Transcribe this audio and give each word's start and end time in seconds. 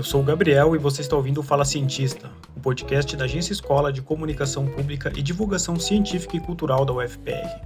Eu 0.00 0.04
sou 0.04 0.22
o 0.22 0.24
Gabriel 0.24 0.74
e 0.74 0.78
você 0.78 1.02
está 1.02 1.14
ouvindo 1.14 1.40
o 1.40 1.42
Fala 1.42 1.62
Cientista, 1.62 2.30
o 2.56 2.60
podcast 2.60 3.14
da 3.14 3.26
Agência 3.26 3.52
Escola 3.52 3.92
de 3.92 4.00
Comunicação 4.00 4.64
Pública 4.66 5.12
e 5.14 5.20
Divulgação 5.20 5.78
Científica 5.78 6.38
e 6.38 6.40
Cultural 6.40 6.86
da 6.86 6.94
UFPR. 6.94 7.60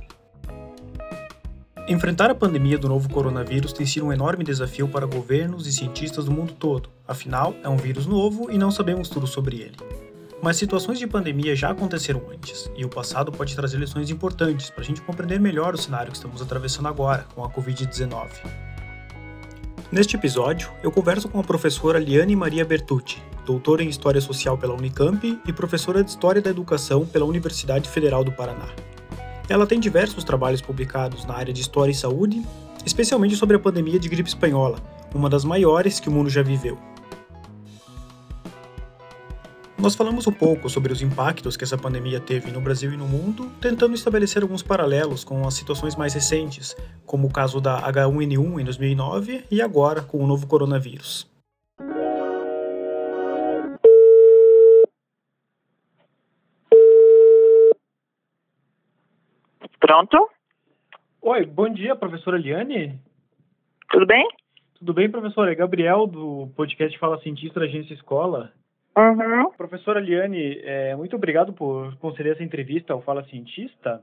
Enfrentar 1.87 2.33
a 2.33 2.35
pandemia 2.35 2.77
do 2.77 2.89
novo 2.89 3.09
coronavírus 3.09 3.73
tem 3.73 3.87
sido 3.87 4.07
um 4.07 4.13
enorme 4.13 4.43
desafio 4.43 4.89
para 4.89 5.07
governos 5.07 5.69
e 5.69 5.73
cientistas 5.73 6.25
do 6.25 6.33
mundo 6.33 6.55
todo, 6.55 6.91
afinal, 7.07 7.55
é 7.63 7.69
um 7.69 7.77
vírus 7.77 8.05
novo 8.05 8.51
e 8.51 8.59
não 8.59 8.73
sabemos 8.73 9.09
tudo 9.09 9.29
sobre 9.29 9.59
ele. 9.59 9.77
Mas 10.43 10.57
situações 10.57 10.99
de 10.99 11.07
pandemia 11.07 11.55
já 11.55 11.71
aconteceram 11.71 12.21
antes, 12.33 12.69
e 12.77 12.85
o 12.85 12.89
passado 12.89 13.31
pode 13.31 13.55
trazer 13.55 13.79
lições 13.79 14.11
importantes 14.11 14.71
para 14.71 14.81
a 14.81 14.85
gente 14.85 15.01
compreender 15.03 15.39
melhor 15.39 15.73
o 15.73 15.79
cenário 15.79 16.11
que 16.11 16.17
estamos 16.17 16.43
atravessando 16.43 16.89
agora 16.89 17.27
com 17.33 17.45
a 17.45 17.49
Covid-19. 17.49 18.74
Neste 19.95 20.17
episódio, 20.17 20.73
eu 20.83 20.91
converso 20.91 21.29
com 21.29 21.39
a 21.39 21.45
professora 21.45 22.01
Liane 22.01 22.35
Maria 22.35 22.65
Bertucci, 22.65 23.23
doutora 23.47 23.81
em 23.81 23.89
História 23.89 24.21
Social 24.21 24.59
pela 24.59 24.75
Unicamp 24.75 25.39
e 25.47 25.53
professora 25.53 26.03
de 26.03 26.11
História 26.11 26.43
da 26.43 26.51
Educação 26.51 27.07
pela 27.07 27.25
Universidade 27.25 27.89
Federal 27.89 28.25
do 28.25 28.33
Paraná. 28.33 28.67
Ela 29.49 29.69
tem 29.69 29.79
diversos 29.79 30.25
trabalhos 30.25 30.61
publicados 30.61 31.25
na 31.25 31.35
área 31.35 31.55
de 31.55 31.61
História 31.61 31.93
e 31.93 31.95
Saúde, 31.95 32.43
especialmente 32.85 33.37
sobre 33.37 33.55
a 33.55 33.61
pandemia 33.61 34.01
de 34.01 34.09
gripe 34.09 34.29
espanhola, 34.29 34.81
uma 35.15 35.31
das 35.31 35.45
maiores 35.45 36.01
que 36.01 36.09
o 36.09 36.13
mundo 36.13 36.29
já 36.29 36.43
viveu. 36.43 36.77
Nós 39.77 39.95
falamos 39.95 40.27
um 40.27 40.33
pouco 40.33 40.69
sobre 40.71 40.93
os 40.93 41.03
impactos 41.03 41.57
que 41.57 41.65
essa 41.65 41.77
pandemia 41.77 42.21
teve 42.21 42.51
no 42.51 42.61
Brasil 42.61 42.93
e 42.93 42.97
no 42.97 43.07
mundo, 43.07 43.51
tentando 43.61 43.95
estabelecer 43.95 44.43
alguns 44.43 44.63
paralelos 44.63 45.25
com 45.25 45.47
as 45.47 45.55
situações 45.55 45.97
mais 45.97 46.15
recentes, 46.15 46.75
como 47.05 47.27
o 47.27 47.33
caso 47.33 47.61
da 47.61 47.83
H1N1 47.93 48.61
em 48.61 48.65
2009 48.65 49.45
e 49.51 49.61
agora 49.61 50.01
com 50.01 50.19
o 50.19 50.27
novo 50.27 50.47
coronavírus. 50.47 51.31
Pronto? 59.81 60.31
Oi, 61.21 61.45
bom 61.45 61.69
dia, 61.69 61.95
professora 61.95 62.39
Liane. 62.39 62.99
Tudo 63.91 64.07
bem? 64.07 64.27
Tudo 64.79 64.95
bem, 64.95 65.11
professora? 65.11 65.53
É 65.53 65.55
Gabriel, 65.55 66.07
do 66.07 66.49
podcast 66.57 66.99
Fala 66.99 67.21
Cientista 67.21 67.61
da 67.61 67.67
Agência 67.67 67.93
Escola. 67.93 68.53
Uhum. 68.97 69.51
Professora 69.57 69.99
Liane, 69.99 70.61
é, 70.63 70.95
muito 70.95 71.17
obrigado 71.17 71.53
por 71.53 71.97
conceder 71.97 72.33
essa 72.33 72.45
entrevista 72.45 72.93
ao 72.93 73.03
Fala 73.03 73.25
Cientista. 73.25 74.01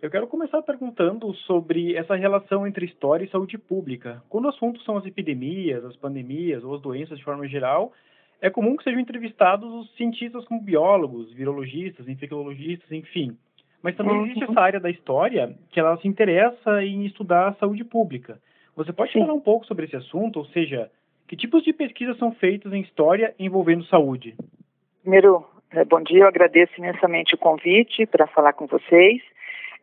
Eu 0.00 0.10
quero 0.10 0.26
começar 0.26 0.62
perguntando 0.62 1.32
sobre 1.46 1.94
essa 1.94 2.14
relação 2.14 2.66
entre 2.66 2.86
história 2.86 3.24
e 3.24 3.30
saúde 3.30 3.58
pública. 3.58 4.22
Quando 4.28 4.46
o 4.46 4.48
assunto 4.48 4.80
são 4.82 4.96
as 4.96 5.06
epidemias, 5.06 5.84
as 5.84 5.96
pandemias 5.96 6.64
ou 6.64 6.74
as 6.74 6.80
doenças 6.80 7.18
de 7.18 7.24
forma 7.24 7.46
geral, 7.46 7.92
é 8.40 8.48
comum 8.50 8.76
que 8.76 8.84
sejam 8.84 9.00
entrevistados 9.00 9.72
os 9.72 9.94
cientistas 9.94 10.44
como 10.46 10.60
biólogos, 10.60 11.32
virologistas, 11.32 12.08
infectologistas, 12.08 12.90
enfim. 12.92 13.36
Mas 13.82 13.96
também 13.96 14.14
uhum. 14.14 14.24
existe 14.24 14.44
essa 14.44 14.60
área 14.60 14.80
da 14.80 14.90
história 14.90 15.54
que 15.70 15.78
ela 15.78 15.96
se 15.98 16.08
interessa 16.08 16.82
em 16.82 17.04
estudar 17.04 17.48
a 17.48 17.54
saúde 17.54 17.84
pública. 17.84 18.38
Você 18.74 18.92
pode 18.92 19.12
Sim. 19.12 19.20
falar 19.20 19.34
um 19.34 19.40
pouco 19.40 19.66
sobre 19.66 19.84
esse 19.84 19.96
assunto, 19.96 20.38
ou 20.38 20.46
seja, 20.46 20.90
que 21.34 21.36
tipos 21.36 21.64
de 21.64 21.72
pesquisas 21.72 22.16
são 22.16 22.30
feitas 22.30 22.72
em 22.72 22.80
história 22.80 23.34
envolvendo 23.40 23.84
saúde? 23.86 24.36
Primeiro, 25.02 25.44
é, 25.72 25.84
bom 25.84 26.00
dia, 26.00 26.20
eu 26.20 26.28
agradeço 26.28 26.72
imensamente 26.78 27.34
o 27.34 27.38
convite 27.38 28.06
para 28.06 28.28
falar 28.28 28.52
com 28.52 28.66
vocês. 28.66 29.20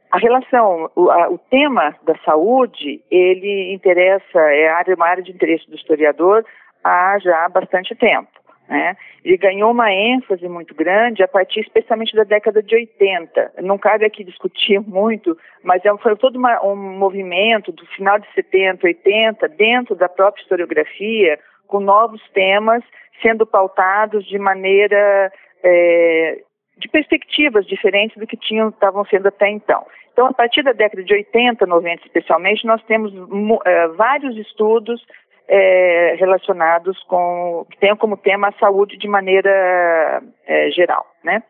A 0.10 0.18
relação, 0.18 0.90
o, 0.96 1.10
a, 1.12 1.30
o, 1.30 1.38
tema 1.38 1.94
da 2.04 2.16
saúde, 2.24 3.02
ele 3.12 3.74
interessa, 3.74 4.40
é 4.40 4.94
uma 4.96 5.08
área 5.08 5.22
de 5.22 5.32
interesse 5.32 5.70
do 5.70 5.76
historiador 5.76 6.46
há 6.84 7.20
já 7.20 7.50
bastante 7.50 7.96
tempo. 7.96 8.30
Né? 8.72 8.96
Ele 9.26 9.36
ganhou 9.36 9.70
uma 9.72 9.92
ênfase 9.92 10.48
muito 10.48 10.74
grande 10.74 11.22
a 11.22 11.28
partir 11.28 11.60
especialmente 11.60 12.16
da 12.16 12.24
década 12.24 12.64
de 12.64 12.74
80. 12.74 13.56
Não 13.62 13.78
cabe 13.78 14.06
aqui 14.06 14.24
discutir 14.24 14.80
muito, 14.80 15.38
mas 15.62 15.84
é 15.84 15.98
foi 15.98 16.16
todo 16.16 16.38
uma, 16.38 16.66
um 16.66 16.78
movimento 16.98 17.74
do 17.74 17.86
final 17.88 18.18
de 18.18 18.26
70, 18.34 18.88
80, 18.88 19.50
dentro 19.50 19.94
da 19.94 20.08
própria 20.08 20.42
historiografia, 20.42 21.38
com 21.68 21.82
novos 21.82 22.22
temas 22.30 22.82
sendo 23.22 23.46
pautados 23.46 24.26
de 24.26 24.40
maneira 24.40 25.34
é, 25.62 26.40
de 26.78 26.88
perspectivas 26.88 27.68
diferentes 27.68 28.16
do 28.16 28.26
que 28.26 28.38
tinham 28.38 28.70
estavam 28.70 29.04
sendo 29.04 29.28
até 29.28 29.50
então. 29.50 29.86
Então, 30.14 30.28
a 30.28 30.34
partir 30.34 30.64
da 30.64 30.72
década 30.72 31.04
de 31.04 31.14
80, 31.14 31.66
90 31.66 32.06
especialmente, 32.06 32.66
nós 32.66 32.82
temos 32.84 33.12
é, 33.66 33.88
vários 33.90 34.38
estudos 34.38 35.06
é, 35.54 36.16
relacionados 36.18 36.98
com 37.04 37.66
que 37.70 37.78
tenham 37.78 37.98
como 37.98 38.16
tema 38.16 38.48
a 38.48 38.54
saúde 38.54 38.98
de 38.98 39.06
maneira 39.06 40.24
é, 40.48 40.72
geral, 40.72 41.06
né? 41.22 41.44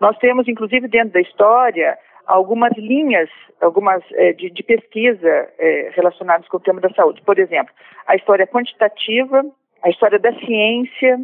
Nós 0.00 0.16
temos, 0.16 0.48
inclusive, 0.48 0.88
dentro 0.88 1.12
da 1.12 1.20
história 1.20 1.98
algumas 2.26 2.72
linhas, 2.78 3.28
algumas 3.60 4.02
é, 4.12 4.32
de, 4.32 4.48
de, 4.48 4.62
pesquisa 4.62 5.28
é, 5.58 5.92
relacionadas 5.94 6.48
com 6.48 6.56
o 6.56 6.60
tema 6.60 6.80
da 6.80 6.88
saúde. 6.90 7.20
Por 7.20 7.38
exemplo, 7.38 7.72
a 8.06 8.16
história 8.16 8.46
quantitativa, 8.46 9.44
a 9.82 9.90
história 9.90 10.18
da 10.18 10.32
ciência 10.40 11.20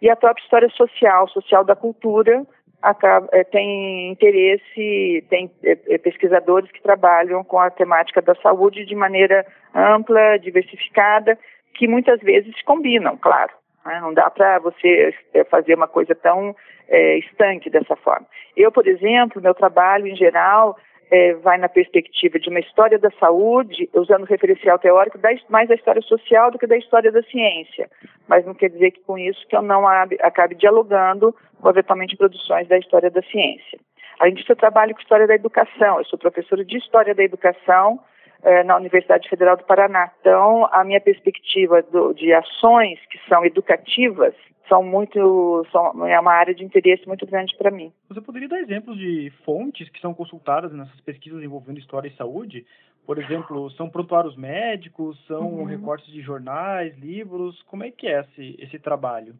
e 0.00 0.08
a 0.08 0.16
própria 0.16 0.42
história 0.42 0.70
social, 0.70 1.28
social 1.28 1.62
da 1.62 1.76
cultura, 1.76 2.42
acaba, 2.82 3.28
é, 3.32 3.44
tem 3.44 4.10
interesse, 4.10 5.24
tem 5.28 5.50
é, 5.62 5.78
é, 5.88 5.98
pesquisadores 5.98 6.70
que 6.70 6.82
trabalham 6.82 7.44
com 7.44 7.58
a 7.58 7.70
temática 7.70 8.22
da 8.22 8.34
saúde 8.36 8.84
de 8.84 8.94
maneira 8.94 9.46
ampla, 9.74 10.38
diversificada, 10.38 11.38
que 11.74 11.86
muitas 11.86 12.20
vezes 12.20 12.60
combinam, 12.62 13.16
claro. 13.16 13.52
Né? 13.84 14.00
Não 14.00 14.12
dá 14.12 14.30
para 14.30 14.58
você 14.58 15.14
fazer 15.50 15.74
uma 15.74 15.88
coisa 15.88 16.14
tão 16.14 16.54
é, 16.88 17.18
estanque 17.18 17.70
dessa 17.70 17.96
forma. 17.96 18.26
Eu, 18.56 18.72
por 18.72 18.86
exemplo, 18.86 19.40
meu 19.40 19.54
trabalho 19.54 20.06
em 20.06 20.16
geral 20.16 20.76
é, 21.10 21.34
vai 21.34 21.58
na 21.58 21.68
perspectiva 21.68 22.38
de 22.38 22.48
uma 22.48 22.60
história 22.60 22.98
da 22.98 23.10
saúde, 23.18 23.90
usando 23.94 24.24
referencial 24.24 24.78
teórico 24.78 25.18
da, 25.18 25.28
mais 25.48 25.68
da 25.68 25.74
história 25.74 26.00
social 26.02 26.50
do 26.50 26.58
que 26.58 26.66
da 26.66 26.76
história 26.76 27.10
da 27.10 27.22
ciência. 27.24 27.90
Mas 28.28 28.46
não 28.46 28.54
quer 28.54 28.70
dizer 28.70 28.92
que 28.92 29.00
com 29.00 29.18
isso 29.18 29.46
que 29.48 29.56
eu 29.56 29.62
não 29.62 29.86
acabe 29.86 30.54
dialogando 30.54 31.34
com 31.60 31.68
eventualmente 31.68 32.16
produções 32.16 32.68
da 32.68 32.78
história 32.78 33.10
da 33.10 33.22
ciência. 33.22 33.78
Além 34.20 34.34
disso, 34.34 34.52
eu 34.52 34.56
trabalho 34.56 34.94
com 34.94 35.00
história 35.00 35.26
da 35.26 35.34
educação. 35.34 35.98
Eu 35.98 36.04
sou 36.04 36.18
professora 36.18 36.64
de 36.64 36.76
história 36.76 37.14
da 37.14 37.24
educação 37.24 37.98
é, 38.42 38.62
na 38.62 38.76
Universidade 38.76 39.28
Federal 39.28 39.56
do 39.56 39.64
Paraná. 39.64 40.10
Então, 40.20 40.68
a 40.70 40.84
minha 40.84 41.00
perspectiva 41.00 41.82
do, 41.82 42.12
de 42.12 42.32
ações 42.32 42.98
que 43.10 43.18
são 43.28 43.44
educativas 43.44 44.34
são 44.70 44.82
muito 44.82 45.66
são, 45.72 46.06
é 46.06 46.18
uma 46.18 46.32
área 46.32 46.54
de 46.54 46.64
interesse 46.64 47.06
muito 47.06 47.26
grande 47.26 47.54
para 47.58 47.70
mim. 47.70 47.92
Você 48.08 48.20
poderia 48.20 48.48
dar 48.48 48.60
exemplos 48.60 48.96
de 48.96 49.30
fontes 49.44 49.88
que 49.90 50.00
são 50.00 50.14
consultadas 50.14 50.72
nessas 50.72 51.00
pesquisas 51.00 51.42
envolvendo 51.42 51.80
história 51.80 52.08
e 52.08 52.16
saúde? 52.16 52.64
Por 53.04 53.18
exemplo, 53.18 53.68
são 53.72 53.90
prontuários 53.90 54.36
médicos, 54.36 55.18
são 55.26 55.54
uhum. 55.54 55.64
recortes 55.64 56.06
de 56.12 56.22
jornais, 56.22 56.96
livros? 56.96 57.60
Como 57.62 57.82
é 57.82 57.90
que 57.90 58.06
é 58.06 58.20
esse, 58.20 58.56
esse 58.60 58.78
trabalho? 58.78 59.34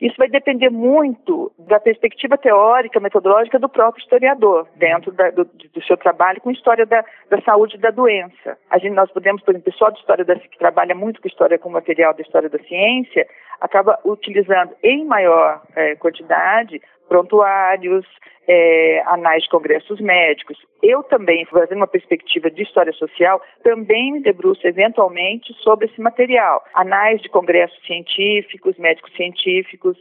Isso 0.00 0.14
vai 0.16 0.28
depender 0.28 0.70
muito 0.70 1.50
da 1.58 1.80
perspectiva 1.80 2.38
teórica, 2.38 3.00
metodológica 3.00 3.58
do 3.58 3.68
próprio 3.68 4.00
historiador, 4.00 4.68
dentro 4.76 5.10
da, 5.10 5.30
do, 5.30 5.44
do, 5.44 5.82
seu 5.84 5.96
trabalho 5.96 6.40
com 6.40 6.52
história 6.52 6.86
da, 6.86 7.04
da 7.28 7.40
saúde 7.42 7.76
e 7.76 7.80
da 7.80 7.90
doença. 7.90 8.56
A 8.70 8.78
gente, 8.78 8.94
nós 8.94 9.10
podemos, 9.10 9.42
por 9.42 9.50
exemplo, 9.50 9.68
o 9.68 9.72
pessoal 9.72 9.90
de 9.90 9.98
história 9.98 10.24
da, 10.24 10.36
que 10.36 10.58
trabalha 10.58 10.94
muito 10.94 11.20
com 11.20 11.26
história 11.26 11.58
com 11.58 11.68
material 11.68 12.14
da 12.14 12.22
história 12.22 12.48
da 12.48 12.58
ciência, 12.60 13.26
acaba 13.60 13.98
utilizando 14.04 14.72
em 14.84 15.04
maior 15.04 15.62
é, 15.74 15.96
quantidade 15.96 16.80
prontuários, 17.08 18.06
é, 18.46 19.02
anais 19.06 19.42
de 19.42 19.50
congressos 19.50 20.00
médicos. 20.00 20.56
Eu 20.82 21.02
também, 21.02 21.44
fazendo 21.46 21.78
uma 21.78 21.86
perspectiva 21.86 22.50
de 22.50 22.62
história 22.62 22.92
social, 22.92 23.42
também 23.62 24.12
me 24.12 24.20
debruço 24.20 24.66
eventualmente 24.66 25.52
sobre 25.62 25.86
esse 25.86 26.00
material. 26.00 26.64
Anais 26.74 27.20
de 27.20 27.28
congressos 27.28 27.78
científicos, 27.86 28.78
médicos 28.78 29.12
científicos, 29.14 29.98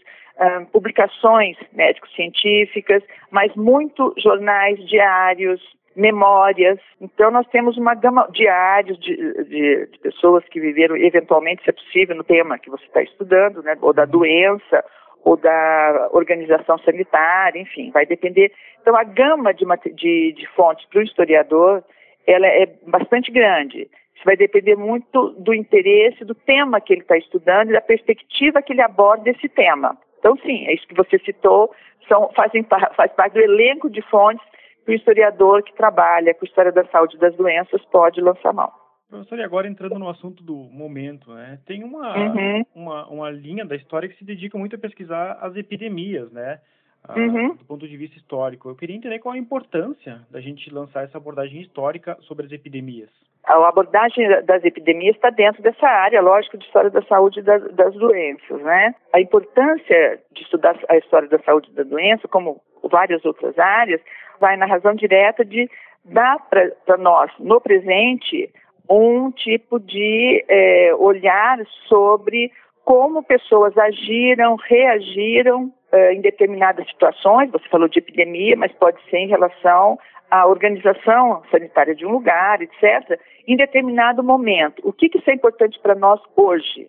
publicações 0.71 1.57
médico-científicas, 1.73 3.03
mas 3.31 3.53
muito 3.55 4.13
jornais 4.17 4.77
diários, 4.87 5.59
memórias. 5.95 6.79
Então, 7.01 7.31
nós 7.31 7.47
temos 7.47 7.75
uma 7.75 7.95
gama 7.95 8.29
diários 8.31 8.99
de, 8.99 9.15
de, 9.15 9.87
de, 9.87 9.99
pessoas 9.99 10.43
que 10.45 10.59
viveram, 10.59 10.95
eventualmente, 10.95 11.63
se 11.63 11.71
é 11.71 11.73
possível, 11.73 12.15
no 12.15 12.23
tema 12.23 12.59
que 12.59 12.69
você 12.69 12.85
está 12.85 13.01
estudando, 13.01 13.63
né, 13.63 13.75
ou 13.81 13.91
da 13.91 14.05
doença, 14.05 14.85
ou 15.23 15.35
da 15.37 16.09
organização 16.11 16.77
sanitária, 16.79 17.59
enfim, 17.59 17.91
vai 17.91 18.05
depender. 18.05 18.51
Então, 18.81 18.95
a 18.95 19.03
gama 19.03 19.53
de, 19.53 19.65
de, 19.93 20.33
de 20.33 20.47
fontes 20.55 20.85
para 20.87 20.99
o 20.99 21.03
historiador 21.03 21.83
ela 22.27 22.45
é 22.45 22.65
bastante 22.85 23.31
grande. 23.31 23.89
Isso 24.13 24.25
vai 24.25 24.35
depender 24.35 24.75
muito 24.75 25.29
do 25.39 25.53
interesse, 25.53 26.25
do 26.25 26.35
tema 26.35 26.81
que 26.81 26.91
ele 26.91 27.01
está 27.01 27.17
estudando 27.17 27.69
e 27.69 27.73
da 27.73 27.81
perspectiva 27.81 28.61
que 28.61 28.73
ele 28.73 28.81
aborda 28.81 29.29
esse 29.29 29.47
tema. 29.47 29.97
Então, 30.19 30.35
sim, 30.37 30.67
é 30.67 30.73
isso 30.73 30.87
que 30.87 30.95
você 30.95 31.17
citou, 31.19 31.71
são, 32.07 32.29
fazem, 32.35 32.65
faz 32.95 33.11
parte 33.13 33.33
do 33.33 33.39
elenco 33.39 33.89
de 33.89 34.01
fontes 34.01 34.45
que 34.85 34.91
o 34.91 34.95
historiador 34.95 35.63
que 35.63 35.73
trabalha 35.73 36.33
com 36.33 36.45
história 36.45 36.71
da 36.71 36.85
saúde 36.85 37.15
e 37.15 37.19
das 37.19 37.35
doenças 37.35 37.83
pode 37.85 38.19
lançar 38.19 38.53
mão. 38.53 38.71
Professor, 39.09 39.39
e 39.39 39.43
agora 39.43 39.67
entrando 39.67 39.97
no 39.97 40.09
assunto 40.09 40.43
do 40.43 40.53
momento, 40.53 41.33
né? 41.33 41.59
Tem 41.65 41.83
uma, 41.83 42.17
uhum. 42.17 42.65
uma, 42.75 43.07
uma 43.07 43.29
linha 43.29 43.65
da 43.65 43.75
história 43.75 44.09
que 44.09 44.17
se 44.17 44.25
dedica 44.25 44.57
muito 44.57 44.75
a 44.75 44.79
pesquisar 44.79 45.37
as 45.41 45.55
epidemias, 45.55 46.29
né? 46.31 46.59
Ah, 47.07 47.17
uhum. 47.17 47.55
Do 47.55 47.65
ponto 47.65 47.87
de 47.87 47.95
vista 47.95 48.17
histórico. 48.17 48.69
Eu 48.69 48.75
queria 48.75 48.95
entender 48.95 49.19
qual 49.19 49.33
a 49.33 49.37
importância 49.37 50.21
da 50.29 50.41
gente 50.41 50.69
lançar 50.73 51.05
essa 51.05 51.17
abordagem 51.17 51.61
histórica 51.61 52.17
sobre 52.21 52.45
as 52.45 52.51
epidemias. 52.51 53.09
A 53.45 53.69
abordagem 53.69 54.27
das 54.43 54.61
epidemias 54.65 55.15
está 55.15 55.29
dentro 55.29 55.63
dessa 55.63 55.87
área, 55.87 56.21
lógico, 56.21 56.57
de 56.57 56.65
história 56.65 56.89
da 56.89 57.01
saúde 57.03 57.39
e 57.39 57.43
das, 57.43 57.63
das 57.75 57.93
doenças, 57.93 58.61
né? 58.61 58.93
A 59.13 59.21
importância 59.21 60.19
de 60.33 60.41
estudar 60.41 60.77
a 60.89 60.97
história 60.97 61.29
da 61.29 61.39
saúde 61.39 61.69
e 61.71 61.75
da 61.75 61.83
doença, 61.83 62.27
como 62.27 62.61
várias 62.83 63.23
outras 63.23 63.57
áreas, 63.57 64.01
vai 64.37 64.57
na 64.57 64.65
razão 64.65 64.93
direta 64.93 65.45
de 65.45 65.69
dar 66.03 66.39
para 66.49 66.97
nós, 66.97 67.31
no 67.39 67.61
presente, 67.61 68.51
um 68.89 69.31
tipo 69.31 69.79
de 69.79 70.43
é, 70.47 70.93
olhar 70.95 71.59
sobre 71.87 72.51
como 72.83 73.21
pessoas 73.21 73.77
agiram, 73.77 74.55
reagiram 74.55 75.71
é, 75.91 76.13
em 76.13 76.21
determinadas 76.21 76.87
situações. 76.87 77.51
Você 77.51 77.67
falou 77.69 77.87
de 77.87 77.99
epidemia, 77.99 78.55
mas 78.55 78.71
pode 78.73 78.97
ser 79.09 79.17
em 79.17 79.27
relação 79.27 79.99
à 80.31 80.47
organização 80.47 81.41
sanitária 81.51 81.93
de 81.93 82.05
um 82.05 82.11
lugar, 82.11 82.61
etc., 82.61 83.19
em 83.47 83.57
determinado 83.57 84.23
momento. 84.23 84.81
O 84.83 84.93
que, 84.93 85.09
que 85.09 85.17
isso 85.17 85.29
é 85.29 85.33
importante 85.33 85.79
para 85.79 85.95
nós 85.95 86.21
hoje? 86.35 86.87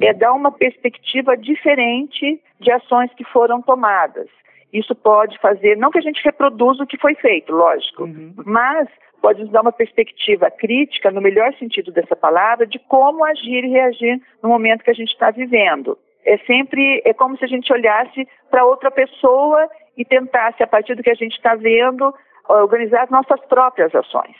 É 0.00 0.12
dar 0.12 0.32
uma 0.32 0.52
perspectiva 0.52 1.36
diferente 1.36 2.40
de 2.60 2.70
ações 2.70 3.12
que 3.14 3.24
foram 3.24 3.60
tomadas. 3.60 4.28
Isso 4.72 4.94
pode 4.94 5.38
fazer, 5.38 5.76
não 5.76 5.90
que 5.90 5.98
a 5.98 6.02
gente 6.02 6.22
reproduza 6.24 6.84
o 6.84 6.86
que 6.86 6.98
foi 6.98 7.14
feito, 7.16 7.52
lógico, 7.52 8.04
uhum. 8.04 8.34
mas 8.44 8.88
pode 9.20 9.42
nos 9.42 9.50
dar 9.50 9.62
uma 9.62 9.72
perspectiva 9.72 10.50
crítica, 10.50 11.10
no 11.10 11.20
melhor 11.20 11.52
sentido 11.54 11.92
dessa 11.92 12.16
palavra, 12.16 12.66
de 12.66 12.78
como 12.78 13.24
agir 13.24 13.64
e 13.64 13.70
reagir 13.70 14.20
no 14.42 14.48
momento 14.48 14.84
que 14.84 14.90
a 14.90 14.94
gente 14.94 15.10
está 15.10 15.30
vivendo. 15.30 15.98
É 16.24 16.38
sempre, 16.38 17.02
é 17.04 17.12
como 17.12 17.36
se 17.36 17.44
a 17.44 17.48
gente 17.48 17.72
olhasse 17.72 18.26
para 18.50 18.64
outra 18.64 18.90
pessoa 18.90 19.68
e 19.96 20.04
tentasse, 20.04 20.62
a 20.62 20.66
partir 20.66 20.94
do 20.94 21.02
que 21.02 21.10
a 21.10 21.14
gente 21.14 21.32
está 21.32 21.54
vendo, 21.54 22.14
organizar 22.48 23.04
as 23.04 23.10
nossas 23.10 23.40
próprias 23.46 23.94
ações. 23.94 24.36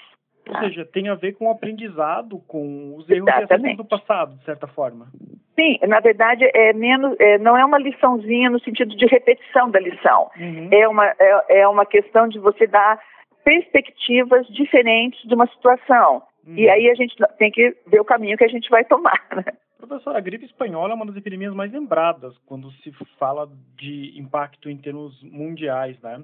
Ou 0.50 0.54
tá? 0.54 0.60
seja, 0.60 0.84
tem 0.84 1.08
a 1.08 1.14
ver 1.14 1.34
com 1.34 1.46
o 1.46 1.50
aprendizado, 1.50 2.40
com 2.46 2.96
os 2.96 3.08
erros 3.08 3.28
Exatamente. 3.28 3.76
do 3.76 3.84
passado, 3.84 4.36
de 4.36 4.44
certa 4.44 4.66
forma. 4.66 5.06
Sim, 5.54 5.78
na 5.86 6.00
verdade 6.00 6.44
é 6.52 6.72
menos, 6.72 7.14
é, 7.20 7.38
não 7.38 7.56
é 7.56 7.64
uma 7.64 7.78
liçãozinha 7.78 8.50
no 8.50 8.60
sentido 8.60 8.96
de 8.96 9.06
repetição 9.06 9.70
da 9.70 9.78
lição. 9.78 10.30
Uhum. 10.38 10.68
É, 10.72 10.88
uma, 10.88 11.06
é, 11.06 11.60
é 11.60 11.68
uma 11.68 11.86
questão 11.86 12.28
de 12.28 12.38
você 12.38 12.66
dar 12.66 13.00
perspectivas 13.44 14.46
diferentes 14.48 15.22
de 15.28 15.34
uma 15.34 15.46
situação. 15.46 16.22
Hum. 16.46 16.54
E 16.56 16.68
aí 16.68 16.90
a 16.90 16.94
gente 16.94 17.14
tem 17.38 17.50
que 17.50 17.76
ver 17.86 18.00
o 18.00 18.04
caminho 18.04 18.36
que 18.36 18.44
a 18.44 18.48
gente 18.48 18.68
vai 18.68 18.84
tomar. 18.84 19.20
Né? 19.34 19.44
Professor, 19.78 20.14
a 20.14 20.20
gripe 20.20 20.44
espanhola 20.44 20.92
é 20.92 20.94
uma 20.94 21.06
das 21.06 21.16
epidemias 21.16 21.54
mais 21.54 21.72
lembradas 21.72 22.36
quando 22.46 22.70
se 22.72 22.92
fala 23.18 23.48
de 23.76 24.18
impacto 24.18 24.68
em 24.68 24.76
termos 24.76 25.22
mundiais, 25.22 26.00
né? 26.02 26.22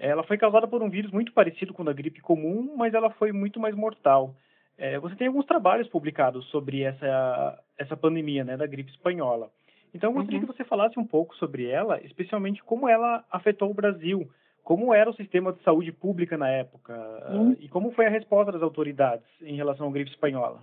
Ela 0.00 0.24
foi 0.24 0.38
causada 0.38 0.66
por 0.66 0.82
um 0.82 0.88
vírus 0.88 1.12
muito 1.12 1.32
parecido 1.32 1.74
com 1.74 1.88
a 1.88 1.92
gripe 1.92 2.20
comum, 2.20 2.74
mas 2.76 2.94
ela 2.94 3.10
foi 3.10 3.32
muito 3.32 3.60
mais 3.60 3.74
mortal. 3.74 4.34
É, 4.78 4.98
você 4.98 5.14
tem 5.14 5.26
alguns 5.26 5.44
trabalhos 5.44 5.86
publicados 5.88 6.46
sobre 6.46 6.82
essa, 6.82 7.62
essa 7.78 7.96
pandemia 7.96 8.42
né, 8.42 8.56
da 8.56 8.66
gripe 8.66 8.90
espanhola. 8.90 9.50
Então, 9.92 10.10
eu 10.10 10.14
gostaria 10.14 10.40
uhum. 10.40 10.46
que 10.46 10.52
você 10.52 10.64
falasse 10.64 10.98
um 10.98 11.06
pouco 11.06 11.36
sobre 11.36 11.66
ela, 11.66 12.00
especialmente 12.02 12.62
como 12.64 12.88
ela 12.88 13.24
afetou 13.30 13.70
o 13.70 13.74
Brasil 13.74 14.28
como 14.62 14.94
era 14.94 15.10
o 15.10 15.14
sistema 15.14 15.52
de 15.52 15.62
saúde 15.62 15.90
pública 15.90 16.36
na 16.36 16.48
época 16.48 16.94
hum. 17.30 17.56
e 17.58 17.68
como 17.68 17.90
foi 17.92 18.06
a 18.06 18.10
resposta 18.10 18.52
das 18.52 18.62
autoridades 18.62 19.26
em 19.42 19.56
relação 19.56 19.88
à 19.88 19.90
gripe 19.90 20.10
espanhola? 20.10 20.60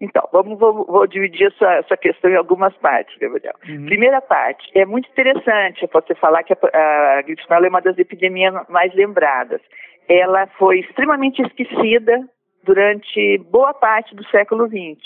Então, 0.00 0.26
vamos, 0.32 0.58
vou, 0.58 0.86
vou 0.86 1.06
dividir 1.06 1.48
essa, 1.48 1.72
essa, 1.74 1.96
questão 1.96 2.30
em 2.30 2.36
algumas 2.36 2.74
partes, 2.78 3.14
Gabriel. 3.18 3.54
Uhum. 3.68 3.84
Primeira 3.84 4.22
parte, 4.22 4.70
é 4.74 4.86
muito 4.86 5.08
interessante 5.10 5.86
você 5.92 6.14
falar 6.14 6.42
que 6.42 6.54
a, 6.54 7.18
a 7.18 7.22
gripe 7.22 7.42
espanhola 7.42 7.66
é 7.66 7.68
uma 7.68 7.82
das 7.82 7.98
epidemias 7.98 8.54
mais 8.68 8.94
lembradas. 8.94 9.60
Ela 10.08 10.46
foi 10.58 10.80
extremamente 10.80 11.42
esquecida 11.42 12.26
durante 12.64 13.38
boa 13.50 13.74
parte 13.74 14.14
do 14.14 14.24
século 14.28 14.66
XX. 14.66 14.98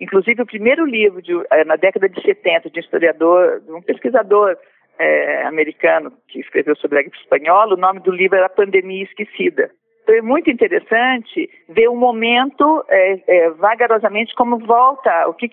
Inclusive, 0.00 0.42
o 0.42 0.46
primeiro 0.46 0.86
livro, 0.86 1.20
de, 1.20 1.32
eh, 1.50 1.64
na 1.64 1.76
década 1.76 2.08
de 2.08 2.20
70, 2.22 2.70
de 2.70 2.80
um 2.80 2.82
historiador, 2.82 3.60
de 3.60 3.72
um 3.72 3.82
pesquisador 3.82 4.56
é, 4.98 5.42
americano 5.44 6.12
que 6.28 6.40
escreveu 6.40 6.74
sobre 6.76 6.98
a 6.98 7.02
gripe 7.02 7.16
espanhola, 7.18 7.74
o 7.74 7.78
nome 7.78 8.00
do 8.00 8.10
livro 8.10 8.36
era 8.36 8.48
Pandemia 8.48 9.04
Esquecida. 9.04 9.70
É 10.06 10.20
muito 10.20 10.50
interessante 10.50 11.48
ver 11.68 11.88
o 11.88 11.96
momento 11.96 12.84
é, 12.88 13.22
é, 13.26 13.50
vagarosamente 13.50 14.34
como 14.34 14.58
volta, 14.58 15.26
o 15.28 15.32
que, 15.32 15.50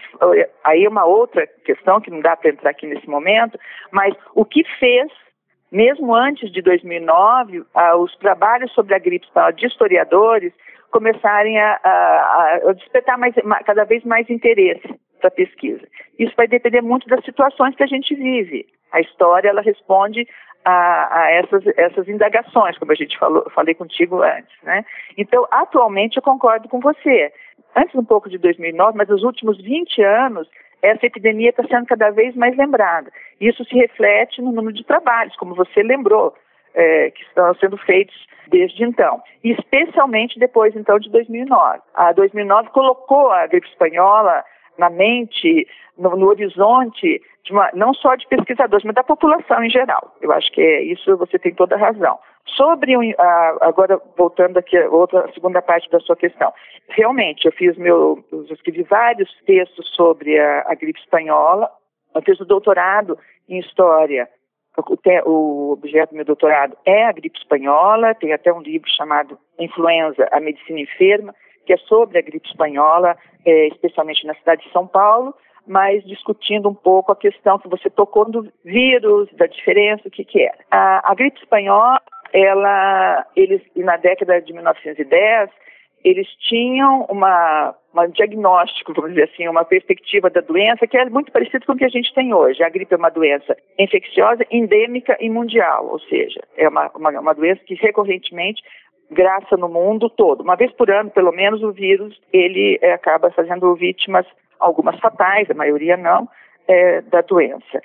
aí 0.64 0.84
é 0.84 0.90
uma 0.90 1.06
outra 1.06 1.48
questão 1.64 2.02
que 2.02 2.12
não 2.12 2.20
dá 2.20 2.36
para 2.36 2.50
entrar 2.50 2.72
aqui 2.72 2.86
nesse 2.86 3.10
momento, 3.10 3.58
mas 3.92 4.14
o 4.36 4.44
que 4.44 4.64
fez, 4.78 5.10
mesmo 5.72 6.14
antes 6.14 6.52
de 6.52 6.62
2009, 6.62 7.64
os 8.00 8.16
trabalhos 8.18 8.72
sobre 8.74 8.94
a 8.94 9.00
gripe 9.00 9.26
espanhola 9.26 9.54
de 9.54 9.66
historiadores 9.66 10.54
começarem 10.92 11.58
a, 11.58 11.80
a, 11.82 12.60
a 12.70 12.74
despertar 12.74 13.18
mais, 13.18 13.34
cada 13.66 13.86
vez 13.86 14.04
mais 14.04 14.30
interesse 14.30 14.88
para 15.20 15.30
a 15.30 15.32
pesquisa. 15.32 15.88
Isso 16.20 16.34
vai 16.36 16.48
depender 16.48 16.82
muito 16.82 17.08
das 17.08 17.24
situações 17.24 17.76
que 17.76 17.84
a 17.84 17.88
gente 17.88 18.14
vive. 18.14 18.66
A 18.92 19.00
história 19.00 19.48
ela 19.48 19.62
responde 19.62 20.28
a, 20.64 21.22
a 21.22 21.32
essas, 21.32 21.66
essas 21.78 22.08
indagações, 22.08 22.78
como 22.78 22.92
a 22.92 22.96
gente 22.96 23.18
falou, 23.18 23.50
falei 23.52 23.74
contigo 23.74 24.22
antes, 24.22 24.56
né? 24.64 24.86
Então, 25.18 25.48
atualmente 25.52 26.18
eu 26.18 26.24
concordo 26.24 26.68
com 26.70 26.80
você. 26.80 27.32
Antes 27.76 27.96
um 27.96 28.04
pouco 28.04 28.30
de 28.30 28.38
2009, 28.38 28.98
mas 28.98 29.10
nos 29.10 29.24
últimos 29.24 29.58
20 29.62 30.02
anos, 30.04 30.48
essa 30.82 31.06
epidemia 31.06 31.50
está 31.50 31.64
sendo 31.64 31.86
cada 31.86 32.10
vez 32.10 32.36
mais 32.36 32.56
lembrada. 32.58 33.12
Isso 33.40 33.64
se 33.66 33.76
reflete 33.76 34.42
no 34.42 34.52
número 34.52 34.76
de 34.76 34.84
trabalhos, 34.84 35.36
como 35.36 35.56
você 35.56 35.82
lembrou, 35.84 36.34
é, 36.74 37.12
que 37.12 37.24
estão 37.24 37.54
sendo 37.56 37.78
feitos 37.78 38.16
desde 38.48 38.84
então, 38.84 39.22
especialmente 39.44 40.40
depois 40.40 40.76
então 40.76 41.00
de 41.00 41.10
2009. 41.10 41.80
A 41.94 42.12
2009 42.12 42.70
colocou 42.70 43.32
a 43.32 43.48
gripe 43.48 43.68
espanhola 43.68 44.44
na 44.78 44.90
mente, 44.90 45.68
no, 45.98 46.16
no 46.16 46.28
horizonte, 46.28 47.22
uma, 47.50 47.70
não 47.74 47.94
só 47.94 48.16
de 48.16 48.28
pesquisadores, 48.28 48.86
mas 48.86 48.96
da 48.96 49.04
população 49.04 49.64
em 49.64 49.70
geral. 49.70 50.16
Eu 50.22 50.32
acho 50.32 50.52
que 50.52 50.62
é 50.62 50.84
isso, 50.84 51.18
você 51.18 51.38
tem 51.38 51.54
toda 51.54 51.76
a 51.76 51.80
razão. 51.80 52.18
Sobre, 52.46 52.94
agora 53.62 54.02
voltando 54.18 54.58
aqui 54.58 54.78
a 54.78 54.90
outra 54.90 55.26
a 55.26 55.34
segunda 55.34 55.62
parte 55.62 55.90
da 55.90 56.00
sua 56.00 56.16
questão, 56.16 56.52
realmente 56.90 57.46
eu 57.46 57.52
fiz 57.52 57.78
meu, 57.78 58.24
eu 58.32 58.44
escrevi 58.46 58.84
vários 58.84 59.30
textos 59.46 59.88
sobre 59.96 60.40
a, 60.40 60.66
a 60.68 60.76
gripe 60.76 61.00
espanhola, 61.00 61.70
eu 62.16 62.22
fiz 62.22 62.40
o 62.40 62.46
doutorado 62.46 63.18
em 63.48 63.60
história. 63.60 64.28
O, 65.26 65.74
objeto 65.74 66.12
do 66.12 66.16
meu 66.16 66.24
doutorado 66.24 66.78
é 66.86 67.06
a 67.06 67.12
gripe 67.12 67.38
espanhola, 67.38 68.16
tem 68.16 68.32
até 68.32 68.54
um 68.54 68.62
livro 68.62 68.90
chamado 68.90 69.38
Influenza, 69.60 70.28
a 70.32 70.40
Medicina 70.40 70.80
Enferma, 70.80 71.36
que 71.72 71.76
é 71.76 71.78
sobre 71.88 72.20
a 72.20 72.22
gripe 72.22 72.46
espanhola, 72.50 73.16
é, 73.46 73.68
especialmente 73.68 74.28
na 74.28 74.36
cidade 74.36 74.62
de 74.64 74.72
São 74.74 74.86
Paulo, 74.86 75.34
mas 75.66 76.04
discutindo 76.04 76.68
um 76.68 76.74
pouco 76.74 77.14
a 77.14 77.16
questão 77.16 77.58
que 77.60 77.70
você 77.70 77.90
tocou 77.90 78.30
do 78.30 78.52
vírus, 78.66 79.30
da 79.38 79.46
diferença, 79.46 80.06
o 80.06 80.12
que, 80.12 80.26
que 80.26 80.42
é. 80.42 80.52
A, 80.70 81.12
a 81.12 81.16
gripe 81.16 81.40
espanhola, 81.40 82.02
ela, 82.34 83.26
eles, 83.38 83.62
na 83.74 83.96
década 83.96 84.42
de 84.42 84.52
1910, 84.52 85.50
eles 86.04 86.28
tinham 86.50 87.06
uma, 87.10 87.74
uma 87.94 88.08
diagnóstico, 88.08 88.94
vamos 88.94 89.12
dizer 89.12 89.30
assim, 89.32 89.48
uma 89.48 89.64
perspectiva 89.64 90.30
da 90.30 90.42
doença 90.42 90.86
que 90.88 90.98
é 90.98 91.06
muito 91.06 91.32
parecido 91.32 91.66
com 91.66 91.74
o 91.74 91.78
que 91.78 91.86
a 91.86 91.90
gente 91.90 92.14
tem 92.14 92.34
hoje. 92.34 92.62
A 92.64 92.70
gripe 92.70 92.94
é 92.94 92.98
uma 92.98 93.12
doença 93.12 93.56
infecciosa, 93.80 94.46
endêmica 94.52 95.16
e 95.22 95.30
mundial, 95.30 95.88
ou 95.88 96.00
seja, 96.00 96.42
é 96.58 96.68
uma, 96.68 96.92
uma, 96.96 97.12
uma 97.12 97.34
doença 97.34 97.64
que 97.64 97.76
recorrentemente 97.76 98.62
graça 99.12 99.58
no 99.58 99.68
mundo 99.68 100.10
todo. 100.10 100.42
Uma 100.42 100.56
vez 100.56 100.72
por 100.72 100.90
ano, 100.90 101.12
pelo 101.12 101.32
menos, 101.32 101.62
o 101.62 101.72
vírus 101.72 102.20
ele 102.32 102.80
é, 102.82 102.94
acaba 102.94 103.30
fazendo 103.32 103.76
vítimas, 103.76 104.26
algumas 104.60 104.98
fatais, 105.00 105.50
a 105.50 105.54
maioria 105.54 105.98
não, 105.98 106.28
é, 106.68 107.02
da 107.02 107.22
doença. 107.22 107.82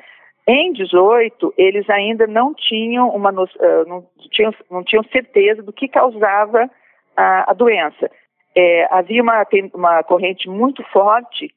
Em 0.47 0.73
18, 0.73 1.54
eles 1.59 1.90
ainda 1.90 2.26
não 2.26 2.54
tinham 2.54 3.09
uma 3.09 3.30
uh, 3.30 3.85
não, 3.87 4.06
tinham, 4.30 4.54
não 4.71 4.85
tinham 4.85 5.02
certeza 5.04 5.61
do 5.61 5.73
que 5.73 5.88
causava 5.88 6.71
a, 7.16 7.50
a 7.50 7.52
doença. 7.52 8.09
É, 8.54 8.87
havia 8.90 9.23
uma, 9.23 9.45
uma 9.75 10.02
corrente 10.04 10.49
muito 10.49 10.85
forte 10.85 11.52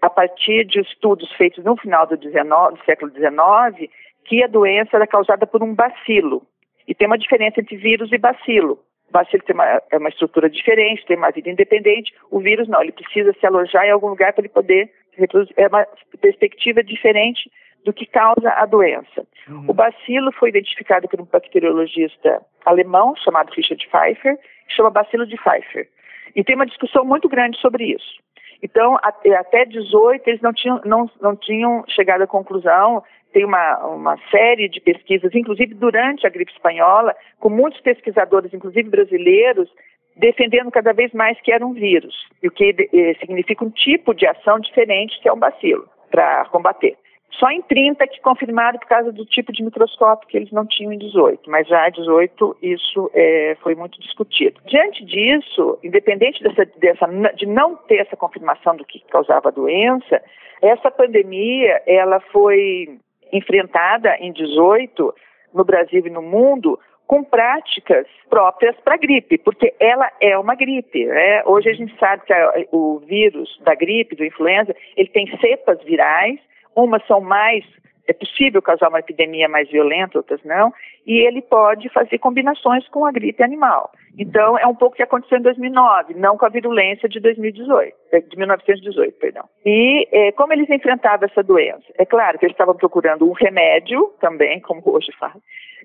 a 0.00 0.08
partir 0.08 0.64
de 0.64 0.80
estudos 0.80 1.30
feitos 1.32 1.64
no 1.64 1.76
final 1.76 2.06
do, 2.06 2.16
19, 2.16 2.78
do 2.78 2.84
século 2.84 3.10
XIX 3.10 3.90
que 4.24 4.44
a 4.44 4.46
doença 4.46 4.96
era 4.96 5.08
causada 5.08 5.44
por 5.44 5.62
um 5.62 5.74
bacilo. 5.74 6.42
E 6.86 6.94
tem 6.94 7.06
uma 7.06 7.18
diferença 7.18 7.60
entre 7.60 7.76
vírus 7.76 8.12
e 8.12 8.18
bacilo. 8.18 8.78
Bacilo 9.10 9.42
tem 9.42 9.54
uma, 9.54 9.82
é 9.90 9.98
uma 9.98 10.08
estrutura 10.08 10.48
diferente, 10.48 11.04
tem 11.06 11.16
uma 11.16 11.30
vida 11.30 11.50
independente. 11.50 12.12
O 12.30 12.40
vírus 12.40 12.68
não, 12.68 12.82
ele 12.82 12.92
precisa 12.92 13.32
se 13.32 13.46
alojar 13.46 13.84
em 13.84 13.90
algum 13.90 14.08
lugar 14.08 14.32
para 14.32 14.42
ele 14.42 14.48
poder 14.48 14.90
reproduzir. 15.12 15.54
É 15.56 15.66
uma 15.66 15.86
perspectiva 16.20 16.82
diferente 16.82 17.50
do 17.84 17.92
que 17.92 18.06
causa 18.06 18.50
a 18.50 18.66
doença. 18.66 19.26
Uhum. 19.48 19.64
O 19.68 19.74
bacilo 19.74 20.32
foi 20.32 20.50
identificado 20.50 21.08
por 21.08 21.20
um 21.20 21.24
bacteriologista 21.24 22.42
alemão 22.64 23.16
chamado 23.16 23.50
Richard 23.52 23.86
Pfeiffer, 23.88 24.36
que 24.36 24.74
chama 24.74 24.90
bacilo 24.90 25.26
de 25.26 25.36
Pfeiffer. 25.36 25.88
E 26.36 26.44
tem 26.44 26.54
uma 26.54 26.66
discussão 26.66 27.04
muito 27.04 27.28
grande 27.28 27.58
sobre 27.58 27.84
isso. 27.84 28.20
Então, 28.62 28.98
até 29.02 29.64
18, 29.64 30.28
eles 30.28 30.42
não 30.42 30.52
tinham, 30.52 30.80
não, 30.84 31.10
não 31.20 31.34
tinham 31.34 31.82
chegado 31.88 32.22
à 32.22 32.26
conclusão. 32.26 33.02
Tem 33.32 33.44
uma, 33.44 33.86
uma 33.86 34.16
série 34.30 34.68
de 34.68 34.80
pesquisas, 34.80 35.34
inclusive 35.34 35.74
durante 35.74 36.26
a 36.26 36.30
gripe 36.30 36.52
espanhola, 36.52 37.14
com 37.38 37.48
muitos 37.48 37.80
pesquisadores, 37.80 38.52
inclusive 38.52 38.88
brasileiros, 38.88 39.70
defendendo 40.16 40.70
cada 40.70 40.92
vez 40.92 41.12
mais 41.12 41.40
que 41.40 41.52
era 41.52 41.64
um 41.64 41.72
vírus, 41.72 42.14
o 42.44 42.50
que 42.50 42.74
eh, 42.92 43.14
significa 43.20 43.64
um 43.64 43.70
tipo 43.70 44.14
de 44.14 44.26
ação 44.26 44.58
diferente 44.58 45.20
que 45.20 45.28
é 45.28 45.32
um 45.32 45.38
bacilo, 45.38 45.88
para 46.10 46.44
combater. 46.46 46.96
Só 47.38 47.48
em 47.50 47.62
30 47.62 48.06
que 48.08 48.20
confirmaram 48.20 48.78
por 48.78 48.88
causa 48.88 49.12
do 49.12 49.24
tipo 49.24 49.52
de 49.52 49.62
microscópio 49.62 50.28
que 50.28 50.36
eles 50.36 50.50
não 50.50 50.66
tinham 50.66 50.92
em 50.92 50.98
18, 50.98 51.48
mas 51.48 51.66
já 51.68 51.88
em 51.88 51.92
18 51.92 52.56
isso 52.60 53.10
é, 53.14 53.56
foi 53.62 53.74
muito 53.74 54.00
discutido. 54.00 54.60
Diante 54.66 55.04
disso, 55.04 55.78
independente 55.82 56.42
dessa, 56.42 56.66
dessa, 56.76 57.06
de 57.34 57.46
não 57.46 57.76
ter 57.76 57.98
essa 57.98 58.16
confirmação 58.16 58.76
do 58.76 58.84
que 58.84 59.00
causava 59.10 59.48
a 59.48 59.52
doença, 59.52 60.20
essa 60.60 60.90
pandemia 60.90 61.80
ela 61.86 62.20
foi 62.32 62.98
enfrentada 63.32 64.16
em 64.18 64.32
18 64.32 65.14
no 65.52 65.64
Brasil 65.64 66.06
e 66.06 66.10
no 66.10 66.22
mundo 66.22 66.78
com 67.06 67.24
práticas 67.24 68.06
próprias 68.28 68.76
para 68.84 68.94
a 68.94 68.98
gripe, 68.98 69.36
porque 69.38 69.74
ela 69.80 70.08
é 70.20 70.38
uma 70.38 70.54
gripe. 70.54 71.06
Né? 71.06 71.42
Hoje 71.44 71.68
a 71.68 71.74
gente 71.74 71.98
sabe 71.98 72.24
que 72.24 72.32
a, 72.32 72.52
o 72.70 73.00
vírus 73.00 73.58
da 73.64 73.74
gripe, 73.74 74.14
do 74.14 74.24
influenza, 74.24 74.74
ele 74.96 75.08
tem 75.08 75.26
cepas 75.38 75.82
virais 75.82 76.38
Umas 76.74 77.04
são 77.06 77.20
mais, 77.20 77.64
é 78.10 78.12
possível 78.12 78.60
causar 78.60 78.88
uma 78.88 78.98
epidemia 78.98 79.48
mais 79.48 79.70
violenta, 79.70 80.18
outras 80.18 80.42
não, 80.42 80.72
e 81.06 81.24
ele 81.24 81.40
pode 81.40 81.88
fazer 81.90 82.18
combinações 82.18 82.86
com 82.88 83.06
a 83.06 83.12
gripe 83.12 83.40
animal. 83.40 83.92
Então, 84.18 84.58
é 84.58 84.66
um 84.66 84.74
pouco 84.74 84.94
o 84.94 84.96
que 84.96 85.02
aconteceu 85.04 85.38
em 85.38 85.42
2009, 85.42 86.14
não 86.14 86.36
com 86.36 86.44
a 86.44 86.48
virulência 86.48 87.08
de 87.08 87.20
2018, 87.20 87.94
eh, 88.10 88.20
de 88.20 88.36
1918, 88.36 89.16
perdão. 89.16 89.44
E 89.64 90.08
é, 90.10 90.32
como 90.32 90.52
eles 90.52 90.68
enfrentavam 90.68 91.28
essa 91.30 91.42
doença? 91.42 91.84
É 91.96 92.04
claro 92.04 92.36
que 92.36 92.46
eles 92.46 92.54
estavam 92.54 92.74
procurando 92.74 93.28
um 93.28 93.32
remédio 93.32 94.12
também, 94.20 94.60
como 94.60 94.82
hoje 94.86 95.12
faz, 95.16 95.34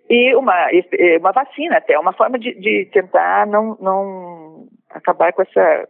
e 0.09 0.35
uma, 0.35 0.67
uma 1.19 1.31
vacina 1.31 1.77
até, 1.77 1.97
uma 1.99 2.13
forma 2.13 2.39
de, 2.39 2.55
de 2.55 2.89
tentar 2.91 3.45
não, 3.45 3.77
não 3.79 4.67
acabar 4.89 5.31
com 5.31 5.43
essa 5.43 5.87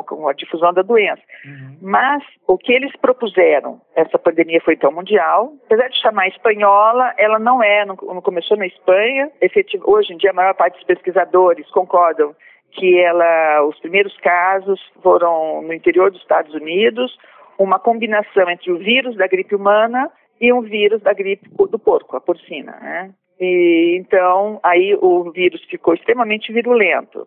com 0.00 0.28
a 0.28 0.32
difusão 0.32 0.72
da 0.72 0.82
doença. 0.82 1.20
Uhum. 1.44 1.76
Mas 1.82 2.22
o 2.46 2.56
que 2.56 2.72
eles 2.72 2.94
propuseram, 2.96 3.80
essa 3.96 4.18
pandemia 4.18 4.60
foi 4.60 4.74
então 4.74 4.92
mundial, 4.92 5.52
apesar 5.66 5.88
de 5.88 6.00
chamar 6.00 6.28
espanhola, 6.28 7.12
ela 7.18 7.38
não 7.38 7.62
é, 7.62 7.84
não, 7.84 7.96
não 7.96 8.22
começou 8.22 8.56
na 8.56 8.66
Espanha. 8.66 9.30
Efetivo, 9.40 9.90
hoje 9.90 10.12
em 10.12 10.16
dia 10.16 10.30
a 10.30 10.34
maior 10.34 10.54
parte 10.54 10.76
dos 10.76 10.86
pesquisadores 10.86 11.68
concordam 11.70 12.34
que 12.72 12.98
ela, 12.98 13.64
os 13.66 13.78
primeiros 13.80 14.16
casos 14.18 14.80
foram 15.02 15.62
no 15.62 15.74
interior 15.74 16.10
dos 16.10 16.20
Estados 16.20 16.54
Unidos, 16.54 17.16
uma 17.58 17.78
combinação 17.78 18.48
entre 18.48 18.72
o 18.72 18.78
vírus 18.78 19.16
da 19.16 19.26
gripe 19.26 19.54
humana 19.54 20.10
e 20.40 20.52
um 20.52 20.62
vírus 20.62 21.02
da 21.02 21.12
gripe 21.12 21.48
do 21.48 21.78
porco, 21.78 22.16
a 22.16 22.20
porcina, 22.20 22.72
né? 22.80 23.10
E, 23.40 23.96
então, 23.98 24.60
aí 24.62 24.96
o 25.00 25.30
vírus 25.30 25.62
ficou 25.64 25.94
extremamente 25.94 26.52
virulento. 26.52 27.26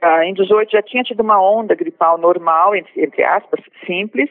Ah, 0.00 0.24
em 0.24 0.32
18 0.32 0.72
já 0.72 0.82
tinha 0.82 1.02
tido 1.02 1.20
uma 1.20 1.40
onda 1.40 1.74
gripal 1.74 2.16
normal, 2.16 2.74
entre, 2.74 3.04
entre 3.04 3.22
aspas, 3.22 3.60
simples, 3.84 4.30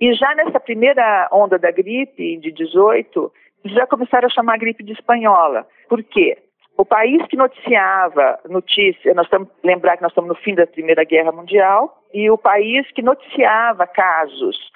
e 0.00 0.12
já 0.12 0.34
nessa 0.34 0.60
primeira 0.60 1.28
onda 1.32 1.58
da 1.58 1.70
gripe, 1.70 2.36
de 2.36 2.52
18, 2.52 3.32
já 3.64 3.86
começaram 3.86 4.26
a 4.26 4.30
chamar 4.30 4.54
a 4.54 4.58
gripe 4.58 4.84
de 4.84 4.92
espanhola. 4.92 5.66
Por 5.88 6.02
quê? 6.04 6.36
O 6.76 6.84
país 6.84 7.26
que 7.28 7.36
noticiava 7.36 8.38
notícia, 8.50 9.14
nós 9.14 9.24
estamos 9.24 9.48
lembrar 9.64 9.96
que 9.96 10.02
nós 10.02 10.12
estamos 10.12 10.28
no 10.28 10.34
fim 10.34 10.54
da 10.54 10.66
Primeira 10.66 11.04
Guerra 11.04 11.32
Mundial, 11.32 12.02
e 12.12 12.30
o 12.30 12.36
país 12.36 12.86
que 12.92 13.00
noticiava 13.00 13.86
casos, 13.86 14.70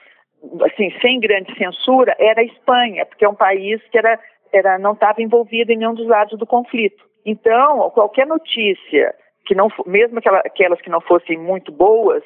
assim, 0.63 0.91
sem 1.03 1.21
grande 1.21 1.55
censura, 1.59 2.17
era 2.19 2.41
a 2.41 2.45
Espanha, 2.45 3.05
porque 3.05 3.27
é 3.27 3.29
um 3.29 3.35
país 3.35 3.83
que 3.91 3.99
era, 3.99 4.19
era 4.51 4.79
não 4.79 4.93
estava 4.93 5.21
envolvido 5.21 5.71
em 5.71 5.77
nenhum 5.77 5.93
dos 5.93 6.07
lados 6.07 6.39
do 6.39 6.47
conflito. 6.47 7.05
Então, 7.27 7.91
qualquer 7.91 8.27
notícia 8.27 9.15
que 9.50 9.54
não, 9.57 9.66
mesmo 9.85 10.21
aquelas 10.21 10.80
que 10.80 10.88
não 10.88 11.00
fossem 11.00 11.37
muito 11.37 11.73
boas 11.73 12.23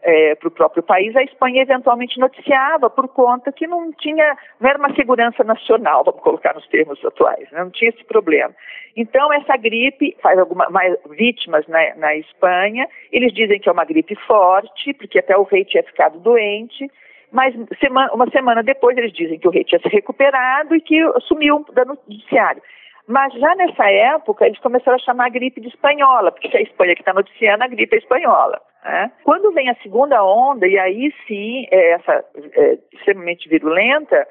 é, 0.00 0.36
para 0.36 0.46
o 0.46 0.50
próprio 0.52 0.80
país, 0.80 1.16
a 1.16 1.24
Espanha 1.24 1.62
eventualmente 1.62 2.20
noticiava 2.20 2.88
por 2.88 3.08
conta 3.08 3.50
que 3.50 3.66
não 3.66 3.92
tinha, 3.94 4.38
não 4.60 4.70
era 4.70 4.78
uma 4.78 4.94
segurança 4.94 5.42
nacional, 5.42 6.04
vamos 6.04 6.22
colocar 6.22 6.54
nos 6.54 6.68
termos 6.68 7.04
atuais, 7.04 7.50
né? 7.50 7.64
não 7.64 7.70
tinha 7.70 7.88
esse 7.88 8.04
problema. 8.04 8.54
Então 8.96 9.32
essa 9.32 9.56
gripe 9.56 10.16
faz 10.22 10.38
algumas 10.38 10.68
vítimas 11.10 11.66
na, 11.66 11.96
na 11.96 12.14
Espanha. 12.14 12.88
Eles 13.10 13.32
dizem 13.32 13.58
que 13.58 13.68
é 13.68 13.72
uma 13.72 13.84
gripe 13.84 14.14
forte, 14.24 14.94
porque 14.94 15.18
até 15.18 15.36
o 15.36 15.42
rei 15.42 15.64
tinha 15.64 15.82
ficado 15.82 16.20
doente. 16.20 16.88
Mas 17.32 17.56
semana, 17.80 18.12
uma 18.14 18.30
semana 18.30 18.62
depois 18.62 18.96
eles 18.96 19.12
dizem 19.12 19.36
que 19.36 19.48
o 19.48 19.50
rei 19.50 19.64
tinha 19.64 19.80
se 19.80 19.88
recuperado 19.88 20.76
e 20.76 20.80
que 20.80 20.96
sumiu 21.22 21.66
da 21.72 21.84
noticiário. 21.84 22.62
Mas 23.08 23.32
já 23.32 23.54
nessa 23.54 23.90
época, 23.90 24.44
eles 24.44 24.60
começaram 24.60 24.96
a 24.96 25.00
chamar 25.00 25.26
a 25.26 25.30
gripe 25.30 25.62
de 25.62 25.68
espanhola, 25.68 26.30
porque 26.30 26.54
é 26.54 26.60
a 26.60 26.62
Espanha 26.62 26.94
que 26.94 27.00
está 27.00 27.14
noticiando, 27.14 27.64
a 27.64 27.66
gripe 27.66 27.96
é 27.96 27.98
espanhola. 27.98 28.60
Né? 28.84 29.10
Quando 29.24 29.50
vem 29.52 29.70
a 29.70 29.74
segunda 29.76 30.22
onda, 30.22 30.66
e 30.66 30.78
aí 30.78 31.10
sim, 31.26 31.66
é 31.70 31.92
essa 31.92 32.24
é, 32.54 32.78
extremamente 32.92 33.48
virulenta, 33.48 34.28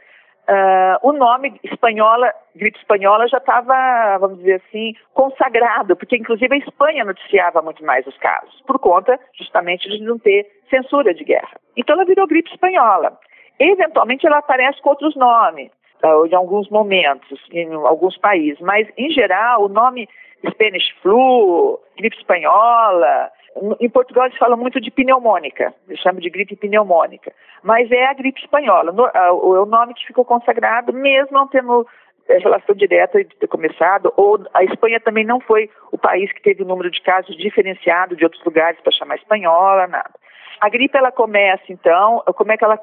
uh, 0.48 1.08
o 1.10 1.12
nome 1.12 1.60
espanhola, 1.64 2.32
gripe 2.56 2.78
espanhola, 2.78 3.28
já 3.28 3.40
estava, 3.40 4.20
vamos 4.20 4.38
dizer 4.38 4.62
assim, 4.68 4.94
consagrado, 5.12 5.96
porque 5.96 6.16
inclusive 6.16 6.54
a 6.54 6.60
Espanha 6.60 7.04
noticiava 7.04 7.64
muito 7.64 7.84
mais 7.84 8.06
os 8.06 8.18
casos, 8.18 8.62
por 8.68 8.78
conta 8.78 9.20
justamente 9.34 9.90
de 9.90 10.04
não 10.04 10.20
ter 10.20 10.46
censura 10.70 11.16
de 11.16 11.24
guerra. 11.24 11.60
Então 11.76 11.96
ela 11.96 12.06
virou 12.06 12.28
gripe 12.28 12.52
espanhola. 12.52 13.18
Eventualmente 13.60 14.28
ela 14.28 14.38
aparece 14.38 14.80
com 14.84 14.90
outros 14.90 15.16
nomes 15.16 15.72
em 16.04 16.36
alguns 16.36 16.70
momentos, 16.70 17.40
em 17.52 17.74
alguns 17.74 18.18
países, 18.18 18.60
mas 18.62 18.88
em 18.98 19.10
geral 19.10 19.64
o 19.64 19.70
nome 19.70 20.08
Spanish 20.50 20.90
flu, 21.02 21.80
gripe 21.98 22.16
espanhola, 22.18 23.32
em 23.80 23.90
Portugal 23.90 24.26
eles 24.26 24.38
falam 24.38 24.58
muito 24.58 24.80
de 24.80 24.92
pneumônica, 24.92 25.74
eles 25.88 26.00
chamam 26.02 26.22
de 26.22 26.30
gripe 26.30 26.56
pneumônica, 26.56 27.34
mas 27.64 27.92
é 27.92 28.06
a 28.06 28.14
gripe 28.14 28.40
espanhola, 28.40 28.94
é 29.14 29.32
o 29.32 29.66
nome 29.66 29.94
que 29.94 30.06
ficou 30.06 30.24
consagrado, 30.24 30.94
mesmo 30.94 31.32
não 31.32 31.48
tendo 31.48 31.88
é, 32.28 32.38
relação 32.38 32.76
direta 32.76 33.24
de 33.24 33.36
ter 33.36 33.48
começado, 33.48 34.14
ou 34.16 34.40
a 34.54 34.64
Espanha 34.64 35.00
também 35.00 35.26
não 35.26 35.40
foi 35.40 35.70
o 35.92 35.98
país 35.98 36.32
que 36.32 36.42
teve 36.42 36.62
o 36.62 36.68
número 36.68 36.92
de 36.92 37.02
casos 37.02 37.36
diferenciado 37.38 38.16
de 38.16 38.24
outros 38.24 38.44
lugares 38.44 38.80
para 38.82 38.92
chamar 38.92 39.16
espanhola, 39.16 39.88
nada. 39.88 40.14
A 40.60 40.70
gripe 40.70 40.98
ela 40.98 41.12
começa 41.12 41.64
então, 41.70 42.24
como 42.36 42.52
é 42.52 42.58
que 42.58 42.64
ela 42.64 42.80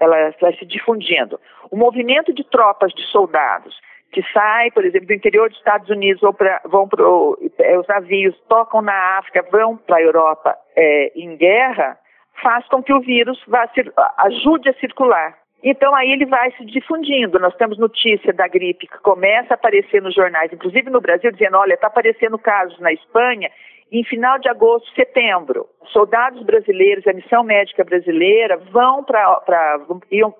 ela 0.00 0.34
vai 0.40 0.54
se 0.56 0.64
difundindo. 0.64 1.40
O 1.70 1.76
movimento 1.76 2.32
de 2.32 2.44
tropas 2.44 2.92
de 2.92 3.02
soldados 3.06 3.74
que 4.14 4.22
sai, 4.32 4.70
por 4.70 4.84
exemplo, 4.84 5.08
do 5.08 5.12
interior 5.12 5.48
dos 5.48 5.58
Estados 5.58 5.90
Unidos 5.90 6.22
pra, 6.38 6.60
vão 6.64 6.88
para 6.88 7.02
é, 7.58 7.76
os 7.76 7.86
navios 7.88 8.38
tocam 8.48 8.80
na 8.80 9.18
África, 9.18 9.44
vão 9.50 9.76
para 9.76 9.96
a 9.96 10.02
Europa 10.02 10.56
é, 10.76 11.12
em 11.16 11.36
guerra, 11.36 11.98
faz 12.40 12.64
com 12.68 12.80
que 12.80 12.92
o 12.92 13.00
vírus 13.00 13.42
vá, 13.48 13.68
ajude 14.18 14.68
a 14.68 14.74
circular. 14.74 15.36
Então 15.64 15.94
aí 15.96 16.12
ele 16.12 16.26
vai 16.26 16.52
se 16.52 16.64
difundindo. 16.66 17.40
Nós 17.40 17.56
temos 17.56 17.76
notícia 17.76 18.32
da 18.32 18.46
gripe 18.46 18.86
que 18.86 18.98
começa 18.98 19.54
a 19.54 19.56
aparecer 19.56 20.00
nos 20.00 20.14
jornais, 20.14 20.52
inclusive 20.52 20.90
no 20.90 21.00
Brasil, 21.00 21.32
dizendo, 21.32 21.56
olha, 21.56 21.74
está 21.74 21.88
aparecendo 21.88 22.38
casos 22.38 22.78
na 22.78 22.92
Espanha 22.92 23.50
em 23.98 24.04
final 24.04 24.38
de 24.38 24.48
agosto, 24.48 24.90
setembro, 24.94 25.66
soldados 25.92 26.42
brasileiros, 26.42 27.06
a 27.06 27.12
missão 27.12 27.44
médica 27.44 27.84
brasileira 27.84 28.56
vão 28.72 29.04
para 29.04 29.80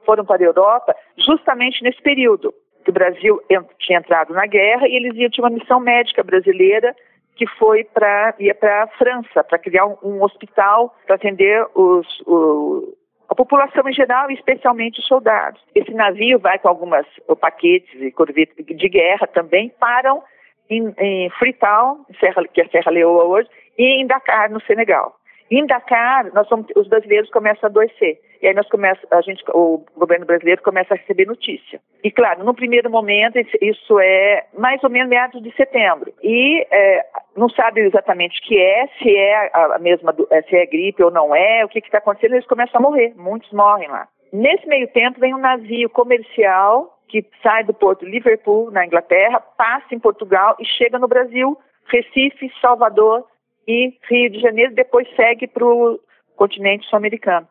foram 0.04 0.24
para 0.24 0.42
a 0.42 0.46
Europa 0.46 0.94
justamente 1.16 1.82
nesse 1.82 2.02
período 2.02 2.52
que 2.84 2.90
o 2.90 2.94
Brasil 2.94 3.40
tinha 3.78 3.98
entrado 3.98 4.34
na 4.34 4.46
guerra 4.46 4.88
e 4.88 4.96
eles 4.96 5.14
iam 5.16 5.30
tinha 5.30 5.44
uma 5.44 5.56
missão 5.56 5.78
médica 5.78 6.22
brasileira 6.22 6.94
que 7.36 7.46
foi 7.58 7.84
para 7.84 8.34
ia 8.40 8.54
para 8.54 8.82
a 8.82 8.86
França 8.88 9.44
para 9.44 9.58
criar 9.58 9.86
um, 9.86 9.96
um 10.02 10.22
hospital 10.22 10.94
para 11.06 11.14
atender 11.14 11.64
os, 11.74 12.06
o, 12.26 12.94
a 13.28 13.34
população 13.34 13.88
em 13.88 13.92
geral, 13.92 14.30
e 14.30 14.34
especialmente 14.34 15.00
os 15.00 15.06
soldados. 15.06 15.60
Esse 15.74 15.92
navio 15.92 16.38
vai 16.38 16.58
com 16.58 16.68
algumas 16.68 17.06
paquetes 17.40 18.00
e 18.00 18.10
corvetes 18.10 18.54
de 18.64 18.88
guerra 18.88 19.26
também, 19.26 19.72
param 19.78 20.22
em, 20.68 20.94
em 20.98 21.30
Freetown, 21.30 22.04
que 22.52 22.60
é 22.60 22.68
Serra 22.68 22.90
Leoa 22.90 23.24
hoje, 23.24 23.48
e 23.78 24.00
em 24.00 24.06
Dakar, 24.06 24.50
no 24.50 24.60
Senegal. 24.62 25.16
Em 25.50 25.66
Dakar, 25.66 26.32
nós 26.32 26.48
somos, 26.48 26.66
os 26.74 26.88
brasileiros 26.88 27.30
começam 27.30 27.66
a 27.66 27.70
adoecer. 27.70 28.18
E 28.40 28.48
aí 28.48 28.54
nós 28.54 28.68
começa, 28.68 29.00
a 29.10 29.20
gente, 29.20 29.42
o 29.54 29.84
governo 29.96 30.26
brasileiro 30.26 30.62
começa 30.62 30.94
a 30.94 30.96
receber 30.96 31.26
notícia. 31.26 31.80
E 32.02 32.10
claro, 32.10 32.44
no 32.44 32.54
primeiro 32.54 32.90
momento, 32.90 33.38
isso 33.60 33.98
é 34.00 34.44
mais 34.58 34.82
ou 34.82 34.90
menos 34.90 35.08
meados 35.08 35.42
de 35.42 35.54
setembro. 35.54 36.12
E 36.22 36.66
é, 36.70 37.06
não 37.36 37.48
sabe 37.48 37.80
exatamente 37.80 38.38
o 38.40 38.42
que 38.42 38.60
é, 38.60 38.86
se 38.98 39.16
é 39.16 39.50
a 39.54 39.78
mesma, 39.78 40.14
é, 40.30 40.42
se 40.42 40.56
é 40.56 40.66
gripe 40.66 41.02
ou 41.02 41.10
não 41.10 41.34
é, 41.34 41.64
o 41.64 41.68
que 41.68 41.78
está 41.78 41.98
acontecendo, 41.98 42.34
eles 42.34 42.46
começam 42.46 42.80
a 42.80 42.82
morrer. 42.82 43.14
Muitos 43.16 43.50
morrem 43.52 43.88
lá. 43.88 44.08
Nesse 44.32 44.66
meio 44.66 44.88
tempo, 44.88 45.20
vem 45.20 45.34
um 45.34 45.38
navio 45.38 45.88
comercial 45.88 46.93
que 47.08 47.24
sai 47.42 47.64
do 47.64 47.74
porto 47.74 48.04
Liverpool, 48.04 48.70
na 48.70 48.86
Inglaterra, 48.86 49.40
passa 49.40 49.94
em 49.94 49.98
Portugal 49.98 50.56
e 50.58 50.64
chega 50.64 50.98
no 50.98 51.08
Brasil, 51.08 51.56
Recife, 51.86 52.50
Salvador 52.60 53.24
e 53.66 53.94
Rio 54.08 54.30
de 54.30 54.40
Janeiro, 54.40 54.74
depois 54.74 55.08
segue 55.16 55.46
para 55.46 55.64
o 55.64 56.00
continente 56.36 56.86
sul-americano. 56.86 57.46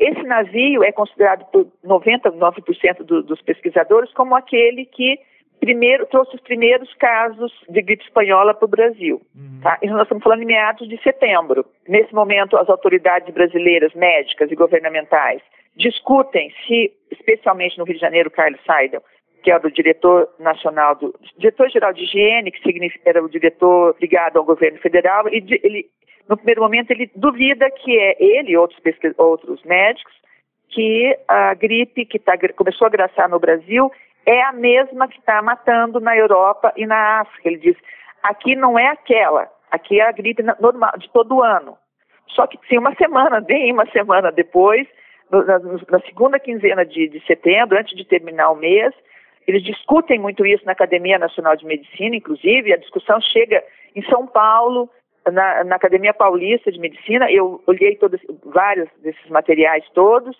Esse 0.00 0.22
navio 0.24 0.82
é 0.82 0.90
considerado 0.90 1.44
por 1.52 1.66
99% 1.84 3.04
do, 3.04 3.22
dos 3.22 3.40
pesquisadores 3.42 4.12
como 4.12 4.34
aquele 4.34 4.84
que 4.86 5.20
primeiro 5.60 6.06
trouxe 6.06 6.34
os 6.34 6.40
primeiros 6.40 6.92
casos 6.94 7.52
de 7.68 7.80
gripe 7.80 8.02
espanhola 8.02 8.52
para 8.52 8.66
o 8.66 8.68
Brasil. 8.68 9.22
Uhum. 9.32 9.60
Tá? 9.62 9.78
E 9.80 9.86
nós 9.86 10.02
estamos 10.02 10.24
falando 10.24 10.42
em 10.42 10.46
meados 10.46 10.88
de 10.88 11.00
setembro. 11.02 11.64
Nesse 11.86 12.12
momento, 12.12 12.56
as 12.56 12.68
autoridades 12.68 13.32
brasileiras, 13.32 13.94
médicas 13.94 14.50
e 14.50 14.56
governamentais, 14.56 15.40
discutem 15.76 16.52
se, 16.66 16.92
especialmente 17.10 17.78
no 17.78 17.84
Rio 17.84 17.94
de 17.94 18.00
Janeiro, 18.00 18.30
Carlos 18.30 18.60
Seidel, 18.64 19.02
que 19.42 19.50
era 19.50 19.66
o 19.66 19.70
diretor 19.70 20.28
nacional 20.38 20.94
do 20.94 21.14
diretor-geral 21.36 21.92
de 21.92 22.04
higiene, 22.04 22.52
que 22.52 23.00
era 23.04 23.22
o 23.22 23.28
diretor 23.28 23.96
ligado 24.00 24.38
ao 24.38 24.44
governo 24.44 24.78
federal, 24.78 25.28
e 25.28 25.44
ele, 25.62 25.86
no 26.28 26.36
primeiro 26.36 26.62
momento 26.62 26.90
ele 26.90 27.10
duvida 27.16 27.70
que 27.70 27.98
é 27.98 28.16
ele 28.20 28.52
e 28.52 28.56
outros, 28.56 28.80
outros 29.18 29.62
médicos 29.64 30.12
que 30.68 31.16
a 31.28 31.54
gripe 31.54 32.06
que 32.06 32.18
tá, 32.18 32.34
começou 32.56 32.86
a 32.86 32.90
graçar 32.90 33.28
no 33.28 33.38
Brasil 33.38 33.90
é 34.24 34.42
a 34.42 34.52
mesma 34.52 35.08
que 35.08 35.18
está 35.18 35.42
matando 35.42 36.00
na 36.00 36.16
Europa 36.16 36.72
e 36.76 36.86
na 36.86 37.20
África. 37.20 37.48
Ele 37.48 37.58
diz: 37.58 37.76
aqui 38.22 38.56
não 38.56 38.78
é 38.78 38.88
aquela, 38.88 39.48
aqui 39.70 40.00
é 40.00 40.08
a 40.08 40.12
gripe 40.12 40.42
normal 40.60 40.92
de 40.98 41.10
todo 41.10 41.42
ano. 41.42 41.76
Só 42.28 42.46
que 42.46 42.58
sim, 42.68 42.78
uma 42.78 42.94
semana, 42.94 43.40
bem 43.40 43.72
uma 43.72 43.86
semana 43.90 44.32
depois, 44.32 44.86
na, 45.40 45.58
na 45.90 46.00
segunda 46.00 46.38
quinzena 46.38 46.84
de, 46.84 47.08
de 47.08 47.24
setembro, 47.26 47.78
antes 47.78 47.96
de 47.96 48.04
terminar 48.04 48.50
o 48.50 48.56
mês, 48.56 48.92
eles 49.46 49.62
discutem 49.62 50.18
muito 50.18 50.44
isso 50.46 50.64
na 50.64 50.72
Academia 50.72 51.18
Nacional 51.18 51.56
de 51.56 51.64
Medicina, 51.64 52.14
inclusive, 52.14 52.72
a 52.72 52.76
discussão 52.76 53.20
chega 53.20 53.62
em 53.94 54.02
São 54.04 54.26
Paulo, 54.26 54.88
na, 55.30 55.64
na 55.64 55.76
Academia 55.76 56.12
Paulista 56.12 56.70
de 56.70 56.78
Medicina, 56.78 57.30
eu 57.30 57.62
olhei 57.66 57.96
todos, 57.96 58.20
vários 58.44 58.88
desses 59.02 59.28
materiais 59.28 59.84
todos, 59.94 60.36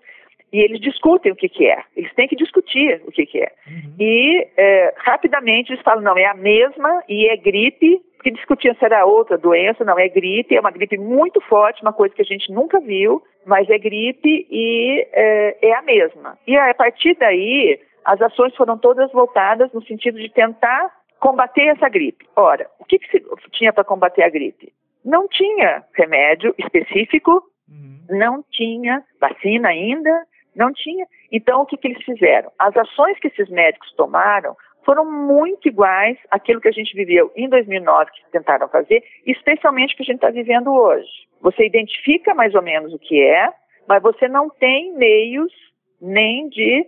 e 0.52 0.60
eles 0.60 0.80
discutem 0.80 1.32
o 1.32 1.36
que, 1.36 1.48
que 1.48 1.66
é. 1.66 1.82
Eles 1.96 2.12
têm 2.14 2.28
que 2.28 2.36
discutir 2.36 3.00
o 3.06 3.10
que, 3.10 3.24
que 3.24 3.38
é. 3.38 3.52
Uhum. 3.66 3.94
E 3.98 4.46
é, 4.56 4.94
rapidamente 4.98 5.72
eles 5.72 5.82
falam, 5.82 6.02
não, 6.02 6.18
é 6.18 6.26
a 6.26 6.34
mesma 6.34 7.02
e 7.08 7.26
é 7.28 7.36
gripe, 7.36 8.02
porque 8.22 8.30
discutiam 8.30 8.72
se 8.76 8.84
era 8.84 9.04
outra 9.04 9.36
doença, 9.36 9.84
não, 9.84 9.98
é 9.98 10.08
gripe, 10.08 10.54
é 10.54 10.60
uma 10.60 10.70
gripe 10.70 10.96
muito 10.96 11.40
forte, 11.40 11.82
uma 11.82 11.92
coisa 11.92 12.14
que 12.14 12.22
a 12.22 12.24
gente 12.24 12.52
nunca 12.52 12.78
viu, 12.78 13.20
mas 13.44 13.68
é 13.68 13.76
gripe 13.76 14.46
e 14.48 15.04
é, 15.12 15.70
é 15.70 15.74
a 15.74 15.82
mesma. 15.82 16.38
E 16.46 16.56
a 16.56 16.72
partir 16.72 17.16
daí, 17.18 17.80
as 18.04 18.22
ações 18.22 18.54
foram 18.54 18.78
todas 18.78 19.10
voltadas 19.10 19.72
no 19.72 19.84
sentido 19.84 20.20
de 20.20 20.28
tentar 20.28 20.88
combater 21.18 21.66
essa 21.66 21.88
gripe. 21.88 22.24
Ora, 22.36 22.70
o 22.78 22.84
que, 22.84 23.00
que 23.00 23.10
se 23.10 23.24
tinha 23.50 23.72
para 23.72 23.82
combater 23.82 24.22
a 24.22 24.30
gripe? 24.30 24.72
Não 25.04 25.26
tinha 25.26 25.82
remédio 25.92 26.54
específico, 26.56 27.42
uhum. 27.68 27.98
não 28.08 28.44
tinha 28.52 29.02
vacina 29.20 29.70
ainda, 29.70 30.26
não 30.54 30.72
tinha. 30.72 31.06
Então, 31.32 31.62
o 31.62 31.66
que, 31.66 31.76
que 31.76 31.88
eles 31.88 32.04
fizeram? 32.04 32.52
As 32.56 32.76
ações 32.76 33.18
que 33.18 33.26
esses 33.26 33.48
médicos 33.48 33.92
tomaram 33.96 34.56
foram 34.84 35.04
muito 35.04 35.68
iguais 35.68 36.18
àquilo 36.30 36.60
que 36.60 36.68
a 36.68 36.72
gente 36.72 36.94
viveu 36.94 37.30
em 37.36 37.48
2009, 37.48 38.10
que 38.10 38.30
tentaram 38.30 38.68
fazer, 38.68 39.02
especialmente 39.26 39.94
o 39.94 39.96
que 39.96 40.02
a 40.02 40.06
gente 40.06 40.16
está 40.16 40.30
vivendo 40.30 40.72
hoje. 40.72 41.08
Você 41.40 41.66
identifica 41.66 42.34
mais 42.34 42.54
ou 42.54 42.62
menos 42.62 42.92
o 42.92 42.98
que 42.98 43.20
é, 43.22 43.52
mas 43.88 44.02
você 44.02 44.28
não 44.28 44.48
tem 44.48 44.92
meios 44.94 45.52
nem 46.00 46.48
de. 46.48 46.86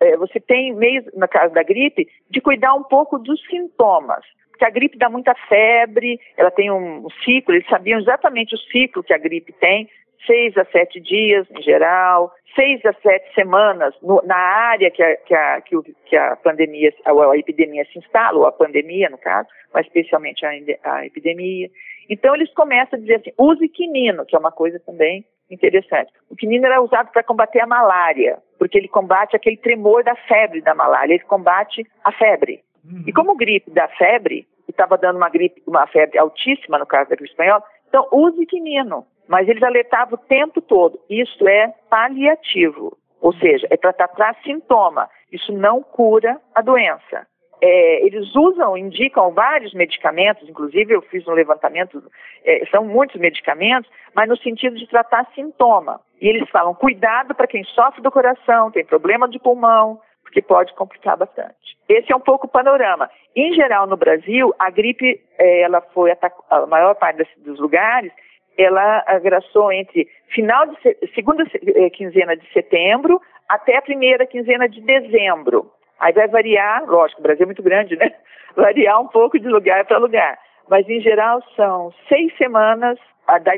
É, 0.00 0.16
você 0.16 0.38
tem 0.38 0.74
meios, 0.74 1.04
no 1.14 1.26
caso 1.26 1.54
da 1.54 1.62
gripe, 1.62 2.06
de 2.30 2.40
cuidar 2.40 2.74
um 2.74 2.82
pouco 2.82 3.18
dos 3.18 3.40
sintomas. 3.46 4.24
Porque 4.50 4.66
a 4.66 4.70
gripe 4.70 4.98
dá 4.98 5.08
muita 5.08 5.34
febre, 5.48 6.20
ela 6.36 6.50
tem 6.50 6.70
um 6.70 7.08
ciclo, 7.24 7.54
eles 7.54 7.66
sabiam 7.68 7.98
exatamente 7.98 8.54
o 8.54 8.58
ciclo 8.58 9.02
que 9.02 9.14
a 9.14 9.18
gripe 9.18 9.52
tem, 9.54 9.88
seis 10.26 10.56
a 10.56 10.64
sete 10.66 11.00
dias 11.00 11.46
em 11.50 11.62
geral, 11.62 12.32
seis 12.54 12.84
a 12.84 12.92
sete 12.94 13.34
semanas 13.34 13.94
no, 14.02 14.22
na 14.24 14.36
área 14.36 14.90
que 14.90 15.02
a, 15.02 15.16
que 15.16 15.34
a, 15.34 15.60
que, 15.60 15.76
o, 15.76 15.82
que 15.82 16.16
a 16.16 16.36
pandemia, 16.36 16.92
a, 17.04 17.10
a, 17.10 17.38
epidemia 17.38 17.84
se 17.92 17.98
instala, 17.98 18.38
ou 18.38 18.46
a 18.46 18.52
pandemia, 18.52 19.08
no 19.10 19.18
caso, 19.18 19.48
mas 19.72 19.86
especialmente 19.86 20.44
a, 20.44 20.50
a 20.94 21.06
epidemia. 21.06 21.70
Então, 22.08 22.34
eles 22.34 22.52
começam 22.54 22.98
a 22.98 23.00
dizer 23.00 23.16
assim: 23.16 23.32
use 23.38 23.68
quinino, 23.68 24.26
que 24.26 24.36
é 24.36 24.38
uma 24.38 24.52
coisa 24.52 24.78
também 24.80 25.24
interessante. 25.50 26.12
O 26.30 26.36
quinino 26.36 26.66
era 26.66 26.80
usado 26.80 27.10
para 27.12 27.22
combater 27.22 27.60
a 27.60 27.66
malária, 27.66 28.38
porque 28.58 28.78
ele 28.78 28.88
combate 28.88 29.36
aquele 29.36 29.56
tremor 29.56 30.02
da 30.02 30.14
febre 30.14 30.60
da 30.60 30.74
malária, 30.74 31.14
ele 31.14 31.24
combate 31.24 31.86
a 32.04 32.12
febre. 32.12 32.60
Uhum. 32.84 33.04
E 33.06 33.12
como 33.12 33.36
gripe 33.36 33.70
dá 33.70 33.86
febre, 33.88 34.46
estava 34.68 34.96
dando 34.96 35.16
uma 35.16 35.28
gripe, 35.28 35.62
uma 35.66 35.86
febre 35.86 36.18
altíssima 36.18 36.78
no 36.78 36.86
caso 36.86 37.10
da 37.10 37.16
gripe 37.16 37.30
espanhola, 37.30 37.62
então 37.92 38.08
use 38.10 38.46
quinino. 38.46 39.04
Mas 39.28 39.46
eles 39.46 39.62
alertavam 39.62 40.14
o 40.14 40.26
tempo 40.26 40.62
todo. 40.62 40.98
Isso 41.08 41.46
é 41.46 41.74
paliativo, 41.90 42.96
ou 43.20 43.34
seja, 43.34 43.66
é 43.70 43.76
para 43.76 43.92
tratar 43.92 44.34
sintoma. 44.42 45.08
Isso 45.30 45.52
não 45.52 45.82
cura 45.82 46.40
a 46.54 46.62
doença. 46.62 47.26
É, 47.60 48.04
eles 48.04 48.34
usam, 48.34 48.76
indicam 48.76 49.30
vários 49.32 49.72
medicamentos, 49.72 50.48
inclusive 50.48 50.94
eu 50.94 51.02
fiz 51.02 51.26
um 51.28 51.32
levantamento, 51.32 52.02
é, 52.44 52.66
são 52.66 52.84
muitos 52.84 53.20
medicamentos, 53.20 53.88
mas 54.12 54.28
no 54.28 54.36
sentido 54.38 54.76
de 54.76 54.88
tratar 54.88 55.30
sintoma. 55.32 56.00
E 56.20 56.28
eles 56.28 56.48
falam, 56.50 56.74
cuidado 56.74 57.34
para 57.34 57.46
quem 57.46 57.62
sofre 57.62 58.02
do 58.02 58.10
coração, 58.10 58.72
tem 58.72 58.84
problema 58.84 59.28
de 59.28 59.38
pulmão, 59.38 60.00
porque 60.32 60.40
pode 60.40 60.72
complicar 60.72 61.16
bastante. 61.16 61.76
Esse 61.86 62.10
é 62.10 62.16
um 62.16 62.20
pouco 62.20 62.46
o 62.46 62.50
panorama. 62.50 63.10
Em 63.36 63.52
geral, 63.52 63.86
no 63.86 63.98
Brasil, 63.98 64.54
a 64.58 64.70
gripe, 64.70 65.20
é, 65.38 65.60
ela 65.60 65.82
foi 65.92 66.10
a 66.10 66.66
maior 66.66 66.94
parte 66.94 67.28
dos 67.36 67.60
lugares, 67.60 68.10
ela 68.56 69.04
agraçou 69.06 69.70
entre 69.70 70.08
final 70.28 70.66
de 70.66 70.76
segunda 71.14 71.44
eh, 71.54 71.90
quinzena 71.90 72.36
de 72.36 72.50
setembro 72.52 73.20
até 73.48 73.76
a 73.76 73.82
primeira 73.82 74.26
quinzena 74.26 74.68
de 74.68 74.80
dezembro. 74.80 75.70
Aí 75.98 76.12
vai 76.12 76.28
variar, 76.28 76.84
lógico, 76.84 77.20
o 77.20 77.22
Brasil 77.22 77.44
é 77.44 77.46
muito 77.46 77.62
grande, 77.62 77.96
né? 77.96 78.12
Variar 78.56 79.00
um 79.00 79.08
pouco 79.08 79.38
de 79.38 79.48
lugar 79.48 79.84
para 79.86 79.96
lugar. 79.96 80.38
Mas, 80.68 80.86
em 80.88 81.00
geral, 81.00 81.42
são 81.56 81.92
seis 82.08 82.36
semanas 82.36 82.98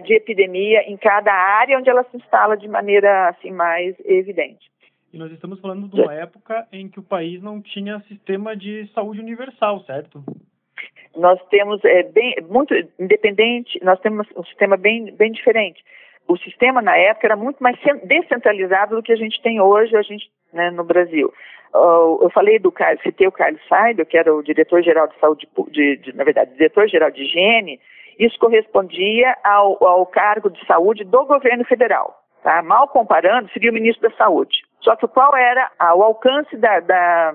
de 0.04 0.14
epidemia 0.14 0.82
em 0.82 0.96
cada 0.96 1.32
área 1.32 1.78
onde 1.78 1.90
ela 1.90 2.04
se 2.04 2.16
instala 2.16 2.56
de 2.56 2.68
maneira 2.68 3.28
assim 3.28 3.50
mais 3.50 3.96
evidente. 4.04 4.73
E 5.14 5.18
nós 5.18 5.30
estamos 5.32 5.60
falando 5.60 5.88
de 5.88 6.00
uma 6.00 6.12
época 6.12 6.66
em 6.72 6.88
que 6.88 6.98
o 6.98 7.02
país 7.02 7.40
não 7.40 7.62
tinha 7.62 8.00
sistema 8.08 8.56
de 8.56 8.90
saúde 8.92 9.20
universal, 9.20 9.80
certo? 9.84 10.22
nós 11.16 11.40
temos 11.48 11.84
é, 11.84 12.02
bem, 12.02 12.34
muito 12.48 12.74
independente, 12.98 13.78
nós 13.82 14.00
temos 14.00 14.26
um 14.36 14.44
sistema 14.44 14.76
bem, 14.76 15.14
bem 15.14 15.32
diferente. 15.32 15.82
O 16.26 16.36
sistema 16.38 16.80
na 16.80 16.96
época 16.96 17.26
era 17.26 17.36
muito 17.36 17.62
mais 17.62 17.78
descentralizado 18.04 18.96
do 18.96 19.02
que 19.02 19.12
a 19.12 19.16
gente 19.16 19.40
tem 19.42 19.60
hoje, 19.60 19.96
a 19.96 20.02
gente 20.02 20.30
né, 20.52 20.70
no 20.70 20.82
Brasil. 20.82 21.32
Uh, 21.74 22.22
eu 22.22 22.30
falei 22.30 22.58
do 22.58 22.72
Carlos, 22.72 23.02
citei 23.02 23.26
o 23.26 23.32
Carlos 23.32 23.60
Saido, 23.68 24.06
que 24.06 24.16
era 24.16 24.34
o 24.34 24.42
diretor-geral 24.42 25.08
de 25.08 25.18
saúde, 25.18 25.48
de, 25.70 25.96
de, 25.98 26.16
na 26.16 26.24
verdade, 26.24 26.52
diretor-geral 26.52 27.10
de 27.10 27.22
higiene, 27.22 27.80
isso 28.18 28.38
correspondia 28.38 29.36
ao, 29.44 29.84
ao 29.84 30.06
cargo 30.06 30.48
de 30.48 30.64
saúde 30.66 31.04
do 31.04 31.24
governo 31.26 31.64
federal. 31.64 32.23
Tá? 32.44 32.62
Mal 32.62 32.86
comparando, 32.86 33.50
seria 33.50 33.72
o 33.72 33.74
ministro 33.74 34.08
da 34.08 34.16
Saúde. 34.16 34.62
Só 34.80 34.94
que 34.94 35.08
qual 35.08 35.34
era 35.34 35.68
o 35.96 36.02
alcance 36.02 36.56
da, 36.56 36.78
da, 36.78 37.34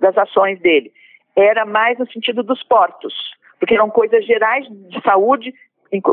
das 0.00 0.18
ações 0.18 0.58
dele? 0.58 0.92
era 1.36 1.66
mais 1.66 1.98
no 1.98 2.10
sentido 2.10 2.42
dos 2.42 2.62
portos, 2.62 3.14
porque 3.60 3.74
eram 3.74 3.90
coisas 3.90 4.24
gerais 4.24 4.66
de 4.66 5.00
saúde 5.02 5.54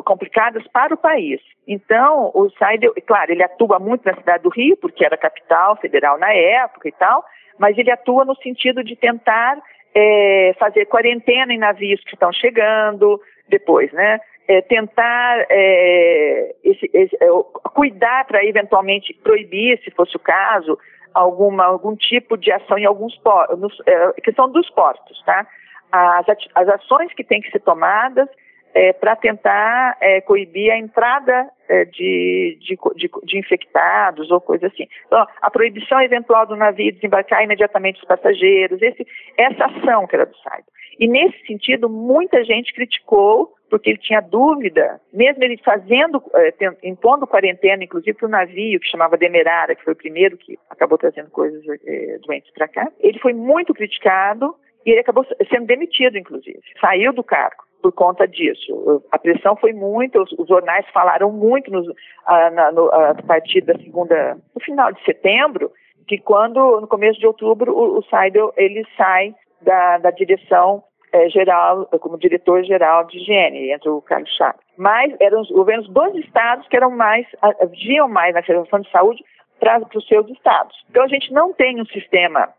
complicadas 0.06 0.68
para 0.68 0.94
o 0.94 0.98
país. 0.98 1.42
Então, 1.68 2.30
o 2.36 2.50
Seidel, 2.52 2.94
claro, 3.08 3.32
ele 3.32 3.42
atua 3.42 3.80
muito 3.80 4.06
na 4.06 4.14
cidade 4.16 4.44
do 4.44 4.50
Rio, 4.50 4.78
porque 4.78 5.04
era 5.04 5.18
capital 5.18 5.78
federal 5.78 6.18
na 6.20 6.32
época 6.32 6.90
e 6.90 6.92
tal, 6.92 7.24
mas 7.58 7.78
ele 7.78 7.90
atua 7.90 8.26
no 8.26 8.36
sentido 8.36 8.84
de 8.84 8.96
tentar 8.96 9.58
é, 9.96 10.54
fazer 10.60 10.86
quarentena 10.86 11.54
em 11.54 11.58
navios 11.58 12.04
que 12.04 12.14
estão 12.14 12.32
chegando 12.34 13.20
depois, 13.48 13.92
né? 13.94 14.20
É, 14.48 14.62
tentar 14.62 15.46
é, 15.50 16.56
esse, 16.64 16.90
esse, 16.94 17.16
é, 17.16 17.28
cuidar 17.74 18.26
para 18.26 18.44
eventualmente 18.44 19.14
proibir, 19.24 19.80
se 19.84 19.92
fosse 19.92 20.16
o 20.18 20.20
caso, 20.20 20.78
alguma, 21.14 21.66
algum 21.66 21.96
tipo 21.96 22.38
de 22.38 22.52
ação 22.52 22.78
em 22.78 22.86
alguns 22.86 23.16
portos, 23.18 23.82
é, 23.86 24.22
que 24.22 24.34
são 24.34 24.52
dos 24.52 24.70
portos, 24.72 25.22
tá? 25.24 25.48
As, 25.92 26.26
as 26.56 26.68
ações 26.70 27.14
que 27.14 27.24
têm 27.24 27.40
que 27.40 27.52
ser 27.52 27.60
tomadas 27.60 28.28
é, 28.74 28.92
para 28.92 29.16
tentar 29.16 29.96
é, 30.02 30.20
coibir 30.22 30.72
a 30.72 30.78
entrada 30.78 31.48
de, 31.92 32.58
de, 32.60 32.78
de, 32.96 33.10
de, 33.24 33.40
infectados 33.40 34.30
ou 34.30 34.42
coisa 34.42 34.68
assim. 34.68 34.88
Então, 35.06 35.26
a 35.42 35.50
proibição 35.50 36.02
eventual 36.02 36.46
do 36.46 36.56
navio 36.56 36.92
desembarcar 36.92 37.44
imediatamente 37.44 38.00
os 38.00 38.08
passageiros, 38.08 38.82
esse, 38.82 39.08
essa 39.38 39.66
ação 39.66 40.06
que 40.06 40.16
era 40.16 40.26
do 40.26 40.36
SAID. 40.38 40.66
E 41.00 41.08
nesse 41.08 41.38
sentido, 41.46 41.90
muita 41.90 42.44
gente 42.44 42.74
criticou 42.74 43.54
porque 43.70 43.90
ele 43.90 43.98
tinha 43.98 44.22
dúvida, 44.22 45.02
mesmo 45.12 45.44
ele 45.44 45.58
fazendo, 45.58 46.22
eh, 46.36 46.54
impondo 46.84 47.26
quarentena, 47.26 47.84
inclusive 47.84 48.16
para 48.16 48.28
o 48.28 48.30
navio 48.30 48.80
que 48.80 48.88
chamava 48.88 49.18
Demerara, 49.18 49.74
que 49.74 49.84
foi 49.84 49.94
o 49.94 49.96
primeiro 49.96 50.38
que 50.38 50.60
acabou 50.70 50.96
trazendo 50.96 51.32
coisas 51.32 51.64
eh, 51.84 52.20
doentes 52.24 52.52
para 52.54 52.68
cá. 52.68 52.88
Ele 53.00 53.18
foi 53.18 53.34
muito 53.34 53.74
criticado 53.74 54.56
e 54.86 54.92
ele 54.92 55.00
acabou 55.00 55.26
sendo 55.50 55.66
demitido, 55.66 56.20
inclusive. 56.20 56.62
Saiu 56.80 57.12
do 57.14 57.24
cargo. 57.24 57.64
por 57.82 57.92
conta 57.92 58.28
disso. 58.28 59.04
A 59.12 59.18
pressão 59.18 59.56
foi 59.56 59.74
muito, 59.74 60.22
os, 60.22 60.32
os 60.34 60.48
jornais 60.48 60.86
falaram 60.94 61.32
muito 61.32 61.72
nos, 61.72 61.88
a, 62.28 62.52
na, 62.52 62.72
no, 62.72 62.86
a 62.94 63.16
partir 63.26 63.62
da 63.62 63.74
segunda, 63.80 64.38
no 64.56 64.62
final 64.62 64.94
de 64.94 65.04
setembro, 65.04 65.72
que 66.08 66.20
quando, 66.20 66.80
no 66.80 66.88
começo 66.88 67.20
de 67.20 67.26
outubro, 67.26 67.74
o, 67.74 67.98
o 67.98 68.04
Seidel, 68.04 68.54
ele 68.56 68.86
sai 68.96 69.34
da, 69.64 69.98
da 69.98 70.12
direção 70.12 70.84
é, 71.12 71.30
geral, 71.30 71.86
como 72.00 72.18
diretor-geral 72.18 73.06
de 73.06 73.18
higiene, 73.18 73.72
entre 73.72 73.90
o 73.90 74.02
Carlos 74.02 74.36
Chaves. 74.36 74.62
Mas 74.78 75.14
eram 75.20 75.42
os 75.42 75.52
governos 75.52 75.88
dos 75.88 76.16
estados 76.16 76.68
que 76.68 76.76
eram 76.76 76.92
mais, 76.92 77.26
agiam 77.62 78.10
mais 78.10 78.34
na 78.34 78.42
relação 78.42 78.80
de 78.80 78.90
saúde 78.90 79.24
para 79.60 79.82
os 79.96 80.08
seus 80.08 80.28
estados. 80.30 80.76
Então 80.90 81.04
a 81.04 81.08
gente 81.08 81.32
não 81.32 81.54
tem 81.54 81.80
um 81.80 81.86
sistema 81.86 82.50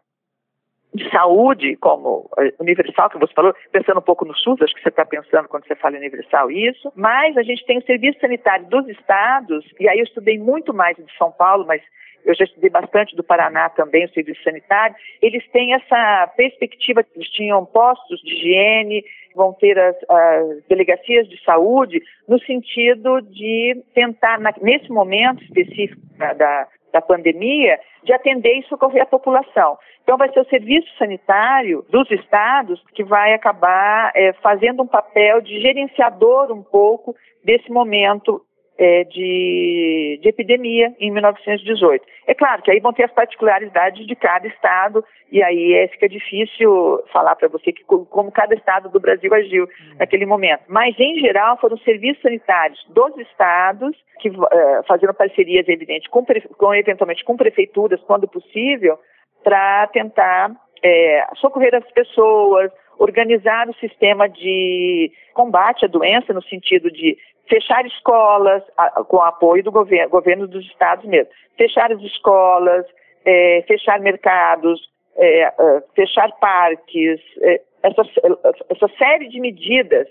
de 0.94 1.10
saúde 1.10 1.74
como 1.76 2.30
eh, 2.38 2.54
universal, 2.60 3.10
que 3.10 3.18
você 3.18 3.34
falou, 3.34 3.52
pensando 3.72 3.98
um 3.98 4.02
pouco 4.02 4.24
no 4.24 4.34
SUS, 4.36 4.62
acho 4.62 4.74
que 4.74 4.80
você 4.80 4.90
está 4.90 5.04
pensando 5.04 5.48
quando 5.48 5.66
você 5.66 5.74
fala 5.74 5.96
universal 5.96 6.52
isso, 6.52 6.92
mas 6.94 7.36
a 7.36 7.42
gente 7.42 7.66
tem 7.66 7.78
o 7.78 7.84
serviço 7.84 8.20
sanitário 8.20 8.66
dos 8.66 8.86
estados, 8.88 9.64
e 9.80 9.88
aí 9.88 9.98
eu 9.98 10.04
estudei 10.04 10.38
muito 10.38 10.72
mais 10.72 10.96
de 10.96 11.04
São 11.18 11.32
Paulo, 11.32 11.66
mas 11.66 11.82
eu 12.24 12.34
já 12.34 12.44
estudei 12.44 12.70
bastante 12.70 13.14
do 13.14 13.22
Paraná 13.22 13.68
também, 13.68 14.04
o 14.04 14.12
serviço 14.12 14.42
sanitário, 14.42 14.96
eles 15.20 15.46
têm 15.50 15.74
essa 15.74 16.32
perspectiva, 16.36 17.04
eles 17.14 17.28
tinham 17.30 17.64
postos 17.64 18.20
de 18.22 18.34
higiene, 18.34 19.04
vão 19.34 19.52
ter 19.52 19.78
as, 19.78 19.96
as 20.08 20.64
delegacias 20.68 21.28
de 21.28 21.42
saúde, 21.44 22.02
no 22.28 22.40
sentido 22.40 23.20
de 23.20 23.82
tentar, 23.94 24.38
nesse 24.60 24.90
momento 24.90 25.42
específico 25.42 26.00
da, 26.18 26.68
da 26.92 27.02
pandemia, 27.02 27.78
de 28.04 28.12
atender 28.12 28.58
e 28.58 28.66
socorrer 28.68 29.02
a 29.02 29.06
população. 29.06 29.76
Então, 30.02 30.16
vai 30.16 30.30
ser 30.32 30.40
o 30.40 30.48
serviço 30.48 30.86
sanitário 30.96 31.84
dos 31.90 32.10
estados 32.10 32.80
que 32.94 33.02
vai 33.02 33.34
acabar 33.34 34.12
é, 34.14 34.32
fazendo 34.34 34.82
um 34.82 34.86
papel 34.86 35.40
de 35.40 35.60
gerenciador 35.60 36.52
um 36.52 36.62
pouco 36.62 37.16
desse 37.42 37.70
momento 37.70 38.42
é, 38.76 39.04
de, 39.04 40.18
de, 40.20 40.28
epidemia 40.28 40.92
em 40.98 41.10
1918. 41.10 42.04
É 42.26 42.34
claro 42.34 42.62
que 42.62 42.70
aí 42.70 42.80
vão 42.80 42.92
ter 42.92 43.04
as 43.04 43.12
particularidades 43.12 44.06
de 44.06 44.16
cada 44.16 44.46
estado 44.48 45.04
e 45.30 45.42
aí 45.42 45.74
é, 45.74 45.88
fica 45.88 46.08
difícil 46.08 47.02
falar 47.12 47.36
para 47.36 47.48
você 47.48 47.72
que, 47.72 47.84
como 47.84 48.32
cada 48.32 48.54
estado 48.54 48.88
do 48.88 49.00
Brasil 49.00 49.32
agiu 49.32 49.64
uhum. 49.64 49.96
naquele 49.98 50.26
momento. 50.26 50.62
Mas, 50.68 50.98
em 50.98 51.18
geral, 51.20 51.56
foram 51.58 51.76
serviços 51.78 52.22
sanitários 52.22 52.84
dos 52.90 53.16
estados 53.18 53.96
que 54.20 54.30
uh, 54.30 54.46
fazendo 54.86 55.12
parcerias, 55.14 55.68
evidente, 55.68 56.08
com, 56.08 56.24
com, 56.56 56.74
eventualmente 56.74 57.24
com 57.24 57.36
prefeituras, 57.36 58.00
quando 58.02 58.26
possível, 58.26 58.98
para 59.42 59.86
tentar 59.88 60.50
é, 60.82 61.26
socorrer 61.36 61.74
as 61.74 61.90
pessoas, 61.92 62.70
organizar 62.98 63.68
o 63.68 63.74
sistema 63.74 64.28
de 64.28 65.10
combate 65.32 65.84
à 65.84 65.88
doença, 65.88 66.32
no 66.32 66.42
sentido 66.42 66.90
de 66.90 67.16
fechar 67.48 67.84
escolas, 67.86 68.62
com 69.08 69.20
apoio 69.20 69.62
do 69.62 69.72
governo, 69.72 70.10
governo 70.10 70.46
dos 70.46 70.64
estados 70.66 71.04
mesmo, 71.04 71.30
fechar 71.56 71.92
as 71.92 72.00
escolas, 72.00 72.86
é, 73.24 73.64
fechar 73.66 74.00
mercados, 74.00 74.80
é, 75.16 75.42
é 75.42 75.52
fechar 75.94 76.30
parques, 76.38 77.20
é, 77.42 77.60
essa, 77.82 78.02
essa 78.70 78.88
série 78.96 79.28
de 79.28 79.40
medidas, 79.40 80.08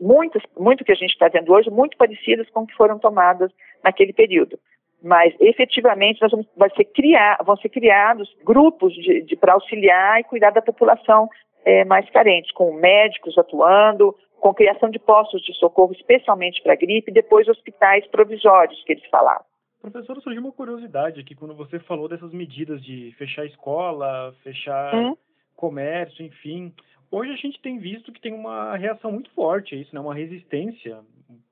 muitas, 0.00 0.42
muito 0.58 0.84
que 0.84 0.92
a 0.92 0.96
gente 0.96 1.10
está 1.10 1.28
vendo 1.28 1.52
hoje, 1.52 1.70
muito 1.70 1.96
parecidas 1.96 2.48
com 2.50 2.66
que 2.66 2.74
foram 2.74 2.98
tomadas 2.98 3.50
naquele 3.82 4.12
período. 4.12 4.58
Mas, 5.02 5.32
efetivamente, 5.38 6.20
nós 6.20 6.30
vamos, 6.30 6.46
vai 6.56 6.70
ser 6.70 6.84
criar, 6.84 7.38
vão 7.44 7.56
ser 7.56 7.68
criados 7.68 8.34
grupos 8.44 8.92
de, 8.94 9.22
de 9.22 9.36
para 9.36 9.52
auxiliar 9.52 10.20
e 10.20 10.24
cuidar 10.24 10.50
da 10.50 10.62
população 10.62 11.28
é, 11.64 11.84
mais 11.84 12.08
carente, 12.10 12.52
com 12.52 12.72
médicos 12.72 13.36
atuando, 13.38 14.14
com 14.40 14.54
criação 14.54 14.90
de 14.90 14.98
postos 14.98 15.42
de 15.42 15.54
socorro, 15.54 15.92
especialmente 15.92 16.62
para 16.62 16.76
gripe, 16.76 17.10
e 17.10 17.14
depois 17.14 17.48
hospitais 17.48 18.06
provisórios 18.08 18.82
que 18.84 18.92
eles 18.92 19.06
falavam. 19.10 19.44
Professora, 19.80 20.20
surgiu 20.20 20.42
uma 20.42 20.52
curiosidade 20.52 21.20
aqui 21.20 21.34
quando 21.34 21.54
você 21.54 21.78
falou 21.80 22.08
dessas 22.08 22.32
medidas 22.32 22.82
de 22.82 23.14
fechar 23.16 23.46
escola, 23.46 24.34
fechar 24.42 24.94
hum? 24.94 25.16
comércio, 25.54 26.24
enfim. 26.24 26.72
Hoje 27.10 27.32
a 27.32 27.36
gente 27.36 27.60
tem 27.60 27.78
visto 27.78 28.12
que 28.12 28.20
tem 28.20 28.34
uma 28.34 28.76
reação 28.76 29.10
muito 29.12 29.30
forte 29.30 29.74
a 29.74 29.78
isso, 29.78 29.94
né? 29.94 30.00
uma 30.00 30.14
resistência 30.14 30.98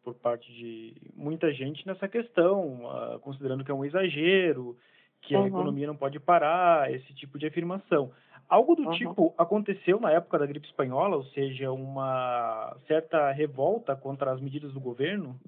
por 0.02 0.14
parte 0.14 0.52
de 0.52 0.94
muita 1.14 1.52
gente 1.52 1.86
nessa 1.86 2.08
questão, 2.08 2.84
uh, 2.84 3.18
considerando 3.20 3.64
que 3.64 3.70
é 3.70 3.74
um 3.74 3.84
exagero, 3.84 4.76
que 5.22 5.34
uhum. 5.34 5.44
a 5.44 5.48
economia 5.48 5.86
não 5.86 5.96
pode 5.96 6.20
parar, 6.20 6.92
esse 6.92 7.12
tipo 7.14 7.38
de 7.38 7.46
afirmação. 7.46 8.10
Algo 8.48 8.76
do 8.76 8.84
uhum. 8.84 8.92
tipo 8.92 9.34
aconteceu 9.36 10.00
na 10.00 10.12
época 10.12 10.38
da 10.38 10.46
gripe 10.46 10.66
espanhola, 10.66 11.16
ou 11.16 11.24
seja, 11.26 11.72
uma 11.72 12.76
certa 12.86 13.30
revolta 13.32 13.96
contra 13.96 14.32
as 14.32 14.40
medidas 14.40 14.72
do 14.72 14.80
governo? 14.80 15.38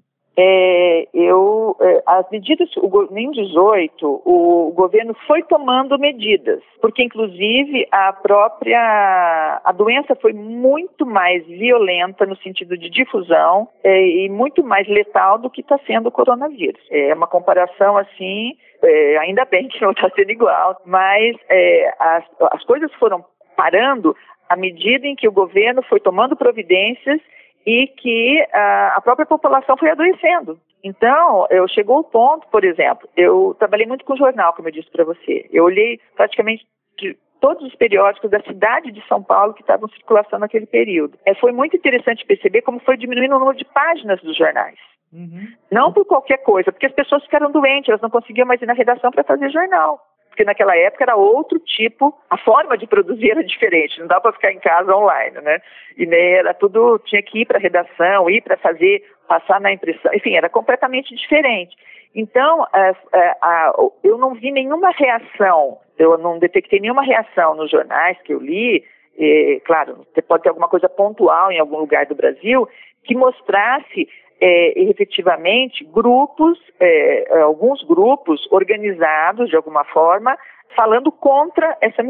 É, 0.41 1.05
eu, 1.13 1.75
é, 1.81 2.01
as 2.05 2.29
medidas, 2.29 2.69
o, 2.77 3.09
em 3.13 3.29
18, 3.29 4.07
o, 4.07 4.69
o 4.69 4.71
governo 4.71 5.13
foi 5.27 5.43
tomando 5.43 5.99
medidas, 5.99 6.61
porque 6.79 7.03
inclusive 7.03 7.85
a 7.91 8.13
própria, 8.13 9.59
a 9.61 9.71
doença 9.73 10.15
foi 10.15 10.31
muito 10.31 11.05
mais 11.05 11.45
violenta 11.45 12.25
no 12.25 12.37
sentido 12.37 12.77
de 12.77 12.89
difusão 12.89 13.67
é, 13.83 14.01
e 14.01 14.29
muito 14.29 14.63
mais 14.63 14.87
letal 14.87 15.37
do 15.37 15.49
que 15.49 15.59
está 15.59 15.77
sendo 15.85 16.07
o 16.07 16.11
coronavírus. 16.11 16.81
É 16.89 17.13
uma 17.13 17.27
comparação 17.27 17.97
assim, 17.97 18.55
é, 18.81 19.17
ainda 19.17 19.43
bem 19.43 19.67
que 19.67 19.81
não 19.81 19.91
está 19.91 20.09
sendo 20.11 20.31
igual, 20.31 20.81
mas 20.85 21.35
é, 21.49 21.93
as, 21.99 22.23
as 22.53 22.63
coisas 22.63 22.89
foram 22.93 23.25
parando 23.57 24.15
à 24.47 24.55
medida 24.55 25.05
em 25.05 25.17
que 25.17 25.27
o 25.27 25.33
governo 25.33 25.83
foi 25.83 25.99
tomando 25.99 26.33
providências 26.37 27.19
e 27.65 27.87
que 27.87 28.47
a, 28.53 28.95
a 28.97 29.01
própria 29.01 29.25
população 29.25 29.77
foi 29.77 29.89
adoecendo. 29.89 30.59
Então, 30.83 31.45
eu 31.49 31.67
chegou 31.67 31.97
ao 31.97 32.03
ponto, 32.03 32.47
por 32.47 32.63
exemplo, 32.63 33.07
eu 33.15 33.55
trabalhei 33.59 33.85
muito 33.85 34.05
com 34.05 34.15
jornal, 34.15 34.53
como 34.53 34.67
eu 34.67 34.71
disse 34.71 34.89
para 34.89 35.03
você. 35.03 35.45
Eu 35.51 35.65
olhei 35.65 35.99
praticamente 36.15 36.65
de 36.97 37.17
todos 37.41 37.65
os 37.65 37.75
periódicos 37.75 38.29
da 38.29 38.41
cidade 38.41 38.91
de 38.91 39.05
São 39.07 39.21
Paulo 39.21 39.53
que 39.53 39.61
estavam 39.61 39.87
em 39.87 39.93
circulação 39.93 40.39
naquele 40.39 40.65
período. 40.65 41.17
É, 41.25 41.33
foi 41.35 41.51
muito 41.51 41.75
interessante 41.75 42.25
perceber 42.25 42.61
como 42.61 42.79
foi 42.79 42.97
diminuindo 42.97 43.35
o 43.35 43.39
número 43.39 43.57
de 43.57 43.65
páginas 43.65 44.21
dos 44.21 44.37
jornais. 44.37 44.77
Uhum. 45.11 45.47
Não 45.71 45.91
por 45.91 46.05
qualquer 46.05 46.37
coisa, 46.37 46.71
porque 46.71 46.85
as 46.85 46.93
pessoas 46.93 47.23
ficaram 47.23 47.51
doentes, 47.51 47.89
elas 47.89 48.01
não 48.01 48.09
conseguiam 48.09 48.47
mais 48.47 48.61
ir 48.61 48.65
na 48.65 48.73
redação 48.73 49.11
para 49.11 49.23
fazer 49.23 49.49
jornal 49.49 49.99
porque 50.39 50.45
naquela 50.45 50.73
época 50.77 51.03
era 51.03 51.17
outro 51.17 51.59
tipo, 51.59 52.17
a 52.29 52.37
forma 52.37 52.77
de 52.77 52.87
produzir 52.87 53.31
era 53.31 53.43
diferente, 53.43 53.99
não 53.99 54.07
dá 54.07 54.21
para 54.21 54.31
ficar 54.31 54.53
em 54.53 54.59
casa 54.59 54.95
online, 54.95 55.37
né? 55.41 55.61
E 55.97 56.05
nem 56.05 56.35
era 56.35 56.53
tudo, 56.53 56.97
tinha 56.99 57.21
que 57.21 57.41
ir 57.41 57.45
para 57.45 57.57
a 57.57 57.61
redação, 57.61 58.29
ir 58.29 58.41
para 58.41 58.55
fazer, 58.55 59.03
passar 59.27 59.59
na 59.59 59.73
impressão, 59.73 60.13
enfim, 60.13 60.37
era 60.37 60.47
completamente 60.47 61.13
diferente. 61.13 61.75
Então, 62.15 62.65
a, 62.71 62.95
a, 63.41 63.73
eu 64.01 64.17
não 64.17 64.33
vi 64.33 64.49
nenhuma 64.49 64.91
reação, 64.91 65.79
eu 65.97 66.17
não 66.17 66.39
detectei 66.39 66.79
nenhuma 66.79 67.03
reação 67.03 67.53
nos 67.55 67.69
jornais 67.69 68.17
que 68.21 68.33
eu 68.33 68.39
li, 68.39 68.85
claro, 69.65 70.07
pode 70.25 70.43
ter 70.43 70.49
alguma 70.49 70.69
coisa 70.69 70.87
pontual 70.87 71.51
em 71.51 71.59
algum 71.59 71.79
lugar 71.79 72.05
do 72.05 72.15
Brasil, 72.15 72.65
que 73.03 73.13
mostrasse 73.13 74.07
é, 74.41 74.81
efetivamente 74.89 75.83
grupos, 75.85 76.57
é, 76.79 77.41
alguns 77.41 77.83
grupos 77.83 78.47
organizados 78.51 79.49
de 79.49 79.55
alguma 79.55 79.83
forma, 79.85 80.37
falando 80.75 81.11
contra 81.11 81.77
essa, 81.81 82.01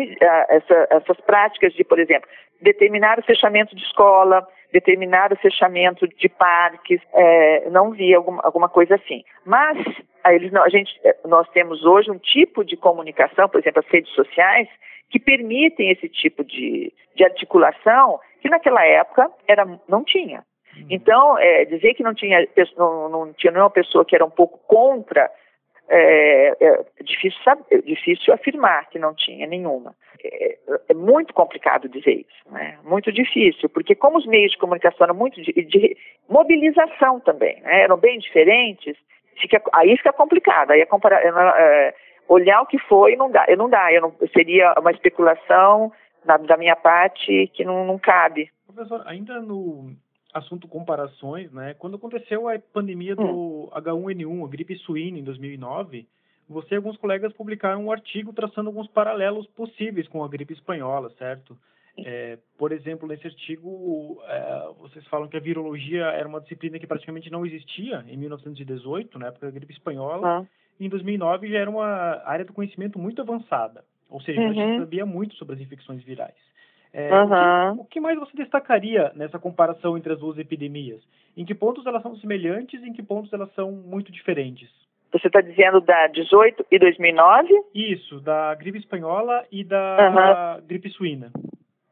essa, 0.49 0.87
essas 0.91 1.19
práticas 1.21 1.73
de, 1.73 1.83
por 1.83 1.99
exemplo, 1.99 2.29
determinar 2.61 3.19
o 3.19 3.23
fechamento 3.23 3.75
de 3.75 3.81
escola, 3.83 4.45
determinar 4.71 5.33
o 5.33 5.37
fechamento 5.37 6.07
de 6.07 6.29
parques, 6.29 7.01
é, 7.13 7.69
não 7.69 7.91
vi 7.91 8.13
alguma, 8.13 8.41
alguma 8.43 8.69
coisa 8.69 8.95
assim. 8.95 9.23
Mas 9.45 9.77
a, 10.23 10.33
eles 10.33 10.53
a 10.53 10.69
gente, 10.69 10.91
nós 11.25 11.49
temos 11.49 11.83
hoje 11.83 12.11
um 12.11 12.17
tipo 12.17 12.63
de 12.63 12.77
comunicação, 12.77 13.49
por 13.49 13.59
exemplo, 13.59 13.81
as 13.83 13.91
redes 13.91 14.11
sociais, 14.13 14.67
que 15.09 15.19
permitem 15.19 15.89
esse 15.89 16.07
tipo 16.07 16.43
de, 16.43 16.93
de 17.15 17.23
articulação 17.23 18.19
que 18.41 18.49
naquela 18.49 18.85
época 18.85 19.31
era, 19.47 19.65
não 19.87 20.03
tinha. 20.03 20.43
Uhum. 20.75 20.87
Então, 20.89 21.37
é, 21.37 21.65
dizer 21.65 21.93
que 21.93 22.03
não 22.03 22.13
tinha, 22.13 22.47
não, 22.77 23.09
não 23.09 23.33
tinha 23.33 23.51
nenhuma 23.51 23.69
pessoa 23.69 24.05
que 24.05 24.15
era 24.15 24.25
um 24.25 24.29
pouco 24.29 24.59
contra, 24.67 25.29
é, 25.89 26.55
é 26.63 26.83
difícil, 27.03 27.39
é 27.71 27.77
difícil 27.79 28.33
afirmar 28.33 28.87
que 28.89 28.99
não 28.99 29.13
tinha 29.13 29.47
nenhuma. 29.47 29.95
É, 30.23 30.57
é, 30.89 30.93
muito 30.93 31.33
complicado 31.33 31.89
dizer 31.89 32.25
isso, 32.27 32.53
né? 32.53 32.77
muito 32.83 33.11
difícil, 33.11 33.69
porque 33.69 33.95
como 33.95 34.17
os 34.17 34.25
meios 34.25 34.51
de 34.51 34.57
comunicação 34.57 35.05
eram 35.05 35.15
muito 35.15 35.41
de, 35.41 35.51
de 35.51 35.97
mobilização 36.29 37.19
também, 37.21 37.59
né? 37.61 37.81
eram 37.81 37.97
bem 37.97 38.19
diferentes, 38.19 38.95
fica, 39.41 39.61
aí 39.73 39.95
fica 39.97 40.13
complicado, 40.13 40.71
aí 40.71 40.81
é 40.81 40.85
comparar, 40.85 41.21
é, 41.23 41.95
olhar 42.27 42.61
o 42.61 42.67
que 42.67 42.77
foi 42.77 43.15
não 43.15 43.31
dá, 43.31 43.45
eu 43.47 43.57
não 43.57 43.69
dá, 43.69 43.91
eu 43.91 44.01
não, 44.01 44.13
seria 44.33 44.73
uma 44.77 44.91
especulação 44.91 45.91
na, 46.23 46.37
da 46.37 46.57
minha 46.57 46.75
parte 46.75 47.47
que 47.53 47.63
não, 47.63 47.85
não 47.85 47.97
cabe. 47.97 48.51
Professor, 48.67 49.01
ainda 49.07 49.39
no, 49.39 49.95
assunto 50.33 50.67
comparações, 50.67 51.51
né? 51.51 51.73
Quando 51.73 51.95
aconteceu 51.95 52.47
a 52.47 52.59
pandemia 52.59 53.15
do 53.15 53.23
hum. 53.23 53.69
H1N1, 53.73 54.45
a 54.45 54.49
gripe 54.49 54.75
suína 54.77 55.17
em 55.17 55.23
2009, 55.23 56.07
você 56.47 56.75
e 56.75 56.77
alguns 56.77 56.97
colegas 56.97 57.33
publicaram 57.33 57.85
um 57.85 57.91
artigo 57.91 58.33
traçando 58.33 58.69
alguns 58.69 58.87
paralelos 58.87 59.47
possíveis 59.47 60.07
com 60.07 60.23
a 60.23 60.27
gripe 60.27 60.53
espanhola, 60.53 61.09
certo? 61.17 61.57
É, 62.05 62.37
por 62.57 62.71
exemplo, 62.71 63.07
nesse 63.07 63.27
artigo, 63.27 64.21
é, 64.25 64.69
vocês 64.79 65.05
falam 65.07 65.27
que 65.27 65.37
a 65.37 65.41
virologia 65.41 66.05
era 66.05 66.27
uma 66.27 66.39
disciplina 66.39 66.79
que 66.79 66.87
praticamente 66.87 67.29
não 67.29 67.45
existia 67.45 68.03
em 68.07 68.17
1918, 68.17 69.19
na 69.19 69.27
época 69.27 69.47
da 69.47 69.51
gripe 69.51 69.73
espanhola. 69.73 70.39
Ah. 70.39 70.45
E 70.79 70.85
em 70.85 70.89
2009 70.89 71.49
já 71.49 71.59
era 71.59 71.69
uma 71.69 72.21
área 72.25 72.45
do 72.45 72.53
conhecimento 72.53 72.97
muito 72.97 73.21
avançada. 73.21 73.83
Ou 74.09 74.21
seja, 74.21 74.39
uhum. 74.39 74.49
a 74.49 74.53
gente 74.53 74.71
uhum. 74.71 74.79
sabia 74.79 75.05
muito 75.05 75.35
sobre 75.35 75.55
as 75.55 75.61
infecções 75.61 76.01
virais. 76.03 76.35
É, 76.93 77.13
uhum. 77.13 77.23
o, 77.23 77.75
que, 77.75 77.81
o, 77.81 77.85
que, 77.85 77.99
mais 77.99 78.17
você 78.17 78.35
destacaria 78.35 79.11
nessa 79.15 79.37
comparação 79.37 79.97
entre 79.97 80.13
as 80.13 80.19
duas 80.19 80.37
epidemias? 80.37 81.01
Em 81.37 81.45
que 81.45 81.53
pontos 81.53 81.85
elas 81.85 82.01
são 82.01 82.15
semelhantes 82.17 82.81
e 82.81 82.89
em 82.89 82.93
que 82.93 83.03
pontos 83.03 83.31
elas 83.31 83.53
são 83.53 83.71
muito 83.71 84.11
diferentes? 84.11 84.69
Você 85.11 85.27
está 85.27 85.41
dizendo 85.41 85.81
da 85.81 86.07
18 86.07 86.65
e 86.71 86.79
2009? 86.79 87.49
Isso, 87.73 88.19
da 88.19 88.53
gripe 88.55 88.77
espanhola 88.77 89.43
e 89.51 89.63
da 89.63 90.57
uhum. 90.57 90.67
gripe 90.67 90.89
suína. 90.89 91.31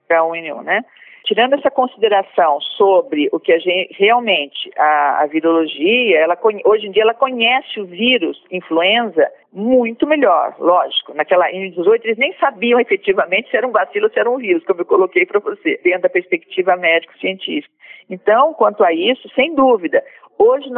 Da 0.10 0.24
um 0.24 0.36
em 0.36 0.52
um, 0.54 0.62
né? 0.62 0.84
Tirando 1.24 1.54
essa 1.54 1.70
consideração 1.70 2.60
sobre 2.62 3.28
o 3.32 3.40
que 3.40 3.52
a 3.52 3.60
gente 3.60 3.94
realmente 3.98 4.72
a, 4.78 5.24
a 5.24 5.28
virologia, 5.28 6.20
ela 6.20 6.38
hoje 6.66 6.88
em 6.88 6.92
dia 6.92 7.04
ela 7.04 7.14
conhece 7.14 7.80
o 7.80 7.86
vírus 7.86 8.42
influenza 8.52 9.30
muito 9.52 10.08
melhor, 10.08 10.56
lógico. 10.60 11.14
Naquela 11.14 11.52
em 11.52 11.72
18 11.72 12.06
eles 12.06 12.18
nem 12.18 12.34
sabiam 12.38 12.80
efetivamente 12.80 13.50
se 13.50 13.58
era 13.58 13.68
um 13.68 13.72
bacilo 13.72 14.06
ou 14.06 14.12
se 14.12 14.20
era 14.20 14.30
um 14.30 14.38
vírus, 14.38 14.64
como 14.66 14.82
eu 14.82 14.86
coloquei 14.86 15.26
para 15.26 15.40
você, 15.40 15.80
dentro 15.84 16.02
da 16.02 16.10
perspectiva 16.10 16.76
médico-científica. 16.76 17.74
Então, 18.10 18.54
quanto 18.54 18.84
a 18.84 18.94
isso, 18.94 19.28
sem 19.36 19.54
dúvida, 19.54 20.02
Hoje, 20.40 20.70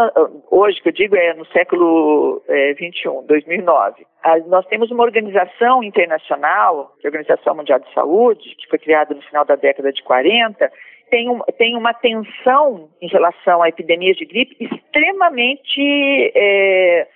hoje, 0.49 0.81
que 0.81 0.87
eu 0.87 0.93
digo 0.93 1.17
é 1.17 1.33
no 1.33 1.45
século 1.47 2.41
é, 2.47 2.73
21, 2.75 3.25
2009, 3.25 4.07
nós 4.47 4.65
temos 4.67 4.89
uma 4.89 5.03
organização 5.03 5.83
internacional, 5.83 6.95
é 7.03 7.07
a 7.07 7.09
Organização 7.09 7.55
Mundial 7.55 7.79
de 7.79 7.93
Saúde, 7.93 8.55
que 8.55 8.69
foi 8.69 8.79
criada 8.79 9.13
no 9.13 9.21
final 9.21 9.43
da 9.43 9.55
década 9.55 9.91
de 9.91 10.01
40, 10.01 10.71
tem, 11.09 11.29
um, 11.29 11.39
tem 11.57 11.75
uma 11.75 11.93
tensão 11.93 12.89
em 13.01 13.07
relação 13.09 13.61
a 13.61 13.67
epidemias 13.67 14.15
de 14.15 14.25
gripe 14.25 14.55
extremamente 14.59 16.31
é, 16.33 17.07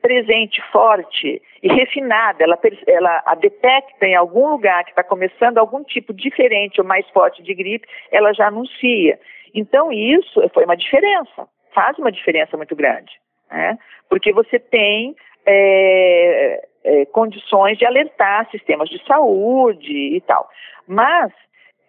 presente, 0.00 0.62
forte 0.72 1.42
e 1.62 1.68
refinada. 1.68 2.42
Ela, 2.42 2.58
ela 2.86 3.22
a 3.26 3.34
detecta 3.34 4.06
em 4.06 4.14
algum 4.14 4.48
lugar 4.48 4.82
que 4.84 4.90
está 4.90 5.04
começando 5.04 5.58
algum 5.58 5.84
tipo 5.84 6.14
diferente 6.14 6.80
ou 6.80 6.86
mais 6.86 7.06
forte 7.10 7.42
de 7.42 7.52
gripe, 7.52 7.86
ela 8.10 8.32
já 8.32 8.46
anuncia. 8.46 9.18
Então, 9.54 9.92
isso 9.92 10.40
foi 10.54 10.64
uma 10.64 10.76
diferença 10.76 11.46
faz 11.74 11.98
uma 11.98 12.12
diferença 12.12 12.56
muito 12.56 12.74
grande, 12.76 13.12
né? 13.50 13.78
porque 14.08 14.32
você 14.32 14.58
tem 14.58 15.16
é, 15.46 16.68
é, 16.84 17.04
condições 17.06 17.78
de 17.78 17.84
alertar 17.84 18.50
sistemas 18.50 18.88
de 18.88 19.04
saúde 19.06 20.16
e 20.16 20.20
tal. 20.22 20.48
Mas, 20.86 21.32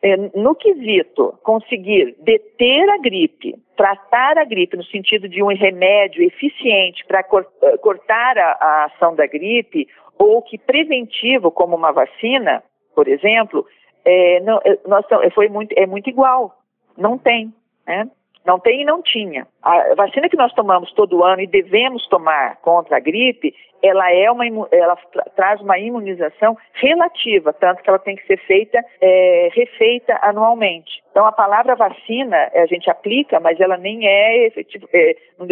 é, 0.02 0.18
no 0.36 0.56
quesito 0.56 1.38
conseguir 1.44 2.16
deter 2.20 2.90
a 2.90 2.98
gripe, 2.98 3.56
tratar 3.76 4.38
a 4.38 4.44
gripe 4.44 4.78
no 4.78 4.84
sentido 4.86 5.28
de 5.30 5.42
um 5.42 5.48
remédio 5.48 6.24
eficiente 6.24 7.06
para 7.06 7.20
é, 7.20 7.78
cortar 7.78 8.38
a, 8.38 8.58
a 8.60 8.86
ação 8.86 9.16
da 9.16 9.26
gripe, 9.26 9.88
ou 10.18 10.42
que 10.42 10.58
preventivo, 10.58 11.52
como 11.52 11.76
uma 11.76 11.92
vacina, 11.92 12.64
por 12.96 13.08
exemplo, 13.08 13.66
é, 14.06 14.40
não, 14.42 14.60
é, 14.64 14.78
nós, 14.88 15.06
foi 15.34 15.50
muito, 15.50 15.74
é 15.78 15.86
muito 15.88 16.10
igual. 16.10 16.56
Não 16.98 17.18
tem. 17.18 17.54
Né? 17.88 18.08
Não 18.46 18.60
tem 18.60 18.82
e 18.82 18.86
não 18.86 19.02
tinha. 19.02 19.48
A 19.62 19.96
vacina 19.96 20.28
que 20.28 20.38
nós 20.38 20.54
tomamos 20.54 20.92
todo 20.94 21.24
ano 21.24 21.42
e 21.42 21.48
devemos 21.48 22.06
tomar 22.08 22.58
contra 22.58 22.98
a 22.98 23.00
gripe, 23.00 23.56
ela 23.82 24.12
é 24.12 24.30
uma 24.32 24.46
ela 24.72 24.96
tra 24.96 25.24
traz 25.36 25.62
uma 25.62 25.78
imunização 25.78 26.58
relativa, 26.74 27.54
tanto 27.54 27.82
que 27.82 27.90
ela 27.90 28.00
tem 28.00 28.16
que 28.16 28.26
ser 28.26 28.38
feita 28.38 28.84
é, 29.02 29.50
refeita 29.54 30.18
anualmente. 30.22 31.04
Então 31.12 31.26
a 31.26 31.32
palavra 31.32 31.76
vacina 31.76 32.50
a 32.54 32.66
gente 32.66 32.90
aplica, 32.90 33.40
mas 33.40 33.60
ela 33.60 33.78
nem 33.78 34.08
é 34.08 34.48
efetiva, 34.48 34.88
é, 34.94 35.16
não, 35.38 35.46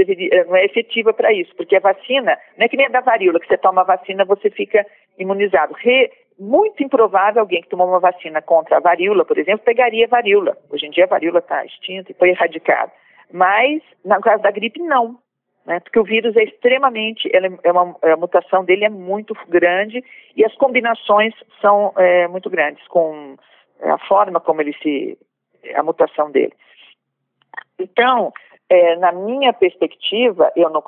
não 0.47 0.56
é 0.56 0.65
efetiva 0.65 1.13
para 1.13 1.34
isso, 1.34 1.54
porque 1.56 1.75
a 1.75 1.82
vacina 1.82 2.38
não 2.58 2.65
é 2.65 2.69
que 2.69 2.77
nem 2.77 2.88
a 2.88 2.89
da 2.89 3.01
varíola 3.01 3.39
que 3.39 3.47
você 3.47 3.58
toma 3.58 3.82
a 3.82 3.86
vacina 3.86 4.25
você 4.25 4.49
fica 4.49 4.86
imunizado. 5.17 5.73
Re, 5.77 6.10
muito 6.41 6.84
improvável 6.84 7.39
alguém 7.39 7.62
que 7.62 7.69
tomou 7.69 7.88
uma 7.88 7.99
vacina 7.99 8.41
contra 8.41 8.77
a 8.77 8.80
varíola, 8.80 9.23
por 9.23 9.38
exemplo, 9.38 9.63
pegaria 9.63 10.08
varíola. 10.08 10.58
Hoje 10.71 10.88
em 10.88 10.89
dia 10.89 11.04
a 11.04 11.08
varíola 11.08 11.38
está 11.38 11.63
extinta 11.63 12.12
e 12.12 12.15
foi 12.15 12.30
erradicada. 12.30 12.91
Mas, 13.32 13.84
no 14.04 14.19
caso 14.19 14.41
da 14.41 14.49
gripe, 14.49 14.82
não. 14.82 15.19
Né? 15.67 15.80
Porque 15.82 15.99
o 15.99 16.04
vírus 16.04 16.36
é 16.36 16.43
extremamente, 16.43 17.30
é 17.32 17.71
uma, 17.71 17.95
a 18.01 18.17
mutação 18.17 18.65
dele 18.65 18.86
é 18.86 18.89
muito 18.89 19.36
grande 19.47 20.04
e 20.36 20.43
as 20.43 20.54
combinações 20.56 21.36
são 21.62 21.93
é, 21.95 22.27
muito 22.27 22.49
grandes 22.49 22.86
com 22.88 23.36
a 23.80 23.99
forma 23.99 24.39
como 24.39 24.62
ele 24.62 24.73
se, 24.82 25.19
a 25.75 25.84
mutação 25.84 26.32
dele. 26.32 26.54
Então, 27.77 28.34
é, 28.72 28.96
na 28.96 29.12
minha 29.12 29.52
perspectiva, 29.52 30.50
eu 30.56 30.70
não 30.70 30.82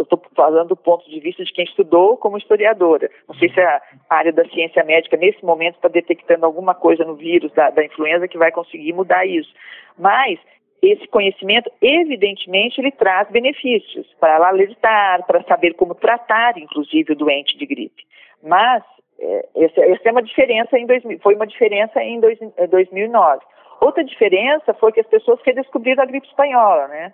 estou 0.00 0.22
falando 0.34 0.68
do 0.68 0.76
ponto 0.76 1.04
de 1.10 1.20
vista 1.20 1.44
de 1.44 1.52
quem 1.52 1.66
estudou 1.66 2.16
como 2.16 2.38
historiadora. 2.38 3.10
Não 3.28 3.34
sei 3.34 3.50
se 3.52 3.60
a 3.60 3.82
área 4.08 4.32
da 4.32 4.42
ciência 4.46 4.82
médica 4.82 5.14
nesse 5.18 5.44
momento 5.44 5.74
está 5.74 5.88
detectando 5.88 6.46
alguma 6.46 6.74
coisa 6.74 7.04
no 7.04 7.14
vírus 7.14 7.52
da, 7.52 7.68
da 7.68 7.84
influenza 7.84 8.26
que 8.26 8.38
vai 8.38 8.50
conseguir 8.50 8.94
mudar 8.94 9.26
isso. 9.26 9.52
Mas 9.98 10.40
esse 10.80 11.06
conhecimento, 11.08 11.70
evidentemente, 11.82 12.80
ele 12.80 12.90
traz 12.90 13.28
benefícios 13.28 14.06
para 14.18 14.48
alertar, 14.48 15.26
para 15.26 15.42
saber 15.42 15.74
como 15.74 15.94
tratar, 15.94 16.56
inclusive, 16.56 17.12
o 17.12 17.16
doente 17.16 17.58
de 17.58 17.66
gripe. 17.66 18.02
Mas 18.42 18.82
é, 19.20 19.46
essa, 19.56 19.80
essa 19.84 20.08
é 20.08 20.10
uma 20.10 20.22
diferença 20.22 20.78
em 20.78 20.86
2000, 20.86 21.18
foi 21.18 21.34
uma 21.34 21.46
diferença 21.46 22.02
em 22.02 22.18
dois, 22.18 22.38
2009. 22.70 23.44
Outra 23.84 24.02
diferença 24.02 24.72
foi 24.72 24.92
que 24.92 25.00
as 25.00 25.06
pessoas 25.06 25.38
redescobriram 25.44 26.02
a 26.02 26.06
gripe 26.06 26.26
espanhola, 26.26 26.88
né? 26.88 27.12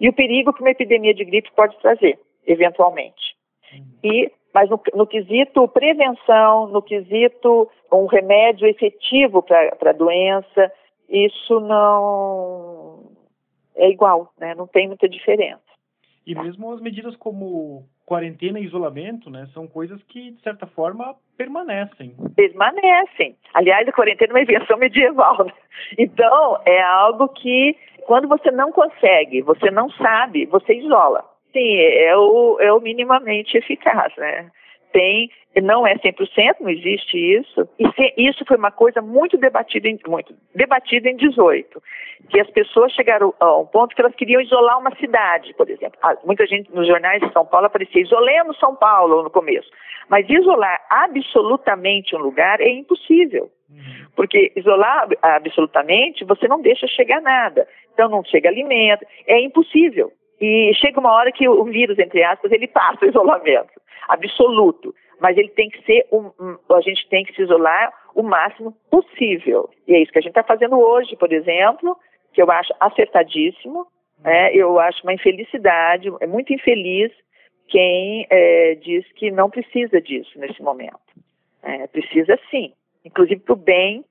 E 0.00 0.08
o 0.08 0.12
perigo 0.12 0.52
que 0.52 0.60
uma 0.60 0.70
epidemia 0.70 1.12
de 1.12 1.24
gripe 1.24 1.50
pode 1.56 1.76
trazer, 1.80 2.16
eventualmente. 2.46 3.34
Uhum. 3.72 3.84
E, 4.04 4.32
mas 4.54 4.70
no, 4.70 4.80
no 4.94 5.04
quesito 5.04 5.66
prevenção, 5.66 6.68
no 6.68 6.80
quesito 6.80 7.68
um 7.92 8.06
remédio 8.06 8.68
efetivo 8.68 9.42
para 9.42 9.90
a 9.90 9.92
doença, 9.92 10.72
isso 11.08 11.58
não 11.58 13.10
é 13.74 13.90
igual, 13.90 14.32
né? 14.38 14.54
Não 14.54 14.68
tem 14.68 14.86
muita 14.86 15.08
diferença. 15.08 15.60
E 16.24 16.36
mesmo 16.36 16.72
as 16.72 16.80
medidas 16.80 17.16
como 17.16 17.84
quarentena 18.06 18.58
e 18.58 18.64
isolamento, 18.64 19.30
né, 19.30 19.46
são 19.54 19.66
coisas 19.66 20.02
que, 20.04 20.32
de 20.32 20.42
certa 20.42 20.66
forma, 20.66 21.14
permanecem. 21.36 22.14
Permanecem. 22.36 23.36
Aliás, 23.54 23.86
a 23.86 23.92
quarentena 23.92 24.32
é 24.32 24.34
uma 24.34 24.42
invenção 24.42 24.76
medieval. 24.76 25.44
Né? 25.44 25.52
Então, 25.98 26.60
é 26.66 26.82
algo 26.82 27.28
que, 27.28 27.76
quando 28.06 28.28
você 28.28 28.50
não 28.50 28.72
consegue, 28.72 29.42
você 29.42 29.70
não 29.70 29.90
sabe, 29.90 30.46
você 30.46 30.74
isola. 30.74 31.24
Sim, 31.52 31.76
é 31.76 32.16
o, 32.16 32.58
é 32.60 32.72
o 32.72 32.80
minimamente 32.80 33.56
eficaz, 33.58 34.12
né? 34.16 34.50
Tem, 34.92 35.30
não 35.62 35.86
é 35.86 35.94
100%, 35.96 36.56
não 36.60 36.70
existe 36.70 37.16
isso. 37.16 37.68
E 37.78 37.84
se, 37.92 38.14
isso 38.16 38.44
foi 38.46 38.56
uma 38.56 38.70
coisa 38.70 39.02
muito 39.02 39.36
debatida 39.36 39.88
em, 39.88 39.98
muito 40.06 40.34
debatida 40.54 41.10
em 41.10 41.16
18, 41.16 41.82
que 42.30 42.40
as 42.40 42.48
pessoas 42.50 42.92
chegaram 42.92 43.34
a 43.38 43.58
um 43.58 43.66
ponto 43.66 43.94
que 43.94 44.00
elas 44.00 44.14
queriam 44.14 44.40
isolar 44.40 44.78
uma 44.78 44.94
cidade, 44.96 45.52
por 45.54 45.68
exemplo. 45.68 45.98
Ah, 46.02 46.16
muita 46.24 46.46
gente 46.46 46.72
nos 46.74 46.86
jornais 46.86 47.20
de 47.20 47.32
São 47.32 47.44
Paulo 47.44 47.66
aparecia, 47.66 48.02
isolemos 48.02 48.58
São 48.58 48.74
Paulo 48.74 49.22
no 49.22 49.30
começo. 49.30 49.68
Mas 50.08 50.28
isolar 50.28 50.80
absolutamente 50.90 52.16
um 52.16 52.20
lugar 52.20 52.60
é 52.60 52.68
impossível. 52.68 53.50
Uhum. 53.70 54.06
Porque 54.14 54.52
isolar 54.56 55.08
absolutamente, 55.22 56.24
você 56.24 56.46
não 56.46 56.60
deixa 56.60 56.86
chegar 56.86 57.20
nada. 57.20 57.66
Então 57.92 58.08
não 58.08 58.24
chega 58.24 58.48
alimento, 58.48 59.04
é 59.26 59.40
impossível. 59.40 60.12
E 60.42 60.74
chega 60.74 60.98
uma 60.98 61.12
hora 61.12 61.30
que 61.30 61.48
o 61.48 61.62
vírus, 61.62 61.96
entre 62.00 62.24
aspas, 62.24 62.50
ele 62.50 62.66
passa 62.66 63.04
o 63.04 63.08
isolamento 63.08 63.80
absoluto. 64.08 64.92
Mas 65.20 65.38
ele 65.38 65.50
tem 65.50 65.70
que 65.70 65.80
ser 65.84 66.04
um, 66.10 66.32
um, 66.40 66.58
a 66.74 66.80
gente 66.80 67.08
tem 67.08 67.24
que 67.24 67.32
se 67.32 67.42
isolar 67.42 67.92
o 68.12 68.24
máximo 68.24 68.76
possível. 68.90 69.70
E 69.86 69.94
é 69.94 70.02
isso 70.02 70.10
que 70.10 70.18
a 70.18 70.20
gente 70.20 70.32
está 70.32 70.42
fazendo 70.42 70.76
hoje, 70.76 71.14
por 71.14 71.32
exemplo, 71.32 71.96
que 72.32 72.42
eu 72.42 72.50
acho 72.50 72.74
acertadíssimo. 72.80 73.86
É, 74.24 74.52
eu 74.56 74.80
acho 74.80 75.00
uma 75.04 75.14
infelicidade, 75.14 76.12
é 76.20 76.26
muito 76.26 76.52
infeliz 76.52 77.12
quem 77.68 78.26
é, 78.28 78.74
diz 78.74 79.06
que 79.12 79.30
não 79.30 79.48
precisa 79.48 80.00
disso 80.00 80.36
nesse 80.40 80.60
momento. 80.60 80.98
É, 81.62 81.86
precisa 81.86 82.36
sim, 82.50 82.72
inclusive 83.04 83.40
para 83.40 83.52
o 83.52 83.56
bem 83.56 84.04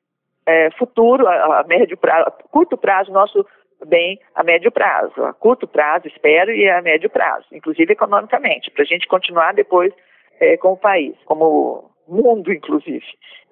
é, 0.45 0.71
futuro, 0.71 1.27
a, 1.27 1.59
a 1.59 1.63
médio 1.63 1.97
prazo, 1.97 2.27
a 2.27 2.31
curto 2.31 2.77
prazo, 2.77 3.11
nosso 3.11 3.45
bem 3.85 4.19
a 4.35 4.43
médio 4.43 4.71
prazo, 4.71 5.23
a 5.23 5.33
curto 5.33 5.67
prazo, 5.67 6.07
espero, 6.07 6.51
e 6.51 6.69
a 6.69 6.81
médio 6.81 7.09
prazo, 7.09 7.45
inclusive 7.51 7.93
economicamente, 7.93 8.71
para 8.71 8.83
a 8.83 8.85
gente 8.85 9.07
continuar 9.07 9.53
depois 9.53 9.93
é, 10.39 10.57
como 10.57 10.77
país, 10.77 11.15
como 11.25 11.91
mundo, 12.07 12.51
inclusive. 12.51 13.05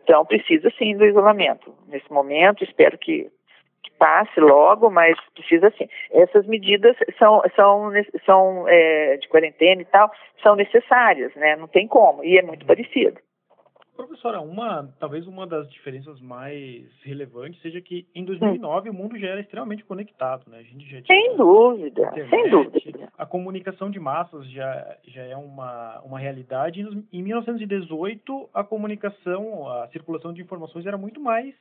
Então, 0.03 0.25
precisa 0.25 0.71
sim 0.77 0.97
do 0.97 1.05
isolamento. 1.05 1.73
Nesse 1.87 2.11
momento, 2.11 2.63
espero 2.63 2.97
que, 2.97 3.29
que 3.83 3.91
passe 3.97 4.39
logo, 4.39 4.89
mas 4.89 5.15
precisa 5.35 5.71
sim. 5.77 5.87
Essas 6.11 6.47
medidas 6.47 6.95
são, 7.17 7.41
são, 7.55 7.91
são 8.25 8.67
é, 8.67 9.17
de 9.17 9.27
quarentena 9.27 9.81
e 9.81 9.85
tal, 9.85 10.11
são 10.41 10.55
necessárias, 10.55 11.33
né? 11.35 11.55
Não 11.55 11.67
tem 11.67 11.87
como, 11.87 12.23
e 12.23 12.37
é 12.37 12.41
muito 12.41 12.65
parecido. 12.65 13.19
Professora, 13.99 14.39
uma, 14.39 14.89
talvez 14.97 15.27
uma 15.27 15.45
das 15.45 15.69
diferenças 15.69 16.21
mais 16.21 16.85
relevantes 17.03 17.61
seja 17.61 17.81
que 17.81 18.07
em 18.15 18.23
2009 18.23 18.89
hum. 18.89 18.93
o 18.93 18.95
mundo 18.95 19.19
já 19.19 19.27
era 19.27 19.41
extremamente 19.41 19.83
conectado, 19.83 20.49
né? 20.49 20.59
A 20.59 20.63
gente 20.63 20.89
já 20.89 21.01
tinha 21.01 21.19
sem 21.19 21.35
dúvida, 21.35 22.01
internet, 22.03 22.29
sem 22.29 22.49
dúvida. 22.49 23.11
A 23.17 23.25
comunicação 23.25 23.91
de 23.91 23.99
massas 23.99 24.49
já, 24.51 24.97
já 25.05 25.23
é 25.23 25.35
uma, 25.35 25.99
uma 25.99 26.17
realidade. 26.17 26.79
Em 27.11 27.21
1918 27.21 28.49
a 28.53 28.63
comunicação, 28.63 29.67
a 29.67 29.89
circulação 29.89 30.31
de 30.31 30.41
informações 30.41 30.85
era 30.85 30.97
muito 30.97 31.19
mais 31.19 31.53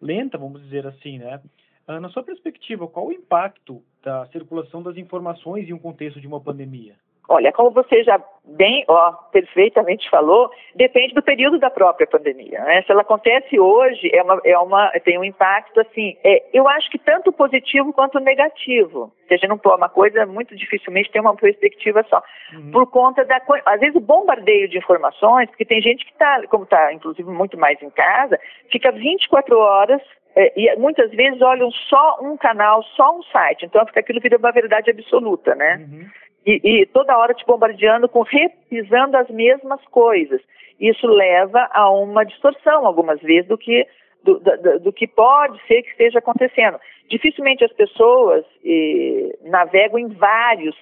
lenta, 0.00 0.38
vamos 0.38 0.62
dizer 0.62 0.86
assim, 0.86 1.18
né? 1.18 1.40
Ah, 1.88 1.98
na 1.98 2.08
sua 2.10 2.22
perspectiva, 2.22 2.86
qual 2.86 3.08
o 3.08 3.12
impacto 3.12 3.82
da 4.00 4.26
circulação 4.26 4.80
das 4.80 4.96
informações 4.96 5.68
em 5.68 5.72
um 5.72 5.78
contexto 5.78 6.20
de 6.20 6.28
uma 6.28 6.40
pandemia? 6.40 6.94
Olha, 7.32 7.52
como 7.52 7.70
você 7.70 8.02
já 8.02 8.20
bem, 8.44 8.84
ó, 8.88 9.12
perfeitamente 9.30 10.10
falou, 10.10 10.50
depende 10.74 11.14
do 11.14 11.22
período 11.22 11.60
da 11.60 11.70
própria 11.70 12.04
pandemia. 12.04 12.58
Né? 12.64 12.82
Se 12.82 12.90
ela 12.90 13.02
acontece 13.02 13.56
hoje, 13.56 14.10
é 14.12 14.20
uma, 14.20 14.40
é 14.44 14.58
uma, 14.58 14.90
tem 15.04 15.16
um 15.16 15.22
impacto 15.22 15.80
assim. 15.80 16.16
É, 16.24 16.42
eu 16.52 16.68
acho 16.68 16.90
que 16.90 16.98
tanto 16.98 17.32
positivo 17.32 17.92
quanto 17.92 18.18
negativo. 18.18 19.12
Se 19.28 19.34
a 19.34 19.36
gente 19.36 19.48
não 19.48 19.58
pôr 19.58 19.76
uma 19.76 19.88
coisa, 19.88 20.26
muito 20.26 20.56
dificilmente 20.56 21.12
tem 21.12 21.20
uma 21.20 21.36
perspectiva 21.36 22.04
só. 22.10 22.20
Uhum. 22.52 22.72
Por 22.72 22.90
conta 22.90 23.24
da, 23.24 23.40
às 23.64 23.78
vezes 23.78 23.94
o 23.94 24.00
bombardeio 24.00 24.68
de 24.68 24.78
informações, 24.78 25.48
porque 25.50 25.64
tem 25.64 25.80
gente 25.80 26.04
que 26.04 26.10
está, 26.10 26.42
como 26.48 26.64
está, 26.64 26.92
inclusive 26.92 27.30
muito 27.30 27.56
mais 27.56 27.80
em 27.80 27.90
casa, 27.90 28.40
fica 28.72 28.90
24 28.90 29.56
horas 29.56 30.02
é, 30.34 30.52
e 30.60 30.76
muitas 30.76 31.12
vezes 31.12 31.40
olham 31.40 31.70
só 31.70 32.18
um 32.20 32.36
canal, 32.36 32.82
só 32.96 33.16
um 33.16 33.22
site. 33.22 33.66
Então 33.66 33.86
fica 33.86 34.00
aquilo 34.00 34.20
vira 34.20 34.36
uma 34.36 34.50
verdade 34.50 34.90
absoluta, 34.90 35.54
né? 35.54 35.76
Uhum 35.76 36.08
e, 36.46 36.60
e, 36.82 36.86
toda 36.86 37.16
hora 37.16 37.34
te 37.34 37.44
bombardeando 37.46 38.08
com 38.08 38.22
repisando 38.22 39.16
as 39.16 39.28
mesmas 39.28 39.80
coisas. 39.86 40.40
Isso 40.78 41.06
leva 41.06 41.68
a 41.72 41.90
uma 41.90 42.24
distorção, 42.24 42.86
algumas 42.86 43.20
vezes, 43.20 43.46
do 43.48 43.58
que, 43.58 43.86
do, 44.24 44.38
do, 44.38 44.80
do 44.80 44.92
que 44.92 45.06
pode 45.06 45.60
ser 45.66 45.82
que 45.82 45.90
esteja 45.90 46.18
acontecendo. 46.18 46.78
Dificilmente 47.08 47.64
as 47.64 47.72
pessoas 47.72 48.44
eh, 48.64 49.36
navegam 49.42 49.98
em 49.98 50.08
vários 50.08 50.74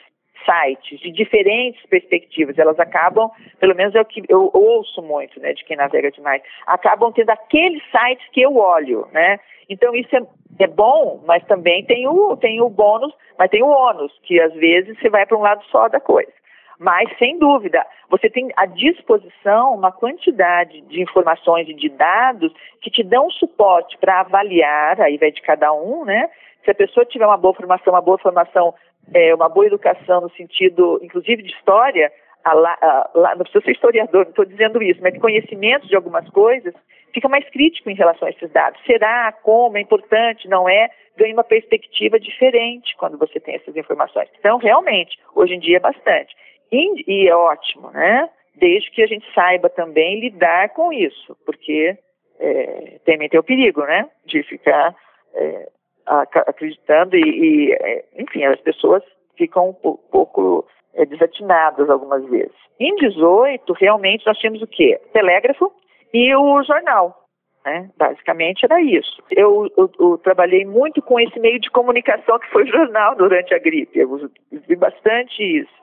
sites 0.45 1.01
de 1.01 1.11
diferentes 1.11 1.85
perspectivas. 1.87 2.59
Elas 2.59 2.79
acabam, 2.79 3.31
pelo 3.59 3.75
menos 3.75 3.95
é 3.95 4.01
o 4.01 4.05
que 4.05 4.23
eu 4.29 4.51
ouço 4.53 5.03
muito, 5.03 5.41
né, 5.41 5.53
de 5.53 5.65
quem 5.65 5.77
navega 5.77 6.11
demais, 6.11 6.43
acabam 6.67 7.13
tendo 7.13 7.31
aqueles 7.31 7.83
sites 7.91 8.29
que 8.31 8.41
eu 8.41 8.57
olho, 8.57 9.09
né? 9.13 9.39
Então 9.69 9.95
isso 9.95 10.15
é, 10.17 10.23
é 10.61 10.67
bom, 10.67 11.23
mas 11.27 11.45
também 11.45 11.85
tem 11.85 12.09
o, 12.09 12.37
tem 12.37 12.61
o 12.61 12.69
bônus, 12.69 13.15
mas 13.39 13.51
tem 13.51 13.63
o 13.63 13.69
ônus, 13.69 14.13
que 14.23 14.41
às 14.41 14.53
vezes 14.55 14.99
você 14.99 15.09
vai 15.09 15.27
para 15.27 15.37
um 15.37 15.43
lado 15.43 15.63
só 15.67 15.89
da 15.89 16.01
coisa. 16.01 16.33
Mas, 16.79 17.11
sem 17.19 17.39
dúvida, 17.39 17.85
você 18.09 18.31
tem 18.31 18.51
à 18.57 18.65
disposição 18.65 19.75
uma 19.75 19.91
quantidade 19.91 20.81
de 20.83 21.03
informações 21.03 21.69
e 21.69 21.75
de 21.75 21.89
dados 21.89 22.53
que 22.81 22.89
te 22.89 23.03
dão 23.03 23.29
suporte 23.31 23.99
para 23.99 24.21
avaliar, 24.21 25.01
aí 25.01 25.19
vai 25.19 25.33
de 25.33 25.43
cada 25.43 25.73
um, 25.73 26.05
né? 26.05 26.31
Se 26.65 26.71
a 26.71 26.75
pessoa 26.75 27.05
tiver 27.05 27.27
uma 27.27 27.37
boa 27.37 27.55
formação, 27.55 27.93
uma 27.93 28.01
boa 28.01 28.19
formação, 28.19 28.75
é, 29.15 29.35
uma 29.35 29.49
boa 29.49 29.67
educação 29.67 30.21
no 30.21 30.31
sentido, 30.31 31.01
inclusive, 31.03 31.43
de 31.43 31.53
história, 31.53 32.13
a, 32.45 32.53
a, 32.53 33.35
não 33.37 33.45
precisa 33.45 33.65
ser 33.65 33.73
historiador, 33.73 34.25
não 34.25 34.31
estou 34.31 34.45
dizendo 34.45 34.83
isso, 34.83 35.01
mas 35.03 35.19
conhecimento 35.19 35.87
de 35.87 35.97
algumas 35.97 36.29
coisas, 36.31 36.75
fica 37.13 37.29
mais 37.29 37.49
crítico 37.51 37.91
em 37.91 37.95
relação 37.95 38.29
a 38.29 38.31
esses 38.31 38.51
dados. 38.51 38.81
Será, 38.87 39.33
como, 39.33 39.77
é 39.77 39.81
importante, 39.81 40.49
não 40.49 40.69
é? 40.69 40.89
Ganha 41.17 41.35
uma 41.35 41.45
perspectiva 41.45 42.19
diferente 42.19 42.97
quando 42.97 43.19
você 43.19 43.41
tem 43.41 43.57
essas 43.57 43.77
informações. 43.77 44.29
Então, 44.39 44.59
realmente, 44.59 45.19
hoje 45.35 45.55
em 45.55 45.59
dia 45.59 45.77
é 45.79 45.81
bastante. 45.81 46.35
E, 46.71 47.05
e 47.07 47.29
é 47.29 47.35
ótimo, 47.35 47.91
né? 47.91 48.29
Desde 48.55 48.91
que 48.91 49.03
a 49.03 49.07
gente 49.07 49.27
saiba 49.35 49.69
também 49.69 50.21
lidar 50.21 50.71
com 50.71 50.93
isso, 50.93 51.37
porque 51.47 51.97
é, 52.39 52.99
também 53.05 53.29
tem 53.29 53.41
o 53.41 53.45
perigo, 53.45 53.83
né? 53.85 54.09
De 54.27 54.43
ficar 54.43 54.95
é, 55.35 55.69
acreditando 56.09 57.17
e, 57.17 57.21
e, 57.21 57.73
é, 57.73 58.05
enfim, 58.17 58.45
as 58.45 58.61
pessoas 58.61 59.03
ficam 59.37 59.71
um 59.71 59.97
pouco 60.11 60.67
é, 60.95 61.05
desatinadas 61.05 61.89
algumas 61.89 62.25
vezes. 62.27 62.57
Em 62.81 62.95
18, 62.97 63.73
realmente, 63.75 64.27
nós 64.27 64.39
tínhamos 64.39 64.63
o 64.63 64.67
quê? 64.67 65.01
Telégrafo, 65.13 65.73
e 66.13 66.35
o 66.35 66.63
jornal. 66.63 67.25
Né? 67.65 67.91
Basicamente 67.97 68.65
era 68.65 68.81
isso. 68.81 69.23
Eu, 69.31 69.71
eu, 69.77 69.91
eu, 69.99 70.19
trabalhei 70.19 70.65
muito 70.65 71.03
com 71.03 71.21
esse 71.21 71.39
meio 71.39 71.61
de 71.61 71.71
comunicação 71.71 72.39
que 72.39 72.51
foi 72.51 72.65
o 72.65 72.73
jornal 72.73 73.15
durante 73.17 73.53
a 73.55 73.59
gripe. 73.59 73.99
Eu 73.99 74.31
vi 74.51 74.77
bastante 74.77 75.43
isso. 75.43 75.79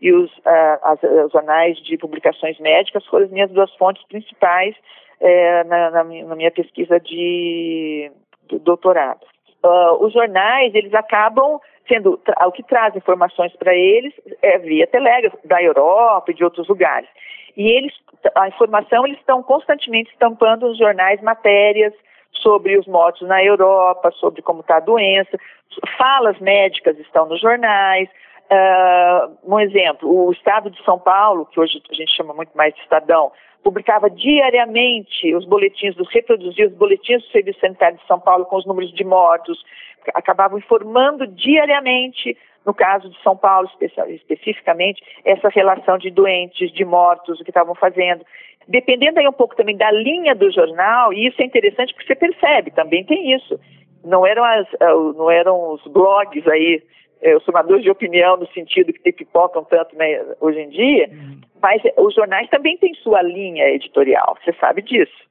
E 0.00 0.12
os, 0.12 0.30
as, 0.82 1.02
os 1.02 1.32
jornais 1.32 1.76
de 1.82 1.96
publicações 1.98 2.58
médicas 2.58 3.04
foram 3.06 3.26
as 3.26 3.30
minhas 3.30 3.50
duas 3.50 3.72
fontes 3.76 4.02
principais 4.06 4.74
uh, 5.20 5.68
na, 5.68 5.90
na, 5.90 6.04
na, 6.04 6.34
minha 6.34 6.50
pesquisa 6.50 6.98
de, 6.98 8.10
de 8.48 8.58
doutorado. 8.60 9.20
Uh, 9.62 10.04
os 10.04 10.12
jornais, 10.12 10.74
eles 10.74 10.94
acabam 10.94 11.60
sendo, 11.86 12.20
o 12.46 12.52
que 12.52 12.62
traz 12.62 12.94
informações 12.96 13.54
para 13.56 13.74
eles 13.74 14.14
é 14.40 14.58
via 14.58 14.86
telégrafo, 14.86 15.36
da 15.44 15.62
Europa 15.62 16.30
e 16.30 16.34
de 16.34 16.44
outros 16.44 16.68
lugares. 16.68 17.08
E 17.56 17.68
eles, 17.68 17.92
a 18.34 18.48
informação, 18.48 19.06
eles 19.06 19.18
estão 19.18 19.42
constantemente 19.42 20.10
estampando 20.12 20.68
nos 20.68 20.78
jornais 20.78 21.20
matérias 21.20 21.92
sobre 22.32 22.78
os 22.78 22.86
mortos 22.86 23.26
na 23.28 23.42
Europa, 23.44 24.10
sobre 24.12 24.40
como 24.40 24.60
está 24.60 24.76
a 24.76 24.80
doença, 24.80 25.36
falas 25.98 26.38
médicas 26.38 26.98
estão 26.98 27.26
nos 27.26 27.40
jornais. 27.40 28.08
Uh, 28.50 29.54
um 29.54 29.60
exemplo, 29.60 30.08
o 30.26 30.32
Estado 30.32 30.70
de 30.70 30.82
São 30.84 30.98
Paulo, 30.98 31.46
que 31.46 31.60
hoje 31.60 31.80
a 31.90 31.94
gente 31.94 32.14
chama 32.16 32.34
muito 32.34 32.56
mais 32.56 32.74
de 32.74 32.80
Estadão, 32.80 33.30
publicava 33.62 34.08
diariamente 34.08 35.34
os 35.34 35.44
boletins, 35.44 35.94
dos, 35.94 36.08
reproduzia 36.12 36.66
os 36.66 36.74
boletins 36.74 37.22
do 37.22 37.30
Serviço 37.30 37.60
Sanitário 37.60 37.98
de 37.98 38.06
São 38.06 38.18
Paulo 38.18 38.46
com 38.46 38.56
os 38.56 38.66
números 38.66 38.92
de 38.92 39.04
mortos, 39.04 39.62
acabavam 40.14 40.58
informando 40.58 41.26
diariamente 41.26 42.36
no 42.64 42.74
caso 42.74 43.08
de 43.08 43.22
São 43.22 43.36
Paulo, 43.36 43.68
especificamente, 44.08 45.02
essa 45.24 45.48
relação 45.48 45.96
de 45.96 46.10
doentes, 46.10 46.70
de 46.72 46.84
mortos, 46.84 47.40
o 47.40 47.44
que 47.44 47.50
estavam 47.50 47.74
fazendo. 47.74 48.24
Dependendo 48.68 49.18
aí 49.18 49.26
um 49.26 49.32
pouco 49.32 49.56
também 49.56 49.76
da 49.76 49.90
linha 49.90 50.34
do 50.34 50.50
jornal, 50.50 51.12
e 51.12 51.26
isso 51.26 51.40
é 51.40 51.44
interessante 51.44 51.94
porque 51.94 52.06
você 52.06 52.14
percebe, 52.14 52.70
também 52.70 53.04
tem 53.04 53.32
isso. 53.32 53.58
Não 54.04 54.26
eram, 54.26 54.44
as, 54.44 54.66
eh, 54.74 54.94
não 55.16 55.30
eram 55.30 55.72
os 55.72 55.82
blogs 55.86 56.46
aí, 56.48 56.82
eh, 57.22 57.36
os 57.36 57.44
formadores 57.44 57.82
de 57.82 57.90
opinião 57.90 58.36
no 58.36 58.46
sentido 58.48 58.92
que 58.92 59.12
pipocam 59.12 59.64
tanto 59.64 59.96
né, 59.96 60.24
hoje 60.40 60.60
em 60.60 60.68
dia, 60.68 61.08
uhum. 61.10 61.40
mas 61.62 61.82
os 61.96 62.14
jornais 62.14 62.48
também 62.48 62.76
têm 62.78 62.94
sua 62.94 63.22
linha 63.22 63.68
editorial, 63.68 64.36
você 64.42 64.52
sabe 64.54 64.82
disso. 64.82 65.30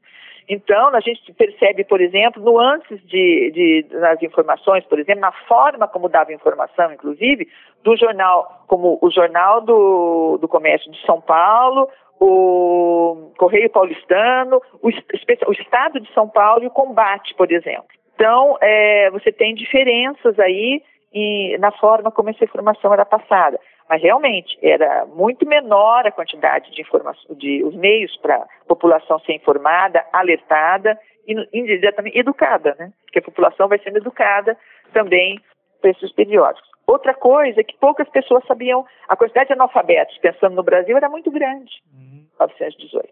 Então, 0.49 0.87
a 0.95 0.99
gente 0.99 1.31
percebe, 1.33 1.83
por 1.83 2.01
exemplo, 2.01 2.43
nuances 2.43 2.99
de, 3.05 3.51
de, 3.51 3.85
nas 3.91 4.21
informações, 4.23 4.83
por 4.85 4.99
exemplo, 4.99 5.21
na 5.21 5.31
forma 5.31 5.87
como 5.87 6.09
dava 6.09 6.33
informação, 6.33 6.91
inclusive, 6.91 7.47
do 7.83 7.95
jornal, 7.95 8.63
como 8.67 8.97
o 8.99 9.11
Jornal 9.11 9.61
do, 9.61 10.39
do 10.41 10.47
Comércio 10.47 10.91
de 10.91 10.99
São 11.05 11.21
Paulo, 11.21 11.87
o 12.19 13.31
Correio 13.37 13.69
Paulistano, 13.69 14.59
o, 14.81 14.87
o 14.87 15.51
Estado 15.53 15.99
de 15.99 16.11
São 16.13 16.27
Paulo 16.27 16.63
e 16.63 16.67
o 16.67 16.71
Combate, 16.71 17.35
por 17.35 17.51
exemplo. 17.51 17.87
Então, 18.15 18.57
é, 18.59 19.11
você 19.11 19.31
tem 19.31 19.53
diferenças 19.53 20.37
aí 20.39 20.81
e, 21.13 21.57
na 21.57 21.71
forma 21.71 22.11
como 22.11 22.29
essa 22.29 22.43
informação 22.43 22.93
era 22.93 23.05
passada. 23.05 23.59
Mas 23.89 24.01
realmente 24.01 24.57
era 24.61 25.05
muito 25.07 25.47
menor 25.47 26.05
a 26.05 26.11
quantidade 26.11 26.71
de 26.71 26.81
informação, 26.81 27.35
de 27.35 27.63
os 27.63 27.75
meios 27.75 28.15
para 28.17 28.35
a 28.35 28.47
população 28.67 29.19
ser 29.19 29.33
informada, 29.33 30.05
alertada 30.13 30.99
e 31.27 31.33
indiretamente 31.53 32.17
educada, 32.17 32.75
né? 32.77 32.91
Porque 33.03 33.19
a 33.19 33.23
população 33.23 33.67
vai 33.67 33.79
sendo 33.79 33.97
educada 33.97 34.57
também 34.93 35.39
por 35.81 35.89
esses 35.89 36.11
periódicos. 36.11 36.69
Outra 36.85 37.13
coisa 37.13 37.61
é 37.61 37.63
que 37.63 37.77
poucas 37.77 38.09
pessoas 38.09 38.43
sabiam, 38.47 38.85
a 39.07 39.15
quantidade 39.15 39.47
de 39.47 39.53
analfabetos, 39.53 40.17
pensando 40.17 40.55
no 40.55 40.63
Brasil, 40.63 40.97
era 40.97 41.07
muito 41.07 41.29
grande, 41.29 41.71
em 41.93 42.27
1918. 42.39 43.07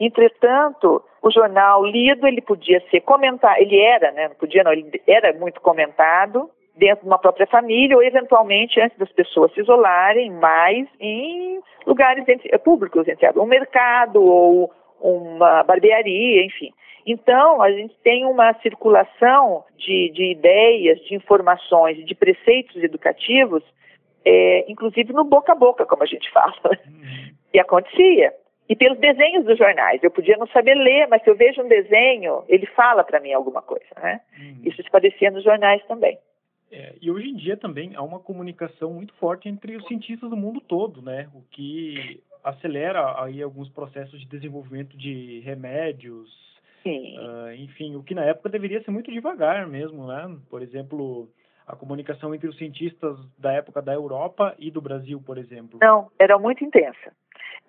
Entretanto, 0.00 1.04
o 1.22 1.30
jornal 1.30 1.84
lido, 1.84 2.26
ele 2.26 2.40
podia 2.40 2.80
ser 2.90 3.00
comentado, 3.00 3.58
ele 3.58 3.80
era, 3.80 4.12
né, 4.12 4.28
não 4.28 4.34
podia 4.36 4.62
não, 4.62 4.72
ele 4.72 5.00
era 5.06 5.32
muito 5.32 5.60
comentado, 5.60 6.50
dentro 6.78 7.02
de 7.02 7.06
uma 7.08 7.18
própria 7.18 7.46
família 7.46 7.96
ou 7.96 8.02
eventualmente 8.02 8.80
antes 8.80 8.96
das 8.96 9.10
pessoas 9.12 9.52
se 9.52 9.60
isolarem 9.60 10.30
mais 10.30 10.86
em 11.00 11.60
lugares 11.86 12.26
entre, 12.28 12.56
públicos, 12.58 13.06
entre 13.08 13.28
um 13.38 13.46
mercado 13.46 14.22
ou 14.22 14.72
uma 15.00 15.62
barbearia, 15.62 16.44
enfim. 16.44 16.72
Então, 17.06 17.62
a 17.62 17.70
gente 17.70 17.94
tem 18.02 18.26
uma 18.26 18.52
circulação 18.60 19.64
de, 19.76 20.10
de 20.10 20.30
ideias, 20.32 20.98
de 21.00 21.14
informações, 21.14 22.04
de 22.04 22.14
preceitos 22.14 22.76
educativos, 22.82 23.62
é, 24.24 24.70
inclusive 24.70 25.12
no 25.12 25.24
boca 25.24 25.52
a 25.52 25.54
boca, 25.54 25.86
como 25.86 26.02
a 26.02 26.06
gente 26.06 26.30
fala. 26.32 26.52
Uhum. 26.86 27.32
E 27.54 27.58
acontecia. 27.58 28.34
E 28.68 28.76
pelos 28.76 28.98
desenhos 28.98 29.46
dos 29.46 29.56
jornais. 29.56 30.02
Eu 30.02 30.10
podia 30.10 30.36
não 30.36 30.46
saber 30.48 30.74
ler, 30.74 31.08
mas 31.08 31.22
se 31.22 31.30
eu 31.30 31.34
vejo 31.34 31.62
um 31.62 31.68
desenho, 31.68 32.44
ele 32.46 32.66
fala 32.66 33.02
para 33.02 33.20
mim 33.20 33.32
alguma 33.32 33.62
coisa. 33.62 33.86
Né? 34.02 34.20
Uhum. 34.38 34.60
Isso 34.64 34.82
se 34.82 34.90
parecia 34.90 35.30
nos 35.30 35.42
jornais 35.42 35.82
também. 35.86 36.18
É, 36.70 36.94
e 37.00 37.10
hoje 37.10 37.28
em 37.28 37.34
dia 37.34 37.56
também 37.56 37.94
há 37.94 38.02
uma 38.02 38.20
comunicação 38.20 38.92
muito 38.92 39.14
forte 39.14 39.48
entre 39.48 39.76
os 39.76 39.86
cientistas 39.86 40.28
do 40.28 40.36
mundo 40.36 40.60
todo, 40.60 41.00
né? 41.00 41.28
O 41.34 41.42
que 41.50 42.22
acelera 42.44 43.22
aí 43.22 43.42
alguns 43.42 43.68
processos 43.70 44.20
de 44.20 44.26
desenvolvimento 44.26 44.96
de 44.96 45.40
remédios, 45.40 46.28
uh, 46.84 47.52
enfim, 47.56 47.96
o 47.96 48.02
que 48.02 48.14
na 48.14 48.24
época 48.24 48.48
deveria 48.48 48.82
ser 48.82 48.90
muito 48.90 49.10
devagar 49.10 49.66
mesmo, 49.66 50.06
né? 50.06 50.36
Por 50.50 50.62
exemplo, 50.62 51.28
a 51.66 51.74
comunicação 51.74 52.34
entre 52.34 52.48
os 52.48 52.56
cientistas 52.56 53.16
da 53.38 53.52
época 53.52 53.82
da 53.82 53.94
Europa 53.94 54.54
e 54.58 54.70
do 54.70 54.80
Brasil, 54.80 55.22
por 55.24 55.38
exemplo. 55.38 55.78
Não, 55.80 56.10
era 56.18 56.38
muito 56.38 56.64
intensa. 56.64 57.12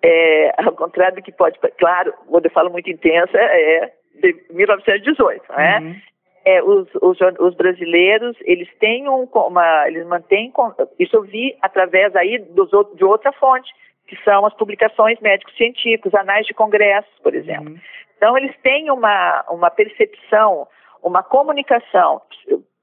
É, 0.02 0.62
ao 0.62 0.72
contrário 0.72 1.16
do 1.16 1.22
que 1.22 1.32
pode, 1.32 1.58
claro, 1.78 2.12
quando 2.26 2.46
eu 2.46 2.50
falo 2.50 2.70
muito 2.70 2.90
intensa, 2.90 3.36
é 3.36 3.92
de 4.20 4.44
1918, 4.50 5.52
né? 5.52 5.78
Uhum. 5.80 6.00
É, 6.44 6.62
os, 6.62 6.88
os, 7.02 7.18
os, 7.38 7.54
brasileiros 7.54 8.36
eles 8.42 8.68
têm 8.78 9.08
um, 9.08 9.24
uma, 9.24 9.86
eles 9.86 10.06
mantêm 10.06 10.50
isso 10.98 11.16
eu 11.16 11.22
vi 11.22 11.54
através 11.60 12.16
aí 12.16 12.38
dos, 12.38 12.70
de 12.94 13.04
outra 13.04 13.30
fonte 13.32 13.70
que 14.06 14.16
são 14.24 14.46
as 14.46 14.54
publicações 14.54 15.20
médicos 15.20 15.54
científicos, 15.56 16.14
anais 16.14 16.46
de 16.46 16.54
congressos, 16.54 17.12
por 17.22 17.34
exemplo. 17.34 17.70
Uhum. 17.70 17.78
Então 18.16 18.38
eles 18.38 18.56
têm 18.62 18.90
uma 18.90 19.44
uma 19.50 19.70
percepção, 19.70 20.66
uma 21.02 21.22
comunicação 21.22 22.22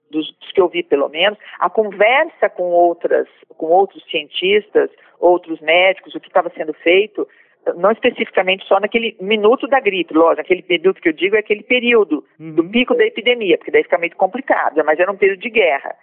dos, 0.09 0.31
dos 0.39 0.51
que 0.51 0.61
eu 0.61 0.69
vi 0.69 0.83
pelo 0.83 1.09
menos, 1.09 1.37
a 1.59 1.69
conversa 1.69 2.49
com 2.49 2.69
outras 2.69 3.27
com 3.49 3.65
outros 3.65 4.03
cientistas, 4.09 4.91
outros 5.19 5.59
médicos, 5.61 6.13
o 6.13 6.19
que 6.19 6.27
estava 6.27 6.51
sendo 6.55 6.73
feito 6.75 7.27
não 7.75 7.91
especificamente 7.91 8.65
só 8.67 8.79
naquele 8.79 9.15
minuto 9.19 9.67
da 9.67 9.79
gripe, 9.79 10.13
lógico, 10.13 10.41
aquele 10.41 10.61
período 10.61 11.01
que 11.01 11.09
eu 11.09 11.13
digo 11.13 11.35
é 11.35 11.39
aquele 11.39 11.63
período 11.63 12.23
uhum. 12.39 12.53
do 12.53 12.69
pico 12.69 12.95
da 12.95 13.05
epidemia, 13.05 13.57
porque 13.57 13.71
daí 13.71 13.83
fica 13.83 13.97
muito 13.97 14.15
complicado, 14.15 14.81
mas 14.85 14.99
era 14.99 15.11
um 15.11 15.17
período 15.17 15.39
de 15.39 15.49
guerra. 15.49 15.95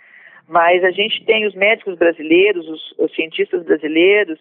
Mas 0.49 0.85
a 0.85 0.91
gente 0.91 1.25
tem 1.25 1.47
os 1.47 1.55
médicos 1.55 1.97
brasileiros, 1.97 2.69
os, 2.69 2.99
os 2.99 3.15
cientistas 3.15 3.65
brasileiros, 3.65 4.39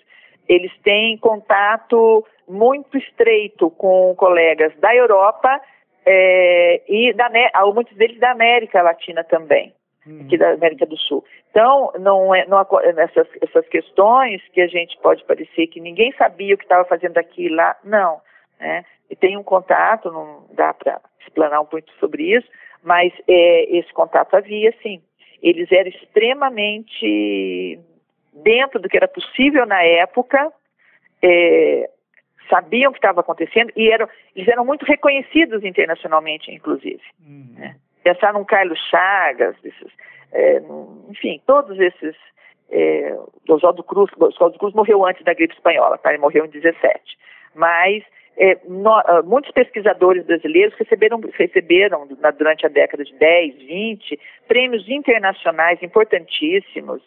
eles 0.48 0.72
têm 0.84 1.18
contato 1.18 2.26
muito 2.48 2.98
estreito 2.98 3.70
com 3.72 4.14
colegas 4.16 4.74
da 4.80 4.94
Europa 4.94 5.62
é, 6.06 6.82
e 6.88 7.14
da, 7.14 7.30
muitos 7.74 7.96
deles 7.96 8.20
da 8.20 8.32
América 8.32 8.82
Latina 8.82 9.24
também. 9.24 9.74
Aqui 10.22 10.38
da 10.38 10.52
América 10.52 10.86
do 10.86 10.98
Sul. 10.98 11.24
Então, 11.50 11.92
não 12.00 12.34
é, 12.34 12.46
não, 12.46 12.60
essas, 12.98 13.28
essas 13.42 13.68
questões 13.68 14.42
que 14.50 14.62
a 14.62 14.68
gente 14.68 14.98
pode 15.00 15.24
parecer 15.26 15.68
que 15.68 15.80
ninguém 15.80 16.14
sabia 16.18 16.56
o 16.56 16.58
que 16.58 16.66
estava 16.66 16.86
fazendo 16.86 17.18
aqui 17.18 17.46
e 17.46 17.50
lá, 17.50 17.76
não. 17.84 18.22
Né? 18.60 18.86
E 19.10 19.16
tem 19.16 19.38
um 19.38 19.44
contato, 19.44 20.12
não 20.12 20.46
dá 20.54 20.74
para 20.74 21.00
explanar 21.22 21.66
muito 21.72 21.92
sobre 22.00 22.36
isso, 22.36 22.48
mas 22.84 23.14
é, 23.28 23.78
esse 23.78 23.92
contato 23.94 24.36
havia, 24.36 24.74
sim. 24.82 25.02
Eles 25.42 25.72
eram 25.72 25.90
extremamente 25.90 27.80
dentro 28.34 28.80
do 28.80 28.90
que 28.90 28.98
era 28.98 29.08
possível 29.08 29.66
na 29.66 29.84
época, 29.84 30.52
é, 31.22 31.90
sabiam 32.50 32.90
o 32.90 32.94
que 32.94 33.00
estava 33.00 33.22
acontecendo 33.22 33.72
e 33.76 33.90
eram, 33.90 34.08
eles 34.36 34.48
eram 34.48 34.66
muito 34.66 34.86
reconhecidos 34.86 35.64
internacionalmente, 35.64 36.52
inclusive. 36.52 37.02
Uhum. 37.26 37.54
Né? 37.56 37.76
Pensar 38.04 38.34
num 38.34 38.44
Carlos 38.44 38.80
Chagas, 38.90 39.56
esses, 39.64 39.92
é, 40.32 40.62
enfim, 41.10 41.42
todos 41.46 41.80
esses. 41.80 42.16
É, 42.72 43.16
Oswaldo 43.48 43.84
Cruz, 43.84 44.10
Oswaldo 44.18 44.58
Cruz 44.58 44.74
morreu 44.74 45.06
antes 45.06 45.24
da 45.24 45.34
gripe 45.34 45.54
espanhola, 45.54 45.98
tá? 46.00 46.10
ele 46.10 46.18
morreu 46.18 46.46
em 46.46 46.50
17. 46.50 47.18
Mas 47.54 48.04
é, 48.36 48.58
no, 48.68 48.90
ah, 48.90 49.22
muitos 49.24 49.52
pesquisadores 49.52 50.26
brasileiros 50.26 50.74
receberam, 50.76 51.22
receberam 51.34 52.08
na, 52.20 52.32
durante 52.32 52.66
a 52.66 52.70
década 52.70 53.04
de 53.04 53.14
10, 53.14 53.56
20, 53.58 54.20
prêmios 54.48 54.90
internacionais 54.90 55.82
importantíssimos, 55.84 57.02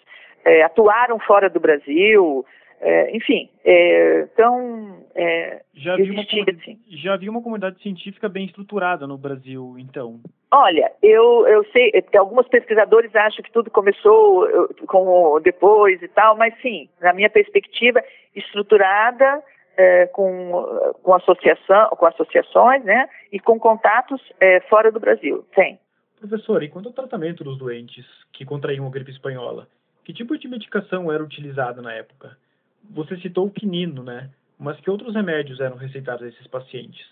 é, 0.45 0.63
atuaram 0.63 1.19
fora 1.19 1.51
do 1.51 1.59
Brasil, 1.59 2.47
é, 2.81 3.17
enfim, 3.17 3.49
é, 3.65 4.29
então 4.33 5.05
é, 5.15 5.63
já 5.75 5.95
havia, 5.95 6.13
uma, 6.13 6.23
assim. 6.23 6.79
já 6.91 7.15
havia 7.15 7.31
uma 7.31 7.43
comunidade 7.43 7.81
científica 7.81 8.29
bem 8.29 8.47
estruturada 8.47 9.07
no 9.07 9.17
Brasil, 9.17 9.77
então. 9.79 10.21
Olha, 10.51 10.93
eu, 11.03 11.47
eu 11.49 11.65
sei 11.73 11.91
que 11.91 12.17
alguns 12.17 12.47
pesquisadores 12.49 13.15
acham 13.15 13.43
que 13.43 13.51
tudo 13.51 13.71
começou 13.71 14.47
com 14.87 15.41
depois 15.41 16.01
e 16.03 16.09
tal, 16.09 16.37
mas 16.37 16.55
sim, 16.61 16.89
na 17.01 17.13
minha 17.13 17.31
perspectiva, 17.31 18.03
estruturada 18.35 19.43
é, 19.77 20.07
com, 20.07 20.95
com, 21.03 21.15
associação, 21.15 21.89
com 21.91 22.07
associações, 22.07 22.85
né, 22.85 23.09
e 23.33 23.39
com 23.39 23.59
contatos 23.59 24.21
é, 24.41 24.61
fora 24.61 24.91
do 24.91 25.01
Brasil, 25.01 25.45
tem. 25.55 25.79
Professor, 26.19 26.63
e 26.63 26.69
quanto 26.69 26.89
ao 26.89 26.95
tratamento 26.95 27.45
dos 27.45 27.59
doentes 27.59 28.07
que 28.33 28.45
contraíam 28.45 28.87
a 28.87 28.91
gripe 28.91 29.11
espanhola, 29.11 29.69
que 30.05 30.13
tipo 30.13 30.37
de 30.39 30.49
medicação 30.49 31.13
era 31.13 31.23
utilizada 31.23 31.83
na 31.83 31.93
época? 31.93 32.37
Você 32.91 33.17
citou 33.19 33.47
o 33.47 33.51
quinino, 33.51 34.03
né? 34.03 34.31
Mas 34.59 34.81
que 34.81 34.91
outros 34.91 35.15
remédios 35.15 35.61
eram 35.61 35.77
receitados 35.77 36.23
a 36.23 36.29
esses 36.29 36.47
pacientes? 36.47 37.07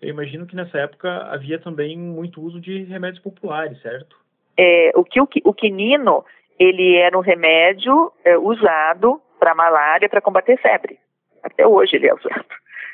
Eu 0.00 0.08
imagino 0.08 0.46
que 0.46 0.56
nessa 0.56 0.78
época 0.78 1.28
havia 1.30 1.58
também 1.58 1.96
muito 1.96 2.42
uso 2.42 2.60
de 2.60 2.82
remédios 2.84 3.22
populares, 3.22 3.80
certo? 3.80 4.16
É, 4.58 4.90
o 4.94 5.04
que 5.04 5.20
o, 5.20 5.54
quinino 5.54 6.24
ele 6.58 6.96
era 6.96 7.16
um 7.16 7.22
remédio 7.22 8.12
é, 8.24 8.36
usado 8.36 9.22
para 9.38 9.54
malária, 9.54 10.08
para 10.08 10.20
combater 10.20 10.58
febre. 10.58 10.98
Até 11.42 11.66
hoje 11.66 11.96
ele 11.96 12.08
é 12.08 12.14
usado. 12.14 12.44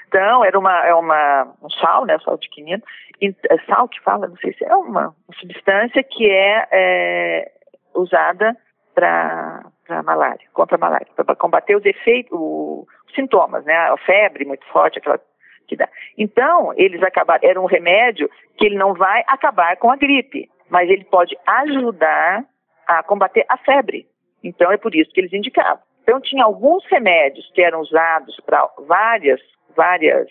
Então, 0.07 0.45
era 0.45 0.59
uma, 0.59 0.87
é 0.87 0.95
uma, 0.95 1.55
um 1.63 1.69
sal, 1.69 2.07
né, 2.07 2.19
sal 2.21 2.39
de 2.39 2.49
quinino, 2.49 2.83
e, 3.21 3.35
é 3.51 3.59
sal 3.67 3.89
que 3.89 4.01
fala, 4.01 4.27
não 4.27 4.37
sei 4.37 4.55
se 4.55 4.65
é 4.65 4.75
uma, 4.75 5.09
uma 5.09 5.39
substância 5.39 6.03
que 6.03 6.31
é, 6.31 6.67
é 6.73 7.53
usada 7.95 8.57
para 8.99 10.01
a 10.01 10.03
malária, 10.03 10.45
contra 10.53 10.77
a 10.77 10.81
malária, 10.81 11.07
para 11.15 11.37
combater 11.37 11.77
os 11.77 11.85
efeitos, 11.85 12.37
os 12.37 13.15
sintomas, 13.15 13.65
né? 13.65 13.75
A 13.75 13.97
febre 13.99 14.45
muito 14.45 14.67
forte, 14.67 14.99
aquela 14.99 15.21
que 15.69 15.77
dá. 15.77 15.89
Então, 16.17 16.73
eles 16.77 17.01
acabaram, 17.03 17.49
era 17.49 17.61
um 17.61 17.67
remédio 17.67 18.29
que 18.57 18.67
ele 18.67 18.77
não 18.77 18.95
vai 18.95 19.23
acabar 19.29 19.77
com 19.77 19.91
a 19.91 19.97
gripe, 19.97 20.51
mas 20.69 20.91
ele 20.91 21.05
pode 21.05 21.37
ajudar 21.47 22.45
a 22.87 23.03
combater 23.05 23.45
a 23.49 23.57
febre. 23.59 24.07
Então, 24.43 24.73
é 24.73 24.77
por 24.77 24.95
isso 24.95 25.13
que 25.13 25.21
eles 25.21 25.33
indicavam. 25.33 25.83
Então, 26.03 26.21
tinha 26.21 26.43
alguns 26.43 26.85
remédios 26.87 27.49
que 27.55 27.63
eram 27.63 27.81
usados 27.81 28.35
para 28.45 28.69
várias, 28.87 29.41
várias 29.77 30.27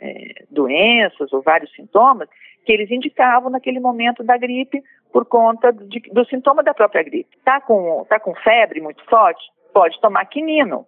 é, 0.00 0.44
doenças 0.50 1.32
ou 1.32 1.42
vários 1.42 1.72
sintomas 1.74 2.28
que 2.64 2.72
eles 2.72 2.90
indicavam 2.90 3.50
naquele 3.50 3.80
momento 3.80 4.22
da 4.22 4.36
gripe 4.36 4.80
por 5.12 5.26
conta 5.26 5.72
de, 5.72 6.00
do 6.12 6.24
sintoma 6.24 6.62
da 6.62 6.72
própria 6.72 7.02
gripe. 7.02 7.36
Está 7.36 7.60
com, 7.60 8.04
tá 8.08 8.18
com 8.18 8.34
febre 8.34 8.80
muito 8.80 9.04
forte? 9.04 9.42
Pode 9.72 10.00
tomar 10.00 10.24
quinino. 10.24 10.86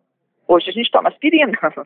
Hoje 0.49 0.71
a 0.71 0.73
gente 0.73 0.91
toma 0.91 1.11
aspirina. 1.11 1.53
A 1.63 1.85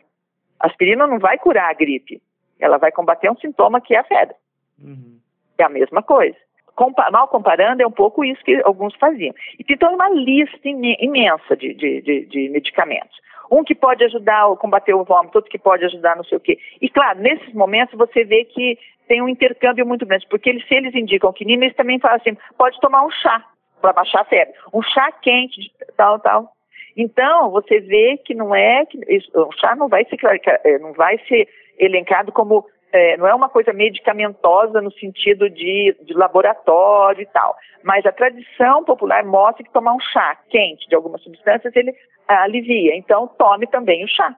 aspirina 0.67 1.07
não 1.07 1.19
vai 1.19 1.37
curar 1.39 1.71
a 1.71 1.75
gripe. 1.75 2.23
Ela 2.59 2.79
vai 2.79 2.93
combater 2.93 3.31
um 3.31 3.37
sintoma 3.37 3.81
que 3.81 3.95
é 3.95 3.99
a 3.99 4.05
febre. 4.05 4.37
Uhum. 4.83 5.19
É 5.59 5.65
a 5.65 5.69
mesma 5.69 6.03
coisa. 6.03 6.37
Compa 6.75 7.11
mal 7.11 7.27
comparando, 7.27 7.83
é 7.83 7.87
um 7.87 7.93
pouco 7.93 8.25
isso 8.25 8.43
que 8.45 8.63
alguns 8.65 8.95
faziam. 8.97 9.35
E 9.59 9.65
tem 9.65 9.77
toda 9.77 9.95
uma 9.95 10.09
lista 10.11 10.61
imensa 10.63 11.57
de, 11.57 11.75
de, 11.75 12.01
de, 12.03 12.27
de 12.27 12.49
medicamentos. 12.51 13.19
Um 13.51 13.65
que 13.65 13.75
pode 13.75 14.05
ajudar 14.05 14.47
a 14.47 14.57
combater 14.57 14.95
o 14.95 15.05
vômito, 15.05 15.39
outro 15.39 15.51
que 15.51 15.59
pode 15.59 15.85
ajudar 15.85 16.17
não 16.17 16.23
sei 16.23 16.39
o 16.39 16.41
quê. 16.41 16.59
E 16.81 16.89
claro, 16.89 17.19
nesses 17.19 17.53
momentos 17.53 17.99
você 17.99 18.23
vê 18.23 18.45
que 18.45 18.79
tem 19.09 19.23
um 19.23 19.29
intercâmbio 19.29 19.87
muito 19.87 20.07
grande, 20.07 20.27
porque 20.29 20.51
eles, 20.51 20.67
se 20.69 20.75
eles 20.75 20.95
indicam 20.95 21.33
quinina, 21.33 21.65
eles 21.65 21.77
também 21.77 21.99
falam 21.99 22.19
assim, 22.19 22.37
pode 22.57 22.79
tomar 22.81 23.05
um 23.05 23.11
chá 23.11 23.45
para 23.81 23.93
baixar 23.93 24.21
a 24.21 24.25
febre, 24.25 24.55
um 24.73 24.83
chá 24.83 25.11
quente, 25.13 25.73
tal, 25.97 26.21
tal. 26.21 26.53
Então, 26.97 27.51
você 27.51 27.81
vê 27.81 28.19
que 28.25 28.35
não 28.35 28.55
é 28.55 28.85
que 28.85 28.99
o 29.35 29.53
chá 29.53 29.75
não 29.75 29.89
vai 29.89 30.05
ser 30.05 30.19
eh, 30.65 30.79
não 30.79 30.93
vai 30.93 31.19
ser 31.29 31.49
elencado 31.79 32.33
como 32.33 32.67
é, 32.93 33.17
não 33.17 33.27
é 33.27 33.35
uma 33.35 33.49
coisa 33.49 33.73
medicamentosa 33.73 34.81
no 34.81 34.91
sentido 34.93 35.49
de, 35.51 35.95
de, 36.03 36.15
laboratório 36.15 37.23
e 37.23 37.27
tal, 37.27 37.55
mas 37.85 38.05
a 38.07 38.13
tradição 38.13 38.83
popular 38.83 39.25
mostra 39.25 39.63
que 39.63 39.73
tomar 39.73 39.93
um 39.93 40.01
chá 40.01 40.37
quente 40.49 40.89
de 40.89 40.95
algumas 40.95 41.23
substâncias 41.23 41.75
ele 41.77 41.95
alivia. 42.27 42.97
Então, 42.97 43.29
tome 43.39 43.67
também 43.67 44.05
o 44.05 44.09
chá. 44.09 44.35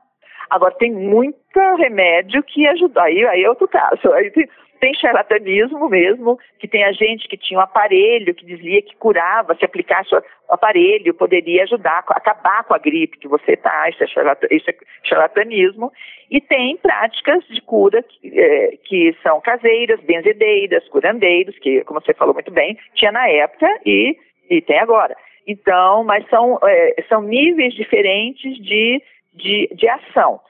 Agora, 0.50 0.74
tem 0.74 0.92
muito 0.92 1.76
remédio 1.78 2.42
que 2.42 2.66
ajuda. 2.66 3.02
Aí, 3.02 3.24
aí 3.26 3.44
é 3.44 3.48
outro 3.48 3.68
caso. 3.68 4.12
Aí 4.12 4.30
tem, 4.30 4.48
tem 4.80 4.94
charlatanismo 4.94 5.88
mesmo, 5.88 6.38
que 6.58 6.66
tem 6.66 6.82
a 6.84 6.92
gente 6.92 7.28
que 7.28 7.36
tinha 7.36 7.60
um 7.60 7.62
aparelho 7.62 8.34
que 8.34 8.46
dizia 8.46 8.82
que 8.82 8.96
curava, 8.96 9.54
se 9.54 9.64
aplicasse 9.64 10.14
o 10.14 10.22
aparelho, 10.48 11.14
poderia 11.14 11.62
ajudar 11.64 12.02
acabar 12.08 12.64
com 12.64 12.74
a 12.74 12.78
gripe 12.78 13.18
que 13.18 13.28
você 13.28 13.52
está, 13.52 13.88
isso, 13.90 14.02
é 14.02 14.06
isso 14.50 14.70
é 14.70 14.74
charlatanismo. 15.04 15.92
E 16.30 16.40
tem 16.40 16.76
práticas 16.78 17.44
de 17.48 17.60
cura 17.60 18.02
que, 18.02 18.40
é, 18.40 18.76
que 18.82 19.14
são 19.22 19.40
caseiras, 19.40 20.00
benzedeiras, 20.00 20.88
curandeiros, 20.88 21.56
que, 21.58 21.84
como 21.84 22.00
você 22.00 22.14
falou 22.14 22.32
muito 22.34 22.50
bem, 22.50 22.78
tinha 22.94 23.12
na 23.12 23.28
época 23.28 23.68
e, 23.84 24.16
e 24.48 24.62
tem 24.62 24.78
agora. 24.78 25.14
Então, 25.46 26.04
mas 26.04 26.26
são, 26.28 26.58
é, 26.64 27.04
são 27.08 27.22
níveis 27.22 27.74
diferentes 27.74 28.56
de 28.58 29.02
de, 29.32 29.68
de 29.74 29.88
ação. 29.88 30.40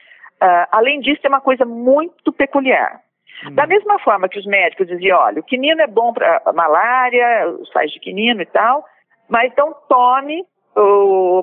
Uh, 0.42 0.66
além 0.70 1.00
disso, 1.00 1.20
tem 1.20 1.30
uma 1.30 1.40
coisa 1.40 1.64
muito 1.64 2.32
peculiar. 2.32 3.00
Hum. 3.46 3.54
Da 3.54 3.66
mesma 3.66 3.98
forma 3.98 4.28
que 4.28 4.38
os 4.38 4.46
médicos 4.46 4.86
diziam, 4.86 5.18
olha, 5.18 5.40
o 5.40 5.44
quinino 5.44 5.80
é 5.80 5.86
bom 5.86 6.12
para 6.12 6.42
malária, 6.54 7.48
os 7.48 7.70
sais 7.72 7.90
de 7.90 8.00
quinino 8.00 8.40
e 8.42 8.46
tal, 8.46 8.84
mas 9.28 9.52
então 9.52 9.74
tome 9.88 10.44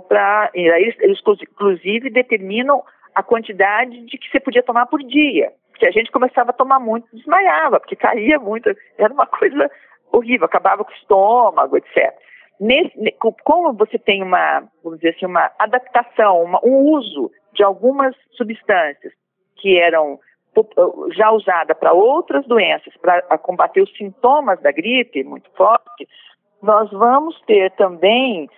para. 0.08 0.50
Eles, 0.54 0.96
eles, 1.00 1.20
inclusive, 1.42 2.10
determinam 2.10 2.84
a 3.14 3.24
quantidade 3.24 4.06
de 4.06 4.18
que 4.18 4.30
você 4.30 4.40
podia 4.40 4.64
tomar 4.64 4.86
por 4.86 5.02
dia. 5.04 5.52
Porque 5.72 5.86
a 5.86 5.92
gente 5.92 6.12
começava 6.12 6.52
a 6.52 6.54
tomar 6.54 6.80
muito, 6.80 7.08
desmaiava, 7.14 7.80
porque 7.80 7.96
caía 7.96 8.40
muito, 8.40 8.76
era 8.98 9.14
uma 9.14 9.28
coisa 9.28 9.70
horrível, 10.12 10.46
acabava 10.46 10.84
com 10.84 10.92
o 10.92 10.96
estômago, 10.96 11.78
etc. 11.78 12.16
Nesse, 12.60 13.12
como 13.44 13.74
você 13.74 14.00
tem 14.00 14.24
uma, 14.24 14.64
vamos 14.84 15.00
dizer 15.00 15.16
assim, 15.16 15.26
uma 15.26 15.52
adaptação, 15.60 16.44
uma, 16.44 16.60
um 16.64 16.92
uso 16.92 17.32
de 17.54 17.64
algumas 17.64 18.16
substâncias 18.32 19.14
que 19.58 19.78
eram 19.78 20.20
já 21.12 21.32
usada 21.32 21.76
para 21.76 21.94
outras 21.94 22.46
doenças, 22.48 22.92
para 22.98 23.38
combater 23.38 23.82
os 23.82 23.96
sintomas 23.96 24.60
da 24.62 24.72
gripe 24.72 25.24
muito 25.24 25.50
forte, 25.52 26.08
nós 26.62 26.90
vamos 26.90 27.40
ter 27.42 27.72
também 27.72 28.50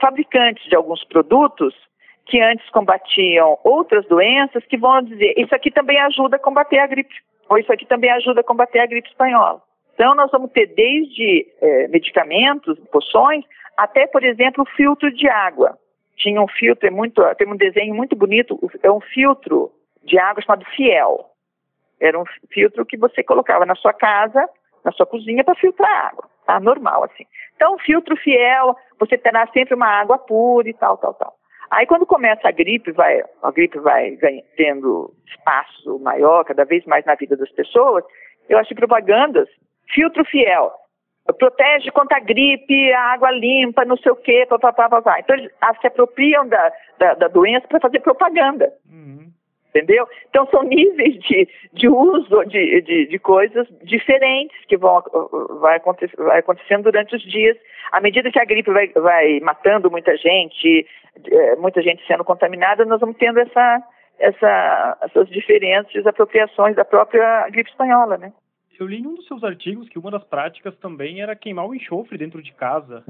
fabricantes 0.00 0.64
de 0.68 0.74
alguns 0.74 1.04
produtos 1.04 1.74
que 2.26 2.40
antes 2.40 2.68
combatiam 2.70 3.58
outras 3.62 4.04
doenças 4.06 4.64
que 4.64 4.78
vão 4.78 5.02
dizer 5.02 5.34
isso 5.36 5.54
aqui 5.54 5.70
também 5.70 5.98
ajuda 6.00 6.36
a 6.36 6.40
combater 6.40 6.78
a 6.78 6.86
gripe, 6.86 7.14
ou 7.48 7.58
isso 7.58 7.72
aqui 7.72 7.86
também 7.86 8.10
ajuda 8.10 8.40
a 8.40 8.44
combater 8.44 8.80
a 8.80 8.86
gripe 8.86 9.08
espanhola. 9.08 9.62
Então 9.94 10.14
nós 10.14 10.30
vamos 10.30 10.50
ter 10.50 10.66
desde 10.66 11.46
é, 11.60 11.88
medicamentos, 11.88 12.78
poções, 12.90 13.44
até, 13.76 14.06
por 14.06 14.22
exemplo, 14.22 14.64
filtro 14.76 15.10
de 15.12 15.28
água. 15.28 15.78
Tinha 16.16 16.40
um 16.40 16.48
filtro, 16.48 16.86
é 16.86 16.90
muito, 16.90 17.22
tem 17.36 17.48
um 17.48 17.56
desenho 17.56 17.94
muito 17.94 18.14
bonito, 18.14 18.58
é 18.82 18.90
um 18.90 19.00
filtro 19.00 19.72
de 20.04 20.18
água 20.18 20.42
chamado 20.42 20.64
Fiel. 20.76 21.30
Era 22.00 22.18
um 22.18 22.24
filtro 22.52 22.84
que 22.84 22.96
você 22.96 23.22
colocava 23.22 23.64
na 23.64 23.74
sua 23.74 23.92
casa, 23.92 24.48
na 24.84 24.92
sua 24.92 25.06
cozinha, 25.06 25.42
para 25.42 25.54
filtrar 25.54 26.06
água, 26.06 26.24
tá? 26.46 26.60
Normal, 26.60 27.04
assim. 27.04 27.24
Então, 27.56 27.78
filtro 27.78 28.16
fiel, 28.16 28.76
você 28.98 29.16
terá 29.16 29.46
sempre 29.48 29.74
uma 29.74 29.86
água 29.86 30.18
pura 30.18 30.68
e 30.68 30.74
tal, 30.74 30.98
tal, 30.98 31.14
tal. 31.14 31.34
Aí, 31.70 31.86
quando 31.86 32.04
começa 32.04 32.46
a 32.46 32.52
gripe, 32.52 32.92
vai, 32.92 33.22
a 33.42 33.50
gripe 33.50 33.78
vai 33.78 34.16
tendo 34.56 35.14
espaço 35.26 35.98
maior, 36.00 36.44
cada 36.44 36.64
vez 36.64 36.84
mais 36.84 37.04
na 37.04 37.14
vida 37.14 37.36
das 37.36 37.50
pessoas, 37.52 38.04
eu 38.48 38.58
achei 38.58 38.76
propagandas, 38.76 39.48
filtro 39.92 40.24
fiel, 40.24 40.72
protege 41.38 41.90
contra 41.90 42.18
a 42.18 42.20
gripe, 42.20 42.92
a 42.92 43.12
água 43.12 43.30
limpa, 43.30 43.84
não 43.84 43.96
sei 43.96 44.12
o 44.12 44.16
quê, 44.16 44.46
papapá, 44.48 44.88
papapá. 44.88 45.20
Então, 45.20 45.36
eles 45.36 45.50
se 45.80 45.86
apropriam 45.86 46.46
da, 46.48 46.72
da, 46.98 47.14
da 47.14 47.28
doença 47.28 47.66
para 47.66 47.80
fazer 47.80 48.00
propaganda. 48.00 48.72
Uhum 48.90 49.14
entendeu? 49.74 50.06
Então 50.30 50.46
são 50.46 50.62
níveis 50.62 51.18
de, 51.18 51.48
de 51.72 51.88
uso 51.88 52.44
de, 52.44 52.80
de, 52.82 53.06
de 53.06 53.18
coisas 53.18 53.66
diferentes 53.82 54.56
que 54.66 54.76
vão 54.76 55.02
vai, 55.60 55.76
acontecer, 55.76 56.16
vai 56.16 56.38
acontecendo 56.38 56.84
durante 56.84 57.16
os 57.16 57.22
dias. 57.22 57.56
À 57.90 58.00
medida 58.00 58.30
que 58.30 58.38
a 58.38 58.44
gripe 58.44 58.70
vai, 58.70 58.88
vai 58.88 59.40
matando 59.40 59.90
muita 59.90 60.16
gente, 60.16 60.86
é, 61.26 61.56
muita 61.56 61.82
gente 61.82 62.06
sendo 62.06 62.24
contaminada, 62.24 62.84
nós 62.84 63.00
vamos 63.00 63.16
tendo 63.16 63.40
essa, 63.40 63.82
essa, 64.20 64.98
essas 65.02 65.28
diferentes 65.28 66.06
apropriações 66.06 66.76
da 66.76 66.84
própria 66.84 67.48
gripe 67.50 67.68
espanhola, 67.68 68.16
né? 68.16 68.32
Eu 68.78 68.86
li 68.86 68.98
em 68.98 69.06
um 69.06 69.14
dos 69.14 69.26
seus 69.26 69.42
artigos 69.44 69.88
que 69.88 69.98
uma 69.98 70.10
das 70.10 70.24
práticas 70.24 70.76
também 70.76 71.20
era 71.20 71.36
queimar 71.36 71.66
o 71.66 71.74
enxofre 71.74 72.18
dentro 72.18 72.42
de 72.42 72.52
casa. 72.52 73.04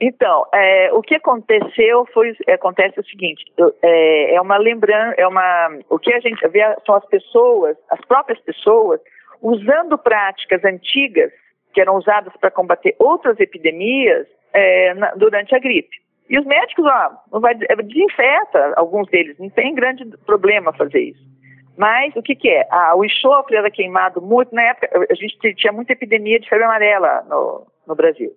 Então, 0.00 0.46
é, 0.52 0.92
o 0.92 1.00
que 1.00 1.14
aconteceu 1.14 2.06
foi 2.12 2.36
acontece 2.48 2.98
o 2.98 3.04
seguinte, 3.04 3.44
é, 3.82 4.34
é, 4.34 4.40
uma 4.40 4.56
lembrança, 4.56 5.14
é 5.16 5.26
uma 5.26 5.78
o 5.88 5.98
que 5.98 6.12
a 6.12 6.20
gente 6.20 6.46
vê 6.48 6.60
são 6.84 6.96
as 6.96 7.06
pessoas, 7.06 7.76
as 7.90 8.00
próprias 8.04 8.40
pessoas 8.40 9.00
usando 9.40 9.96
práticas 9.96 10.64
antigas 10.64 11.32
que 11.72 11.80
eram 11.80 11.96
usadas 11.96 12.32
para 12.36 12.50
combater 12.50 12.94
outras 12.98 13.38
epidemias 13.38 14.26
é, 14.52 14.94
na, 14.94 15.14
durante 15.14 15.54
a 15.54 15.58
gripe. 15.58 15.96
E 16.28 16.38
os 16.38 16.46
médicos, 16.46 16.84
ó, 16.86 17.38
vai, 17.38 17.54
é, 17.68 17.76
desinfeta 17.76 18.74
alguns 18.76 19.08
deles, 19.08 19.38
não 19.38 19.50
tem 19.50 19.74
grande 19.74 20.04
problema 20.24 20.72
fazer 20.72 21.00
isso. 21.00 21.33
Mas 21.76 22.14
o 22.14 22.22
que, 22.22 22.34
que 22.34 22.48
é? 22.48 22.66
Ah, 22.70 22.94
o 22.94 23.04
enxofre 23.04 23.56
era 23.56 23.70
queimado 23.70 24.22
muito 24.22 24.54
na 24.54 24.62
época. 24.62 24.88
A 25.10 25.14
gente 25.14 25.54
tinha 25.54 25.72
muita 25.72 25.92
epidemia 25.92 26.38
de 26.38 26.48
febre 26.48 26.64
amarela 26.64 27.22
no, 27.28 27.66
no 27.86 27.94
Brasil, 27.94 28.30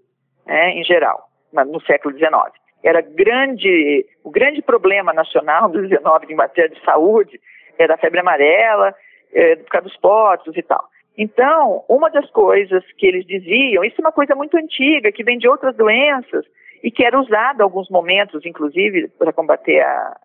né, 0.46 0.72
em 0.72 0.84
geral 0.84 1.28
no 1.66 1.82
século 1.82 2.16
XIX. 2.16 2.32
Era 2.84 3.02
grande, 3.02 4.06
o 4.24 4.30
grande 4.30 4.62
problema 4.62 5.14
nacional 5.14 5.70
do 5.70 5.88
XIX 5.88 6.04
em 6.30 6.36
matéria 6.36 6.70
de 6.70 6.84
saúde 6.84 7.40
era 7.78 7.96
a 7.96 7.98
febre 7.98 8.20
amarela, 8.20 8.94
é, 9.34 9.56
por 9.56 9.70
causa 9.70 9.88
dos 9.88 9.98
potos 9.98 10.56
e 10.56 10.62
tal. 10.62 10.84
Então, 11.18 11.84
uma 11.90 12.10
das 12.10 12.30
coisas 12.30 12.84
que 12.98 13.08
eles 13.08 13.26
diziam, 13.26 13.84
isso 13.84 13.96
é 14.00 14.02
uma 14.02 14.12
coisa 14.12 14.36
muito 14.36 14.56
antiga, 14.56 15.12
que 15.12 15.24
vem 15.24 15.38
de 15.38 15.48
outras 15.48 15.76
doenças 15.76 16.46
e 16.84 16.92
que 16.92 17.04
era 17.04 17.20
usada 17.20 17.62
em 17.62 17.64
alguns 17.64 17.90
momentos, 17.90 18.46
inclusive, 18.46 19.08
para 19.18 19.34
combater 19.34 19.82
a, 19.82 20.18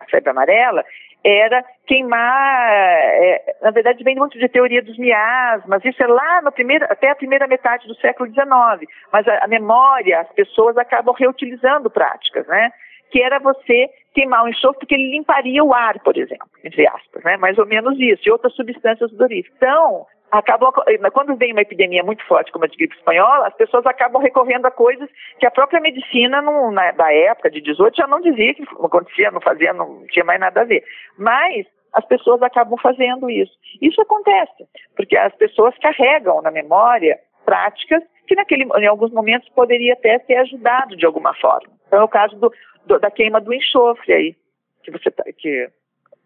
a 0.00 0.04
febre 0.10 0.30
amarela, 0.30 0.84
era 1.24 1.64
queimar, 1.86 2.70
é, 2.70 3.56
na 3.62 3.70
verdade 3.70 4.04
vem 4.04 4.16
muito 4.16 4.38
de 4.38 4.48
teoria 4.48 4.82
dos 4.82 4.96
miasmas, 4.98 5.84
isso 5.84 6.02
é 6.02 6.06
lá 6.06 6.42
no 6.42 6.52
primeiro, 6.52 6.84
até 6.84 7.10
a 7.10 7.16
primeira 7.16 7.46
metade 7.46 7.88
do 7.88 7.94
século 7.96 8.30
XIX, 8.30 8.88
mas 9.12 9.26
a, 9.26 9.44
a, 9.44 9.48
memória, 9.48 10.20
as 10.20 10.32
pessoas 10.32 10.76
acabam 10.76 11.14
reutilizando 11.14 11.90
práticas, 11.90 12.46
né? 12.46 12.70
Que 13.10 13.22
era 13.22 13.38
você 13.38 13.90
queimar 14.14 14.44
o 14.44 14.48
enxofre 14.48 14.80
porque 14.80 14.94
ele 14.94 15.10
limparia 15.10 15.64
o 15.64 15.72
ar, 15.72 15.98
por 16.00 16.16
exemplo, 16.16 16.48
entre 16.62 16.86
aspas, 16.86 17.24
né? 17.24 17.36
Mais 17.36 17.58
ou 17.58 17.66
menos 17.66 17.98
isso, 17.98 18.22
e 18.26 18.30
outras 18.30 18.54
substâncias 18.54 19.12
odoríferas. 19.12 19.56
Então, 19.56 20.06
acabam, 20.30 20.72
quando 21.12 21.36
vem 21.36 21.52
uma 21.52 21.62
epidemia 21.62 22.02
muito 22.02 22.24
forte 22.26 22.52
como 22.52 22.64
a 22.64 22.68
de 22.68 22.76
gripe 22.76 22.96
espanhola, 22.96 23.46
as 23.48 23.54
pessoas 23.54 23.84
acabam 23.86 24.20
recorrendo 24.22 24.66
a 24.66 24.70
coisas 24.70 25.08
que 25.38 25.46
a 25.46 25.50
própria 25.50 25.80
medicina 25.80 26.42
na, 26.42 26.90
da 26.92 27.12
época 27.12 27.50
de 27.50 27.60
18 27.60 27.96
já 27.96 28.06
não 28.06 28.20
dizia 28.20 28.54
que 28.54 28.62
acontecia, 28.62 29.30
não 29.30 29.40
fazia, 29.40 29.72
não 29.72 30.04
tinha 30.08 30.24
mais 30.24 30.40
nada 30.40 30.60
a 30.60 30.64
ver. 30.64 30.84
Mas 31.16 31.66
as 31.92 32.04
pessoas 32.04 32.42
acabam 32.42 32.78
fazendo 32.78 33.30
isso. 33.30 33.52
Isso 33.80 34.00
acontece, 34.00 34.66
porque 34.96 35.16
as 35.16 35.34
pessoas 35.36 35.76
carregam 35.78 36.42
na 36.42 36.50
memória 36.50 37.18
práticas 37.44 38.02
que 38.26 38.34
naquele, 38.34 38.64
em 38.64 38.86
alguns 38.86 39.10
momentos 39.10 39.48
poderia 39.50 39.94
até 39.94 40.18
ter 40.18 40.36
ajudado 40.36 40.96
de 40.96 41.06
alguma 41.06 41.34
forma. 41.34 41.72
Então 41.86 42.00
é 42.00 42.04
o 42.04 42.08
caso 42.08 42.36
do, 42.36 42.52
do, 42.84 42.98
da 42.98 43.10
queima 43.10 43.40
do 43.40 43.54
enxofre 43.54 44.12
aí, 44.12 44.36
que 44.82 44.90
você 44.90 45.10
tá, 45.10 45.24
que 45.36 45.70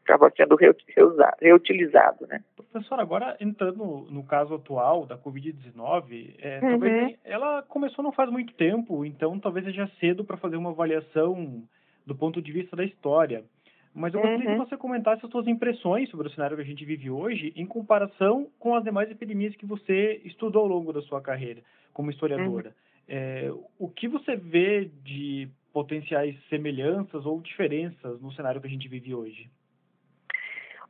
acaba 0.05 0.33
sendo 0.37 0.57
reutilizado, 1.41 2.27
né? 2.27 2.41
Professor, 2.73 2.99
agora 2.99 3.37
entrando 3.39 4.07
no 4.11 4.25
caso 4.25 4.55
atual 4.55 5.05
da 5.05 5.19
Covid-19, 5.19 6.35
é, 6.39 6.59
uhum. 6.63 6.71
talvez 6.71 7.19
ela 7.23 7.63
começou 7.63 8.03
não 8.03 8.13
faz 8.13 8.31
muito 8.31 8.55
tempo, 8.55 9.05
então 9.05 9.39
talvez 9.39 9.67
seja 9.67 9.87
cedo 10.01 10.25
para 10.25 10.39
fazer 10.39 10.57
uma 10.57 10.71
avaliação 10.71 11.63
do 12.07 12.15
ponto 12.15 12.41
de 12.41 12.51
vista 12.51 12.75
da 12.75 12.83
história. 12.83 13.45
Mas 13.95 14.15
eu 14.15 14.23
gostaria 14.23 14.49
uhum. 14.49 14.59
que 14.59 14.71
você 14.71 14.77
comentasse 14.79 15.23
as 15.23 15.31
suas 15.31 15.47
impressões 15.47 16.09
sobre 16.09 16.29
o 16.29 16.31
cenário 16.31 16.57
que 16.57 16.63
a 16.63 16.67
gente 16.67 16.83
vive 16.83 17.11
hoje 17.11 17.53
em 17.55 17.67
comparação 17.67 18.49
com 18.59 18.75
as 18.75 18.83
demais 18.83 19.11
epidemias 19.11 19.55
que 19.55 19.67
você 19.67 20.23
estudou 20.25 20.63
ao 20.63 20.69
longo 20.69 20.95
da 20.95 21.03
sua 21.03 21.21
carreira 21.21 21.61
como 21.93 22.11
historiadora. 22.11 22.71
Uhum. 22.71 22.75
É, 23.07 23.53
o 23.79 23.91
que 23.91 24.09
você 24.09 24.35
vê 24.35 24.91
de 25.05 25.47
potenciais 25.75 26.35
semelhanças 26.49 27.27
ou 27.27 27.39
diferenças 27.43 28.19
no 28.23 28.33
cenário 28.33 28.63
que 28.63 28.67
a 28.67 28.71
gente 28.71 28.89
vive 28.89 29.15
hoje? 29.15 29.51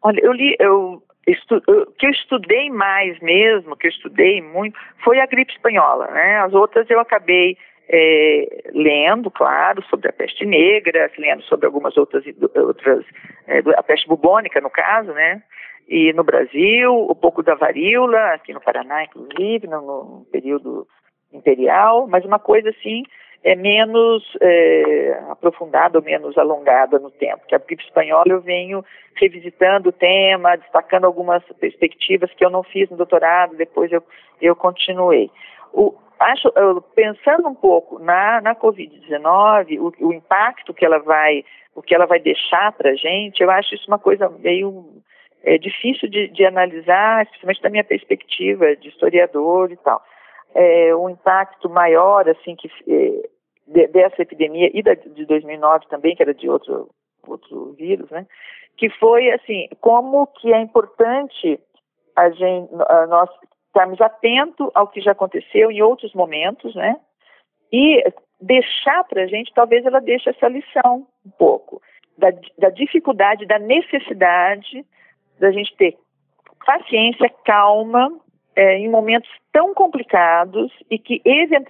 Olha, 0.00 0.20
eu 0.20 0.32
li, 0.32 0.56
eu, 0.60 1.02
estu, 1.26 1.60
que 1.98 2.06
eu 2.06 2.10
estudei 2.10 2.70
mais 2.70 3.18
mesmo, 3.20 3.76
que 3.76 3.86
eu 3.86 3.90
estudei 3.90 4.40
muito, 4.40 4.78
foi 5.04 5.20
a 5.20 5.26
gripe 5.26 5.52
espanhola, 5.52 6.06
né? 6.08 6.38
As 6.38 6.52
outras 6.52 6.88
eu 6.90 7.00
acabei 7.00 7.56
é, 7.88 8.70
lendo, 8.72 9.30
claro, 9.30 9.82
sobre 9.84 10.08
a 10.08 10.12
peste 10.12 10.44
negra, 10.44 11.10
lendo 11.18 11.42
sobre 11.42 11.66
algumas 11.66 11.96
outras, 11.96 12.24
outras 12.54 13.04
é, 13.46 13.58
a 13.76 13.82
peste 13.82 14.08
bubônica, 14.08 14.60
no 14.60 14.70
caso, 14.70 15.12
né? 15.12 15.42
E 15.88 16.12
no 16.12 16.24
Brasil, 16.24 16.94
um 16.94 17.14
pouco 17.14 17.42
da 17.42 17.54
varíola, 17.54 18.34
aqui 18.34 18.52
no 18.52 18.60
Paraná, 18.60 19.04
inclusive, 19.04 19.66
no, 19.66 19.80
no 19.80 20.26
período 20.30 20.86
imperial, 21.32 22.06
mas 22.06 22.24
uma 22.24 22.38
coisa 22.38 22.70
assim 22.70 23.04
é 23.44 23.56
menos 23.56 24.22
é, 24.40 25.20
aprofundada 25.30 25.98
ou 25.98 26.04
menos 26.04 26.38
alongada 26.38 26.98
no 26.98 27.10
tempo. 27.10 27.46
Que 27.46 27.54
a 27.54 27.58
gripe 27.58 27.82
espanhola 27.82 28.24
eu 28.28 28.40
venho 28.40 28.84
revisitando 29.16 29.88
o 29.88 29.92
tema, 29.92 30.56
destacando 30.56 31.04
algumas 31.04 31.42
perspectivas 31.60 32.32
que 32.34 32.44
eu 32.44 32.50
não 32.50 32.62
fiz 32.62 32.88
no 32.88 32.96
doutorado, 32.96 33.56
depois 33.56 33.90
eu, 33.90 34.02
eu 34.40 34.54
continuei. 34.54 35.30
O, 35.72 35.94
acho, 36.20 36.52
pensando 36.94 37.48
um 37.48 37.54
pouco 37.54 37.98
na, 37.98 38.40
na 38.40 38.54
Covid-19, 38.54 39.78
o, 39.80 40.06
o, 40.06 40.12
impacto 40.12 40.72
que 40.72 40.84
ela 40.84 40.98
vai, 40.98 41.44
o 41.74 41.82
que 41.82 41.94
ela 41.94 42.06
vai 42.06 42.20
deixar 42.20 42.72
para 42.72 42.90
a 42.90 42.94
gente, 42.94 43.42
eu 43.42 43.50
acho 43.50 43.74
isso 43.74 43.88
uma 43.88 43.98
coisa 43.98 44.28
meio 44.28 44.84
é, 45.42 45.58
difícil 45.58 46.08
de, 46.08 46.28
de 46.28 46.44
analisar, 46.44 47.24
especialmente 47.24 47.62
da 47.62 47.70
minha 47.70 47.84
perspectiva 47.84 48.76
de 48.76 48.88
historiador 48.88 49.72
e 49.72 49.76
tal 49.76 50.00
é, 50.54 50.94
um 50.94 51.08
impacto 51.08 51.68
maior, 51.68 52.28
assim, 52.28 52.56
que 52.56 52.70
é, 52.88 53.28
de, 53.66 53.86
dessa 53.88 54.22
epidemia 54.22 54.70
e 54.72 54.82
da, 54.82 54.94
de 54.94 55.24
2009 55.26 55.86
também, 55.88 56.14
que 56.14 56.22
era 56.22 56.34
de 56.34 56.48
outro, 56.48 56.90
outro 57.26 57.72
vírus, 57.72 58.10
né? 58.10 58.26
Que 58.76 58.90
foi, 58.90 59.30
assim, 59.30 59.68
como 59.80 60.26
que 60.26 60.52
é 60.52 60.60
importante 60.60 61.60
a 62.16 62.30
gente, 62.30 62.70
a 62.88 63.06
nós 63.06 63.30
estarmos 63.66 64.00
atentos 64.00 64.70
ao 64.74 64.88
que 64.88 65.00
já 65.00 65.12
aconteceu 65.12 65.70
em 65.70 65.82
outros 65.82 66.12
momentos, 66.14 66.74
né? 66.74 66.96
E 67.72 68.04
deixar 68.40 69.04
para 69.04 69.22
a 69.22 69.26
gente, 69.26 69.52
talvez 69.54 69.84
ela 69.86 70.00
deixe 70.00 70.28
essa 70.28 70.48
lição 70.48 71.06
um 71.24 71.30
pouco, 71.30 71.80
da, 72.18 72.28
da 72.58 72.68
dificuldade, 72.68 73.46
da 73.46 73.58
necessidade 73.58 74.84
da 75.38 75.50
gente 75.50 75.74
ter 75.76 75.96
paciência, 76.64 77.28
calma, 77.44 78.12
é, 78.54 78.78
em 78.78 78.88
momentos 78.88 79.30
tão 79.52 79.74
complicados 79.74 80.72
e 80.90 80.98
que, 80.98 81.20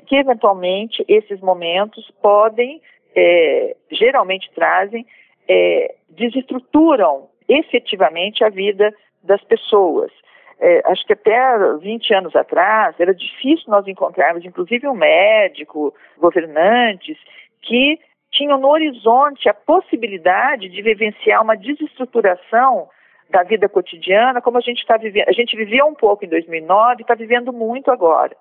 que 0.06 0.16
eventualmente 0.16 1.04
esses 1.08 1.40
momentos 1.40 2.10
podem, 2.20 2.80
é, 3.14 3.76
geralmente 3.90 4.50
trazem, 4.54 5.06
é, 5.48 5.94
desestruturam 6.08 7.28
efetivamente 7.48 8.44
a 8.44 8.48
vida 8.48 8.94
das 9.22 9.42
pessoas. 9.44 10.10
É, 10.60 10.82
acho 10.86 11.04
que 11.04 11.12
até 11.12 11.76
20 11.80 12.14
anos 12.14 12.36
atrás 12.36 12.94
era 12.98 13.14
difícil 13.14 13.64
nós 13.68 13.86
encontrarmos, 13.88 14.44
inclusive 14.44 14.86
um 14.86 14.94
médico, 14.94 15.94
governantes, 16.18 17.18
que 17.62 17.98
tinham 18.30 18.58
no 18.58 18.68
horizonte 18.68 19.48
a 19.48 19.54
possibilidade 19.54 20.68
de 20.68 20.82
vivenciar 20.82 21.42
uma 21.42 21.56
desestruturação 21.56 22.88
da 23.32 23.42
vida 23.42 23.68
cotidiana, 23.68 24.42
como 24.42 24.58
a 24.58 24.60
gente 24.60 24.78
está 24.78 24.96
vivendo. 24.96 25.28
A 25.28 25.32
gente 25.32 25.56
vivia 25.56 25.84
um 25.84 25.94
pouco 25.94 26.24
em 26.24 26.28
2009 26.28 26.96
e 26.98 27.02
está 27.02 27.14
vivendo 27.14 27.52
muito 27.52 27.90
agora. 27.90 28.36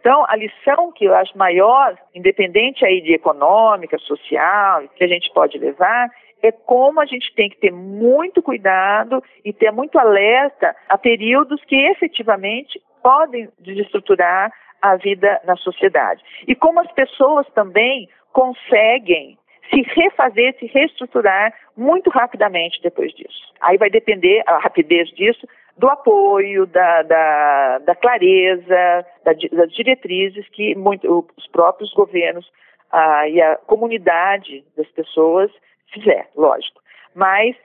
Então, 0.00 0.24
a 0.26 0.34
lição 0.34 0.90
que 0.90 1.04
eu 1.04 1.14
acho 1.14 1.36
maior, 1.36 1.94
independente 2.14 2.84
aí 2.84 3.02
de 3.02 3.12
econômica, 3.12 3.98
social, 3.98 4.88
que 4.96 5.04
a 5.04 5.06
gente 5.06 5.30
pode 5.32 5.58
levar, 5.58 6.08
é 6.42 6.50
como 6.50 7.00
a 7.00 7.04
gente 7.04 7.32
tem 7.34 7.50
que 7.50 7.58
ter 7.58 7.70
muito 7.70 8.40
cuidado 8.40 9.22
e 9.44 9.52
ter 9.52 9.70
muito 9.70 9.98
alerta 9.98 10.74
a 10.88 10.96
períodos 10.96 11.62
que 11.64 11.76
efetivamente 11.76 12.80
podem 13.02 13.50
desestruturar 13.58 14.50
a 14.80 14.96
vida 14.96 15.38
na 15.44 15.54
sociedade. 15.56 16.22
E 16.48 16.54
como 16.54 16.80
as 16.80 16.90
pessoas 16.92 17.46
também 17.54 18.08
conseguem 18.32 19.36
se 19.70 19.82
refazer, 19.82 20.56
se 20.58 20.66
reestruturar 20.66 21.54
muito 21.76 22.10
rapidamente 22.10 22.80
depois 22.82 23.12
disso. 23.12 23.52
Aí 23.60 23.78
vai 23.78 23.88
depender 23.88 24.42
a 24.46 24.58
rapidez 24.58 25.08
disso 25.10 25.46
do 25.78 25.88
apoio, 25.88 26.66
da, 26.66 27.02
da, 27.02 27.78
da 27.78 27.94
clareza, 27.94 29.06
da, 29.24 29.32
das 29.52 29.72
diretrizes 29.72 30.46
que 30.50 30.74
muito, 30.74 31.26
os 31.36 31.46
próprios 31.46 31.92
governos 31.94 32.46
ah, 32.92 33.28
e 33.28 33.40
a 33.40 33.56
comunidade 33.56 34.64
das 34.76 34.88
pessoas 34.88 35.50
fizer, 35.92 36.28
lógico. 36.36 36.80
Mas, 37.14 37.56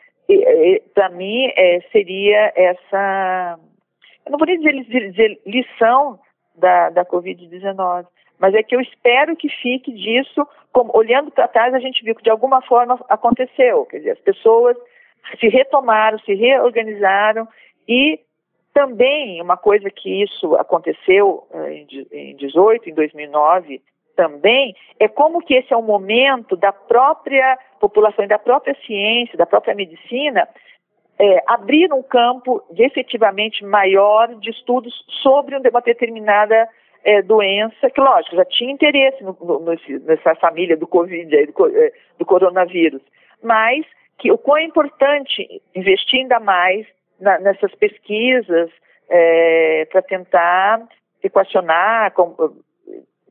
para 0.94 1.10
mim, 1.10 1.52
é, 1.56 1.82
seria 1.92 2.54
essa. 2.56 3.60
Eu 4.26 4.32
não 4.32 4.38
vou 4.40 4.48
nem 4.48 4.60
dizer, 4.60 5.12
dizer 5.12 5.42
lição 5.46 6.20
da, 6.56 6.90
da 6.90 7.06
Covid-19, 7.06 8.06
mas 8.40 8.54
é 8.54 8.64
que 8.64 8.76
eu 8.76 8.82
espero 8.82 9.36
que 9.36 9.50
fique 9.50 9.92
disso, 9.94 10.48
como, 10.72 10.92
olhando 10.94 11.32
para 11.32 11.48
trás, 11.48 11.74
a 11.74 11.80
gente 11.80 12.04
viu 12.04 12.16
que 12.16 12.24
de 12.24 12.30
alguma 12.30 12.62
forma 12.62 13.00
aconteceu. 13.10 13.86
Quer 13.86 13.98
dizer, 13.98 14.12
as 14.12 14.20
pessoas 14.20 14.78
se 15.40 15.48
retomaram, 15.48 16.20
se 16.20 16.34
reorganizaram 16.34 17.48
e 17.88 18.20
também 18.74 19.42
uma 19.42 19.56
coisa 19.56 19.90
que 19.90 20.24
isso 20.24 20.56
aconteceu 20.56 21.48
eh, 21.54 21.86
em 22.12 22.36
18, 22.36 22.90
em 22.90 22.94
2009 22.94 23.82
também, 24.16 24.76
é 25.00 25.08
como 25.08 25.42
que 25.42 25.54
esse 25.54 25.74
é 25.74 25.78
um 25.78 25.82
momento 25.82 26.56
da 26.56 26.72
própria 26.72 27.58
população 27.80 28.26
e 28.26 28.28
da 28.28 28.40
própria 28.40 28.76
ciência, 28.86 29.38
da 29.38 29.46
própria 29.46 29.76
medicina, 29.76 30.48
é, 31.18 31.44
abrir 31.48 31.92
um 31.94 32.04
campo 32.04 32.64
de 32.72 32.84
efetivamente 32.84 33.64
maior 33.64 34.36
de 34.36 34.50
estudos 34.50 34.94
sobre 35.22 35.56
uma 35.56 35.82
determinada 35.82 36.68
é, 37.06 37.22
doença, 37.22 37.90
que 37.92 38.02
lógico, 38.02 38.36
já 38.36 38.46
tinha 38.46 38.74
interesse 38.74 39.24
no, 39.24 39.38
no, 39.40 39.78
nessa 40.06 40.34
família 40.36 40.76
do 40.76 40.88
Covid, 40.88 41.30
do, 41.46 41.78
é, 41.78 41.94
do, 42.18 42.26
coronavírus, 42.26 43.02
mas 43.44 43.86
que 44.18 44.32
o 44.32 44.38
quão 44.38 44.58
é 44.58 44.64
importante 44.64 45.62
investir 45.76 46.22
ainda 46.22 46.40
mais 46.40 46.88
na, 47.20 47.38
nessas 47.40 47.74
pesquisas 47.76 48.72
é, 49.08 49.88
para 49.92 50.02
tentar 50.02 50.82
equacionar, 51.22 52.12
com, 52.14 52.36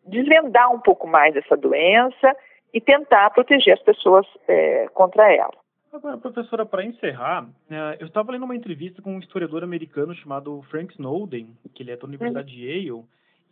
desvendar 0.06 0.72
um 0.72 0.78
pouco 0.78 1.08
mais 1.08 1.34
essa 1.34 1.56
doença 1.56 2.36
e 2.72 2.80
tentar 2.80 3.30
proteger 3.30 3.74
as 3.74 3.82
pessoas 3.82 4.26
é, 4.46 4.86
contra 4.94 5.32
ela. 5.34 5.54
Agora, 5.92 6.18
professora, 6.18 6.66
para 6.66 6.84
encerrar, 6.84 7.48
é, 7.68 7.96
eu 7.98 8.06
estava 8.06 8.30
lendo 8.30 8.44
uma 8.44 8.56
entrevista 8.56 9.02
com 9.02 9.14
um 9.14 9.20
historiador 9.20 9.64
americano 9.64 10.14
chamado 10.14 10.62
Frank 10.70 10.92
Snowden, 10.92 11.48
que 11.74 11.82
ele 11.82 11.90
é 11.90 11.96
da 11.96 12.06
Universidade 12.06 12.52
uhum. 12.52 12.58
de 12.60 12.66
Yale, 12.66 13.04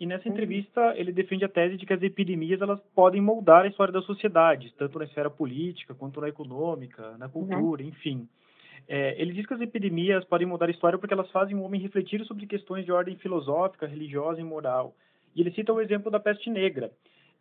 e 0.03 0.07
nessa 0.07 0.29
uhum. 0.29 0.33
entrevista 0.35 0.95
ele 0.97 1.13
defende 1.13 1.45
a 1.45 1.49
tese 1.49 1.77
de 1.77 1.87
que 1.87 1.93
as 1.93 2.03
epidemias 2.03 2.61
elas 2.61 2.81
podem 2.93 3.21
moldar 3.21 3.63
a 3.63 3.69
história 3.69 3.93
da 3.93 4.03
sociedade, 4.03 4.75
tanto 4.77 4.99
na 4.99 5.05
esfera 5.05 5.31
política 5.31 5.95
quanto 5.95 6.21
na 6.21 6.29
econômica, 6.29 7.17
na 7.19 7.27
uhum. 7.27 7.31
cultura, 7.31 7.83
uhum. 7.85 7.89
enfim. 7.89 8.29
É, 8.89 9.15
ele 9.23 9.33
diz 9.33 9.47
que 9.47 9.55
as 9.55 9.61
epidemias 9.61 10.25
podem 10.25 10.45
mudar 10.45 10.67
a 10.67 10.73
história 10.73 10.99
porque 10.99 11.15
elas 11.15 11.31
fazem 11.31 11.55
o 11.55 11.63
homem 11.63 11.81
refletir 11.81 12.25
sobre 12.25 12.49
questões 12.49 12.85
de 12.85 12.91
ordem 12.91 13.15
filosófica, 13.15 13.87
religiosa 13.87 14.41
e 14.41 14.45
moral. 14.45 14.93
E 15.37 15.41
ele 15.41 15.53
cita 15.53 15.73
o 15.73 15.81
exemplo 15.81 16.11
da 16.11 16.19
peste 16.19 16.51
negra, 16.51 16.91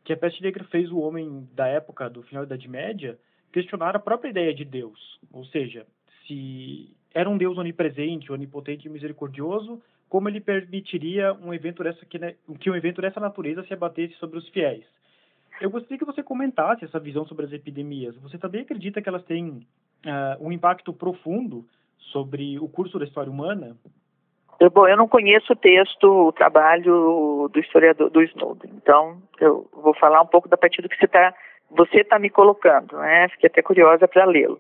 que 0.06 0.14
a 0.14 0.18
peste 0.18 0.44
negra 0.44 0.64
fez 0.66 0.92
o 0.92 1.00
homem 1.00 1.50
da 1.56 1.66
época 1.66 2.12
do 2.12 2.22
final 2.22 2.46
da 2.46 2.54
Idade 2.54 2.70
Média 2.70 3.18
questionar 3.52 3.96
a 3.96 4.00
própria 4.00 4.30
ideia 4.30 4.54
de 4.54 4.64
Deus, 4.64 5.20
ou 5.34 5.44
seja, 5.46 5.88
se 6.28 6.96
era 7.12 7.28
um 7.28 7.40
Deus 7.40 7.58
onipresente, 7.58 8.32
onipotente 8.32 8.88
e 8.88 8.92
misericordioso, 8.92 9.82
como 10.12 10.28
ele 10.28 10.42
permitiria 10.42 11.32
um 11.42 11.54
evento 11.54 11.82
dessa 11.82 12.06
que, 12.06 12.20
né, 12.20 12.36
que 12.60 12.70
um 12.70 12.76
evento 12.76 13.02
dessa 13.02 13.22
natureza 13.22 13.64
se 13.64 13.74
abatesse 13.74 14.14
sobre 14.16 14.38
os 14.38 14.50
fiéis. 14.50 14.84
Eu 15.62 15.70
gostaria 15.70 15.98
que 15.98 16.04
você 16.04 16.22
comentasse 16.22 16.84
essa 16.84 17.00
visão 17.00 17.26
sobre 17.26 17.46
as 17.46 17.54
epidemias. 17.54 18.14
Você 18.18 18.38
também 18.38 18.62
acredita 18.62 19.02
que 19.02 19.08
elas 19.08 19.24
têm 19.24 19.66
uh, 20.06 20.46
um 20.46 20.52
impacto 20.52 20.92
profundo 20.92 21.66
sobre 22.12 22.60
o 22.60 22.68
curso 22.68 23.00
da 23.00 23.06
história 23.06 23.32
humana? 23.32 23.78
Bom, 24.74 24.86
eu 24.86 24.98
não 24.98 25.08
conheço 25.08 25.54
o 25.54 25.56
texto, 25.56 26.04
o 26.04 26.34
trabalho 26.34 27.50
do 27.54 27.60
historiador 27.62 28.10
do 28.10 28.22
Snowden, 28.22 28.72
então 28.76 29.22
eu 29.40 29.68
vou 29.72 29.94
falar 29.94 30.22
um 30.22 30.28
pouco 30.28 30.50
da 30.50 30.58
partir 30.58 30.82
do 30.82 30.90
que 30.90 30.98
você 30.98 31.06
está 31.06 31.34
você 31.70 32.04
tá 32.04 32.20
me 32.20 32.30
colocando, 32.30 32.98
né? 32.98 33.30
Fiquei 33.30 33.48
até 33.48 33.62
curiosa 33.62 34.10
para 34.10 34.26
lê-lo. 34.26 34.60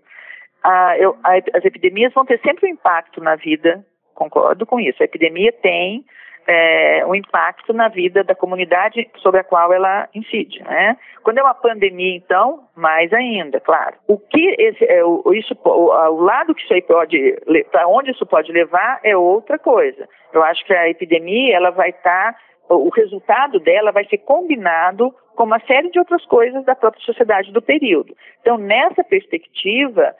Ah, 0.63 0.97
eu, 0.97 1.17
as 1.23 1.65
epidemias 1.65 2.13
vão 2.13 2.25
ter 2.25 2.39
sempre 2.39 2.67
um 2.67 2.73
impacto 2.73 3.21
na 3.21 3.35
vida 3.35 3.85
concordo 4.13 4.65
com 4.65 4.79
isso. 4.79 5.01
A 5.01 5.05
epidemia 5.05 5.51
tem 5.51 6.05
é, 6.47 7.05
um 7.05 7.15
impacto 7.15 7.73
na 7.73 7.87
vida 7.87 8.23
da 8.23 8.35
comunidade 8.35 9.09
sobre 9.17 9.39
a 9.39 9.43
qual 9.43 9.71
ela 9.71 10.07
incide. 10.13 10.61
Né? 10.63 10.97
Quando 11.23 11.37
é 11.37 11.43
uma 11.43 11.53
pandemia, 11.53 12.15
então, 12.15 12.67
mais 12.75 13.11
ainda, 13.13 13.59
claro. 13.59 13.95
O 14.07 14.17
que 14.17 14.55
esse, 14.59 14.83
é, 14.85 15.03
o, 15.03 15.33
isso, 15.33 15.55
o, 15.63 15.69
o 15.69 16.21
lado 16.21 16.55
que 16.55 16.63
isso 16.63 16.73
aí 16.73 16.81
pode, 16.81 17.37
para 17.71 17.87
onde 17.87 18.11
isso 18.11 18.25
pode 18.25 18.51
levar 18.51 18.99
é 19.03 19.15
outra 19.15 19.57
coisa. 19.59 20.07
Eu 20.33 20.43
acho 20.43 20.65
que 20.65 20.73
a 20.73 20.89
epidemia 20.89 21.55
ela 21.55 21.71
vai 21.71 21.89
estar, 21.89 22.33
tá, 22.33 22.39
o 22.75 22.89
resultado 22.89 23.59
dela 23.59 23.91
vai 23.91 24.05
ser 24.05 24.17
combinado 24.19 25.13
com 25.35 25.43
uma 25.43 25.59
série 25.61 25.89
de 25.89 25.99
outras 25.99 26.25
coisas 26.25 26.63
da 26.65 26.75
própria 26.75 27.03
sociedade 27.03 27.51
do 27.51 27.61
período. 27.61 28.15
Então, 28.41 28.57
nessa 28.57 29.03
perspectiva, 29.03 30.15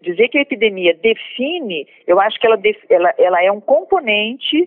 dizer 0.00 0.28
que 0.28 0.38
a 0.38 0.42
epidemia 0.42 0.94
define, 0.94 1.86
eu 2.06 2.20
acho 2.20 2.38
que 2.38 2.46
ela, 2.46 2.58
ela, 2.90 3.14
ela 3.18 3.44
é 3.44 3.50
um 3.50 3.60
componente 3.60 4.66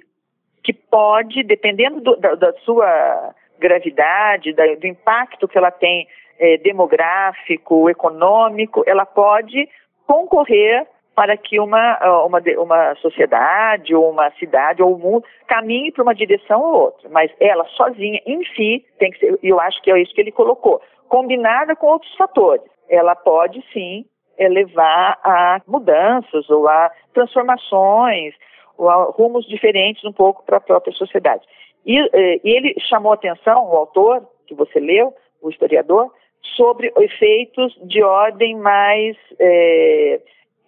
que 0.64 0.74
pode, 0.74 1.44
dependendo 1.44 2.02
do, 2.02 2.16
da, 2.18 2.36
da, 2.36 2.54
sua 2.60 3.34
gravidade, 3.58 4.54
da, 4.54 4.66
do 4.76 4.88
impacto 4.88 5.48
que 5.48 5.58
ela 5.58 5.72
tem 5.72 6.08
é, 6.38 6.58
demográfico, 6.58 7.90
econômico, 7.90 8.84
ela 8.86 9.06
pode 9.06 9.68
concorrer 10.06 10.88
para 11.16 11.36
que 11.36 11.60
uma, 11.60 12.00
uma, 12.26 12.42
uma 12.58 12.96
sociedade, 12.96 13.94
ou 13.94 14.10
uma 14.10 14.32
cidade, 14.40 14.82
ou 14.82 14.96
o 14.96 14.98
mundo 14.98 15.26
caminhe 15.48 15.92
para 15.92 16.04
uma 16.04 16.16
direção 16.16 16.62
ou 16.62 16.82
outra. 16.84 17.10
Mas 17.10 17.30
ela 17.42 17.66
sozinha, 17.76 18.22
em 18.26 18.42
si, 18.56 18.86
tem 18.98 19.12
que 19.12 19.20
ser, 19.20 19.40
e 19.44 19.50
eu 19.50 19.60
acho 19.60 19.82
que 19.82 19.92
é 19.92 20.02
isso 20.02 20.14
que 20.14 20.22
ele 20.22 20.32
colocou, 20.32 20.82
combinada 21.10 21.76
com 21.76 21.88
outros 21.88 22.16
fatores. 22.16 22.64
Ela 22.90 23.16
pode 23.16 23.62
sim 23.74 24.06
é, 24.40 24.48
levar 24.48 25.20
a 25.24 25.62
mudanças 25.68 26.50
ou 26.50 26.68
a 26.68 26.90
transformações 27.14 28.34
ou 28.78 28.90
a 28.90 29.04
rumos 29.04 29.46
diferentes 29.46 30.04
um 30.06 30.14
pouco 30.14 30.44
para 30.46 30.58
a 30.58 30.62
própria 30.62 30.94
sociedade. 30.94 31.46
E, 31.86 32.00
é, 32.00 32.40
e, 32.44 32.50
ele 32.50 32.76
chamou 32.80 33.12
atenção, 33.12 33.70
o 33.70 33.76
autor 33.76 34.26
que 34.48 34.56
você 34.56 34.80
leu, 34.80 35.14
o 35.42 35.50
historiador, 35.50 36.12
sobre 36.56 36.92
efeitos 36.98 37.78
de 37.84 38.02
ordem 38.02 38.56
mais 38.56 39.18
é, 39.38 40.22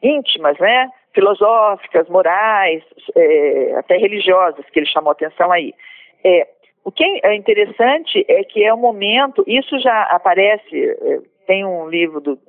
íntimas, 0.04 0.60
né? 0.60 0.90
filosóficas, 1.14 2.08
morais, 2.10 2.84
é, 3.16 3.76
até 3.76 3.98
religiosas, 3.98 4.66
que 4.70 4.80
ele 4.80 4.86
chamou 4.86 5.12
atenção 5.12 5.52
aí. 5.52 5.74
É, 6.24 6.48
o 6.84 6.92
que 6.92 7.04
é 7.24 7.36
interessante 7.36 8.26
é 8.28 8.44
que 8.44 8.64
é 8.64 8.74
um 8.74 8.78
momento, 8.78 9.44
isso 9.46 9.78
já 9.80 10.04
aparece, 10.04 10.98
tem 11.46 11.66
um 11.66 11.88
livro 11.90 12.20
do 12.20 12.40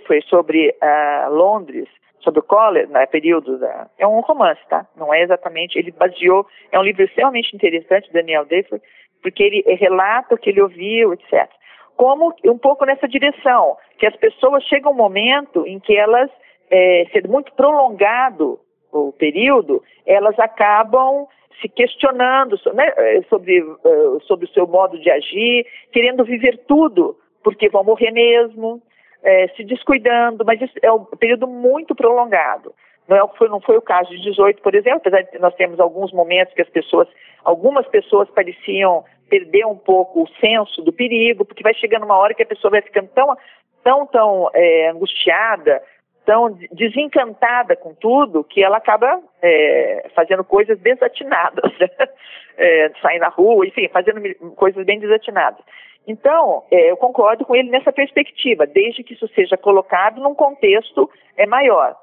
foi 0.00 0.20
sobre 0.22 0.70
uh, 0.70 1.32
Londres, 1.32 1.88
sobre 2.20 2.40
o 2.40 2.42
Collor, 2.42 2.86
no 2.88 3.06
período 3.06 3.58
da... 3.58 3.88
É 3.98 4.06
um 4.06 4.20
romance, 4.20 4.60
tá? 4.68 4.86
Não 4.96 5.12
é 5.14 5.22
exatamente... 5.22 5.78
Ele 5.78 5.92
baseou... 5.92 6.46
É 6.72 6.78
um 6.78 6.82
livro 6.82 7.04
extremamente 7.04 7.54
interessante, 7.54 8.12
Daniel 8.12 8.44
Defoe, 8.44 8.80
porque 9.22 9.42
ele 9.42 9.62
relata 9.74 10.34
o 10.34 10.38
que 10.38 10.50
ele 10.50 10.60
ouviu, 10.60 11.12
etc. 11.12 11.48
como 11.96 12.34
um 12.44 12.58
pouco 12.58 12.84
nessa 12.84 13.08
direção, 13.08 13.76
que 13.98 14.06
as 14.06 14.16
pessoas 14.16 14.62
chegam 14.64 14.92
um 14.92 14.96
momento 14.96 15.66
em 15.66 15.80
que 15.80 15.96
elas, 15.96 16.30
é, 16.70 17.06
sendo 17.12 17.28
muito 17.28 17.52
prolongado 17.54 18.60
o 18.92 19.12
período, 19.12 19.82
elas 20.06 20.38
acabam 20.38 21.26
se 21.60 21.68
questionando 21.68 22.56
né, 22.72 22.92
é, 22.96 23.22
sobre, 23.22 23.60
uh, 23.60 24.20
sobre 24.22 24.46
o 24.46 24.50
seu 24.50 24.66
modo 24.66 24.98
de 24.98 25.10
agir, 25.10 25.66
querendo 25.92 26.24
viver 26.24 26.56
tudo, 26.68 27.16
porque 27.42 27.68
vão 27.68 27.84
morrer 27.84 28.12
mesmo, 28.12 28.80
é, 29.22 29.48
se 29.48 29.64
descuidando, 29.64 30.44
mas 30.44 30.60
isso 30.60 30.74
é 30.82 30.92
um 30.92 31.04
período 31.04 31.46
muito 31.46 31.94
prolongado. 31.94 32.74
Não, 33.08 33.16
é, 33.16 33.28
foi, 33.36 33.48
não 33.48 33.60
foi 33.60 33.76
o 33.76 33.82
caso 33.82 34.10
de 34.10 34.22
18, 34.22 34.60
por 34.62 34.74
exemplo, 34.74 34.98
apesar 34.98 35.22
de 35.22 35.38
nós 35.38 35.54
temos 35.54 35.80
alguns 35.80 36.12
momentos 36.12 36.54
que 36.54 36.62
as 36.62 36.68
pessoas, 36.68 37.08
algumas 37.42 37.86
pessoas 37.88 38.28
pareciam 38.30 39.04
perder 39.28 39.66
um 39.66 39.76
pouco 39.76 40.22
o 40.22 40.28
senso 40.40 40.82
do 40.82 40.92
perigo, 40.92 41.44
porque 41.44 41.62
vai 41.62 41.74
chegando 41.74 42.04
uma 42.04 42.16
hora 42.16 42.34
que 42.34 42.42
a 42.42 42.46
pessoa 42.46 42.70
vai 42.70 42.82
ficando 42.82 43.08
tão, 43.14 43.36
tão, 43.82 44.06
tão 44.06 44.50
é, 44.54 44.90
angustiada, 44.90 45.82
tão 46.26 46.58
desencantada 46.72 47.74
com 47.74 47.94
tudo, 47.94 48.44
que 48.44 48.62
ela 48.62 48.76
acaba 48.76 49.18
é, 49.40 50.10
fazendo 50.14 50.44
coisas 50.44 50.78
desatinadas, 50.78 51.72
é, 52.58 52.90
saindo 53.00 53.22
na 53.22 53.28
rua, 53.28 53.66
enfim, 53.66 53.88
fazendo 53.88 54.20
coisas 54.54 54.84
bem 54.84 54.98
desatinadas. 54.98 55.64
Então, 56.08 56.64
é, 56.70 56.90
eu 56.90 56.96
concordo 56.96 57.44
com 57.44 57.54
ele 57.54 57.68
nessa 57.68 57.92
perspectiva, 57.92 58.66
desde 58.66 59.04
que 59.04 59.12
isso 59.12 59.28
seja 59.34 59.58
colocado 59.58 60.22
num 60.22 60.34
contexto 60.34 61.08
é 61.36 61.46
maior. 61.46 61.94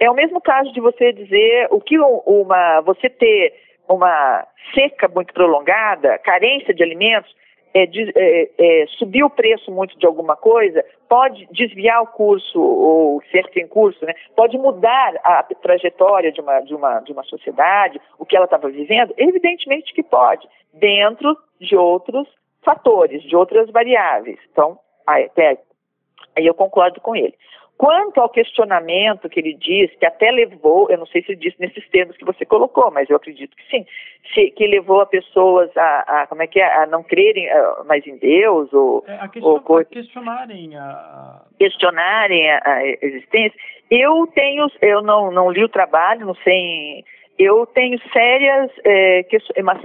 É 0.00 0.10
o 0.10 0.14
mesmo 0.14 0.40
caso 0.40 0.72
de 0.72 0.80
você 0.80 1.12
dizer 1.12 1.68
o 1.70 1.80
que 1.80 1.96
uma 1.98 2.80
você 2.80 3.08
ter 3.08 3.54
uma 3.88 4.44
seca 4.74 5.06
muito 5.06 5.32
prolongada, 5.32 6.18
carência 6.18 6.74
de 6.74 6.82
alimentos, 6.82 7.32
é, 7.72 7.86
de, 7.86 8.12
é, 8.16 8.50
é, 8.58 8.86
subir 8.98 9.22
o 9.22 9.30
preço 9.30 9.70
muito 9.70 9.96
de 9.98 10.06
alguma 10.06 10.34
coisa, 10.34 10.84
pode 11.08 11.46
desviar 11.52 12.02
o 12.02 12.08
curso 12.08 12.60
ou 12.60 13.22
ser 13.30 13.48
sem 13.52 13.68
curso, 13.68 14.04
né? 14.04 14.14
pode 14.34 14.58
mudar 14.58 15.14
a 15.22 15.42
trajetória 15.42 16.32
de 16.32 16.40
uma, 16.40 16.60
de, 16.60 16.74
uma, 16.74 17.00
de 17.00 17.12
uma 17.12 17.22
sociedade, 17.22 18.00
o 18.18 18.26
que 18.26 18.36
ela 18.36 18.46
estava 18.46 18.68
vivendo? 18.68 19.14
Evidentemente 19.16 19.94
que 19.94 20.02
pode, 20.02 20.48
dentro 20.72 21.36
de 21.60 21.76
outros 21.76 22.26
fatores, 22.64 23.22
de 23.22 23.36
outras 23.36 23.70
variáveis. 23.70 24.38
Então, 24.50 24.78
aí, 25.06 25.30
aí 25.36 26.46
eu 26.46 26.54
concordo 26.54 27.00
com 27.00 27.14
ele. 27.14 27.34
Quanto 27.76 28.20
ao 28.20 28.28
questionamento 28.28 29.28
que 29.28 29.40
ele 29.40 29.52
diz, 29.54 29.90
que 29.96 30.06
até 30.06 30.30
levou, 30.30 30.88
eu 30.90 30.96
não 30.96 31.06
sei 31.06 31.22
se 31.22 31.32
ele 31.32 31.40
disse 31.40 31.56
nesses 31.58 31.86
termos 31.88 32.16
que 32.16 32.24
você 32.24 32.44
colocou, 32.44 32.88
mas 32.92 33.10
eu 33.10 33.16
acredito 33.16 33.56
que 33.56 33.68
sim, 33.68 33.84
se, 34.32 34.50
que 34.52 34.64
levou 34.68 35.00
a 35.00 35.06
pessoas 35.06 35.76
a, 35.76 36.22
a, 36.22 36.26
como 36.28 36.42
é 36.42 36.46
que 36.46 36.60
é, 36.60 36.72
a 36.72 36.86
não 36.86 37.02
crerem 37.02 37.48
uh, 37.48 37.84
mais 37.84 38.06
em 38.06 38.16
Deus 38.16 38.72
ou, 38.72 39.04
é, 39.08 39.14
a, 39.14 39.28
question, 39.28 39.60
ou 39.66 39.78
a 39.78 39.84
questionarem 39.84 40.76
a 40.76 41.42
questionarem 41.58 42.48
a, 42.48 42.60
a, 42.64 42.86
existência. 42.86 43.58
Eu 43.90 44.24
tenho, 44.28 44.66
eu 44.80 45.02
não, 45.02 45.32
não 45.32 45.50
li 45.50 45.64
o 45.64 45.68
trabalho, 45.68 46.26
não 46.26 46.34
sei, 46.36 47.04
eu 47.36 47.66
tenho 47.66 47.98
sérias, 48.12 48.70
é, 48.84 49.24
que, 49.24 49.36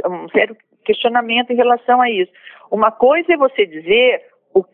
um 0.07 0.29
sério 0.29 0.55
questionamento 0.89 1.51
em 1.51 1.55
relação 1.55 2.01
a 2.01 2.09
isso. 2.09 2.31
Uma 2.71 2.91
coisa 2.91 3.33
é 3.33 3.37
você 3.37 3.65
dizer 3.65 4.23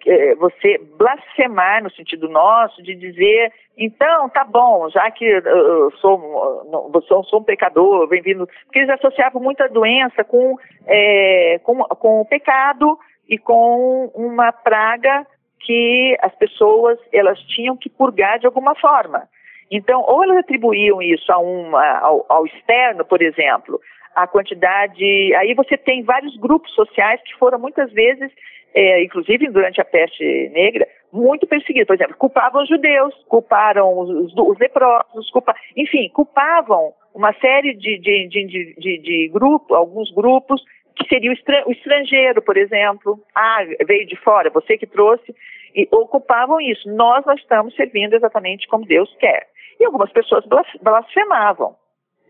é, 0.07 0.36
você 0.36 0.80
blasfemar 0.97 1.84
no 1.84 1.91
sentido 1.91 2.30
nosso 2.30 2.82
de 2.82 2.95
dizer, 2.95 3.51
então, 3.78 4.30
tá 4.30 4.45
bom, 4.45 4.89
já 4.89 5.11
que 5.11 5.26
eu 5.26 5.91
sou, 5.99 7.24
sou 7.26 7.39
um 7.41 7.43
pecador, 7.43 8.07
bem-vindo, 8.07 8.47
porque 8.63 8.80
eles 8.80 8.89
associavam 8.91 9.41
muita 9.41 9.68
doença 9.68 10.24
com, 10.24 10.55
é, 10.88 11.59
com, 11.61 11.84
com 11.84 12.22
o 12.22 12.26
pecado 12.26 12.97
e 13.28 13.38
com 13.38 14.09
uma 14.16 14.53
praga 14.53 15.28
que 15.59 16.18
as 16.22 16.34
pessoas 16.36 16.97
elas 17.11 17.38
tinham 17.41 17.76
que 17.76 17.89
purgar 17.89 18.39
de 18.39 18.45
alguma 18.45 18.76
forma. 18.76 19.28
Então, 19.70 20.01
ou 20.07 20.24
elas 20.24 20.38
atribuíam 20.38 21.01
isso 21.01 21.30
a 21.32 21.38
uma, 21.38 21.99
ao, 21.99 22.26
ao 22.30 22.45
externo, 22.45 23.03
por 23.03 23.22
exemplo, 23.22 23.80
a 24.16 24.26
quantidade. 24.28 25.03
Aí 25.36 25.53
você 25.53 25.78
tem 25.78 26.03
vários 26.03 26.36
grupos 26.38 26.74
sociais 26.74 27.22
que 27.24 27.36
foram 27.38 27.59
muitas 27.59 27.91
vezes 27.91 28.32
é, 28.76 29.01
inclusive 29.01 29.47
durante 29.47 29.80
a 29.80 29.86
peste 29.86 30.49
negra, 30.49 30.86
muito 31.11 31.47
perseguidos. 31.47 31.88
Por 31.88 31.95
exemplo, 31.95 32.18
culpavam 32.18 32.61
os 32.61 32.68
judeus, 32.68 33.16
culparam 33.30 33.97
os, 33.97 34.34
os 34.36 34.59
leprosos, 34.59 35.32
culpa, 35.32 35.55
enfim, 35.78 36.09
culpavam 36.09 36.93
uma 37.13 37.34
série 37.39 37.74
de, 37.74 37.97
de, 37.97 38.28
de, 38.28 38.76
de, 38.78 38.97
de 38.97 39.30
grupos, 39.30 39.76
alguns 39.76 40.11
grupos, 40.13 40.61
que 40.93 41.07
seria 41.07 41.32
o, 41.32 41.72
estrangeiro, 41.72 42.41
por 42.41 42.57
exemplo. 42.57 43.18
Ah, 43.34 43.59
veio 43.88 44.05
de 44.05 44.18
fora, 44.18 44.49
você 44.49 44.78
que 44.78 44.86
trouxe, 44.86 45.34
e 45.74 45.88
ocupavam 45.91 46.59
isso. 46.59 46.93
Nós, 46.93 47.26
nós 47.26 47.39
estamos 47.39 47.74
servindo 47.76 48.13
exatamente 48.13 48.68
como 48.68 48.86
Deus 48.86 49.13
quer. 49.20 49.47
E 49.80 49.86
algumas 49.86 50.11
pessoas 50.11 50.43
blasfemavam. 50.82 51.76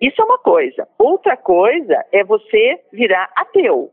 Isso 0.05 0.21
é 0.21 0.25
uma 0.25 0.37
coisa. 0.37 0.87
Outra 0.99 1.35
coisa 1.35 2.05
é 2.11 2.23
você 2.23 2.79
virar 2.93 3.27
ateu. 3.35 3.89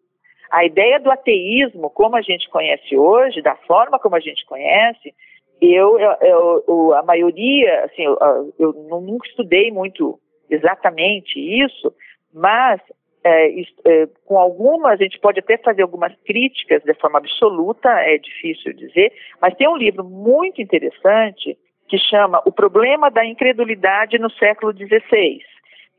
A 0.51 0.63
ideia 0.63 1.01
do 1.01 1.11
ateísmo, 1.11 1.89
como 1.89 2.17
a 2.17 2.21
gente 2.21 2.51
conhece 2.51 2.95
hoje, 2.95 3.41
da 3.41 3.57
forma 3.57 3.99
como 3.99 4.15
a 4.15 4.21
gente 4.21 4.45
conhece, 4.45 5.15
eu, 5.59 5.99
eu, 5.99 6.65
eu 6.69 6.95
a 6.95 7.03
maioria, 7.03 7.85
assim, 7.87 8.03
eu, 8.03 8.19
eu, 8.59 8.73
nunca 9.01 9.27
estudei 9.27 9.71
muito 9.71 10.19
exatamente 10.51 11.41
isso, 11.41 11.95
mas 12.35 12.79
é, 13.25 13.61
é, 13.61 14.09
com 14.27 14.39
algumas, 14.39 15.01
a 15.01 15.03
gente 15.03 15.19
pode 15.19 15.41
até 15.41 15.57
fazer 15.57 15.81
algumas 15.81 16.13
críticas 16.27 16.83
de 16.83 16.93
forma 16.95 17.21
absoluta, 17.21 17.89
é 17.89 18.19
difícil 18.19 18.75
dizer, 18.75 19.15
mas 19.41 19.55
tem 19.55 19.67
um 19.67 19.79
livro 19.79 20.05
muito 20.05 20.61
interessante 20.61 21.57
que 21.89 21.97
chama 21.97 22.43
O 22.45 22.53
Problema 22.53 23.11
da 23.11 23.25
Incredulidade 23.25 24.19
no 24.19 24.31
Século 24.33 24.77
XVI, 24.77 25.41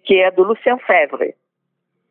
que 0.03 0.19
é 0.21 0.31
do 0.31 0.43
Lucien 0.43 0.77
Febvre, 0.79 1.35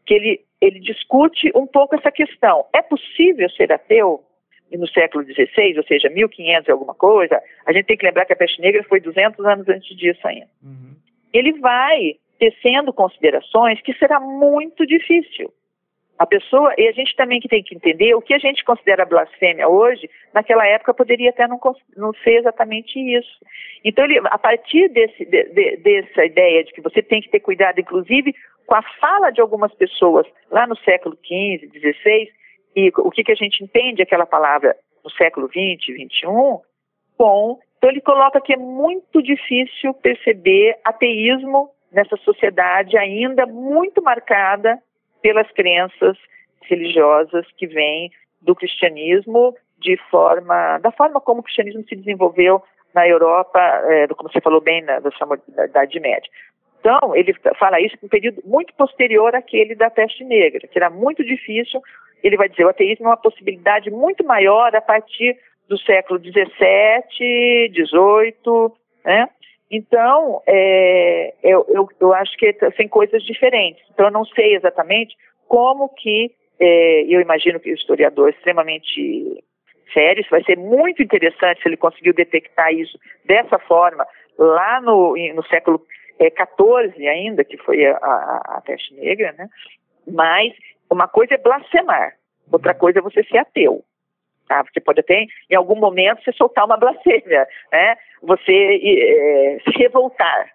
que 0.07 0.15
ele 0.15 0.45
ele 0.63 0.79
discute 0.79 1.51
um 1.57 1.67
pouco 1.67 1.97
essa 1.97 2.13
questão. 2.13 2.65
É 2.73 2.81
possível 2.81 3.51
ser 3.51 3.73
ateu 3.73 4.23
no 4.71 4.87
século 4.89 5.25
XVI, 5.25 5.77
ou 5.77 5.85
seja, 5.85 6.09
1500 6.09 6.69
e 6.69 6.71
alguma 6.71 6.95
coisa? 6.95 7.43
A 7.67 7.73
gente 7.73 7.87
tem 7.87 7.97
que 7.97 8.07
lembrar 8.07 8.25
que 8.25 8.33
a 8.33 8.37
peste 8.37 8.61
negra 8.61 8.83
foi 8.85 9.01
200 9.01 9.45
anos 9.45 9.69
antes 9.69 9.95
disso 9.97 10.27
ainda. 10.27 10.49
Uhum. 10.63 10.95
Ele 11.33 11.59
vai 11.59 12.15
tecendo 12.39 12.93
considerações 12.93 13.83
que 13.83 13.93
será 13.95 14.21
muito 14.21 14.87
difícil. 14.87 15.53
A 16.19 16.27
pessoa, 16.27 16.73
e 16.79 16.87
a 16.87 16.93
gente 16.93 17.17
também 17.17 17.41
que 17.41 17.49
tem 17.49 17.63
que 17.63 17.75
entender 17.75 18.15
o 18.15 18.23
que 18.23 18.35
a 18.35 18.39
gente 18.39 18.65
considera 18.65 19.05
blasfêmia 19.05 19.69
hoje, 19.69 20.09
naquela 20.33 20.67
época 20.67 20.95
poderia 20.95 21.31
até 21.31 21.49
não, 21.49 21.59
não 21.97 22.13
ser 22.23 22.39
exatamente 22.39 22.99
isso. 22.99 23.39
Então, 23.85 24.05
ele, 24.05 24.21
a 24.25 24.39
partir 24.39 24.89
desse, 24.89 25.25
de, 25.25 25.45
de, 25.45 25.77
dessa 25.79 26.25
ideia 26.25 26.63
de 26.63 26.73
que 26.73 26.81
você 26.81 27.03
tem 27.03 27.21
que 27.21 27.31
ter 27.31 27.41
cuidado, 27.41 27.81
inclusive, 27.81 28.35
com 28.67 28.75
a 28.75 28.83
fala 29.01 29.31
de 29.31 29.41
algumas 29.41 29.75
pessoas 29.75 30.27
lá 30.51 30.67
no 30.67 30.77
século 30.79 31.17
XV, 31.17 31.71
XVI, 31.75 32.31
e 32.77 32.93
o 32.97 33.11
que, 33.11 33.25
que 33.25 33.33
a 33.33 33.37
gente 33.37 33.63
entende 33.63 34.03
aquela 34.03 34.27
palavra 34.27 34.77
no 35.05 35.11
século 35.11 35.49
XX, 35.49 35.85
XXI, 35.85 36.27
com. 37.17 37.59
Então, 37.79 37.91
ele 37.91 38.01
coloca 38.01 38.41
que 38.41 38.53
é 38.53 38.57
muito 38.57 39.21
difícil 39.21 39.93
perceber 39.95 40.79
ateísmo 40.85 41.71
nessa 41.91 42.17
sociedade 42.19 42.97
ainda 42.97 43.45
muito 43.45 44.03
marcada 44.03 44.79
pelas 45.23 45.51
crenças 45.53 46.19
religiosas 46.63 47.47
que 47.57 47.67
vêm 47.67 48.11
do 48.41 48.55
cristianismo 48.55 49.55
de 49.79 49.97
forma 50.11 50.79
da 50.79 50.91
forma 50.93 51.21
como 51.21 51.41
o 51.41 51.43
cristianismo 51.43 51.85
se 51.89 51.97
desenvolveu 51.97 52.63
na 52.95 53.09
Europa, 53.09 53.59
é, 53.87 54.07
como 54.09 54.31
você 54.31 54.41
falou 54.41 54.61
bem 54.61 54.83
na, 54.83 55.01
da 55.01 55.65
Idade 55.65 55.99
Média. 55.99 56.31
Então, 56.81 57.15
ele 57.15 57.33
fala 57.59 57.81
isso 57.81 57.97
em 58.03 58.07
um 58.07 58.09
período 58.09 58.43
muito 58.45 58.75
posterior 58.75 59.35
àquele 59.35 59.75
da 59.75 59.89
peste 59.89 60.25
negra, 60.25 60.67
que 60.67 60.79
era 60.79 60.91
muito 60.91 61.25
difícil. 61.25 61.81
Ele 62.23 62.37
vai 62.37 62.49
dizer 62.49 62.65
o 62.65 62.69
ateísmo 62.69 63.07
é 63.07 63.11
uma 63.11 63.17
possibilidade 63.17 63.91
muito 63.91 64.25
maior 64.25 64.75
a 64.75 64.81
partir 64.81 65.39
do 65.69 65.79
século 65.79 66.19
XVII, 66.19 67.71
XVIII, 67.73 68.73
né? 69.05 69.29
Então, 69.73 70.43
é, 70.47 71.33
eu, 71.43 71.65
eu, 71.71 71.89
eu, 71.99 72.13
acho 72.13 72.37
que 72.37 72.53
são 72.77 72.89
coisas 72.89 73.23
diferentes. 73.23 73.83
Então, 73.91 74.07
eu 74.07 74.13
não 74.13 74.27
sei 74.27 74.55
exatamente 74.55 75.17
como 75.49 75.89
que, 75.89 76.31
é, 76.61 77.05
eu 77.05 77.23
imagino 77.23 77.59
que 77.59 77.71
o 77.71 77.75
historiador 77.75 78.29
é 78.29 78.33
extremamente 78.33 79.43
sério, 79.95 80.21
isso 80.21 80.31
vai 80.31 80.45
ser 80.45 80.59
muito 80.59 81.03
interessante 81.03 81.63
se 81.63 81.69
ele 81.69 81.79
conseguiu 81.79 82.13
detectar 82.13 82.71
isso 82.73 82.99
dessa 83.25 83.59
forma 83.61 84.07
lá 84.39 84.79
no, 84.83 85.15
no 85.35 85.45
século 85.47 85.83
é, 86.19 86.29
14 86.31 87.09
ainda, 87.09 87.43
que 87.43 87.57
foi 87.57 87.87
a, 87.87 87.97
a, 87.97 88.57
a 88.59 88.61
peste 88.61 88.95
negra, 88.95 89.33
né? 89.39 89.49
Mas 90.07 90.53
uma 90.91 91.09
coisa 91.09 91.35
é 91.35 91.39
blasfemar, 91.39 92.13
outra 92.51 92.75
coisa 92.75 92.99
é 92.99 93.03
você 93.03 93.25
ser 93.25 93.39
ateu. 93.39 93.83
Tá? 94.49 94.63
Você 94.63 94.81
pode 94.81 95.01
até, 95.01 95.27
em 95.51 95.55
algum 95.55 95.77
momento, 95.77 96.23
você 96.23 96.33
soltar 96.33 96.65
uma 96.65 96.77
blasfêmia, 96.77 97.47
né? 97.73 97.97
Você 98.23 98.53
é, 98.53 99.59
se 99.65 99.79
revoltar. 99.79 100.51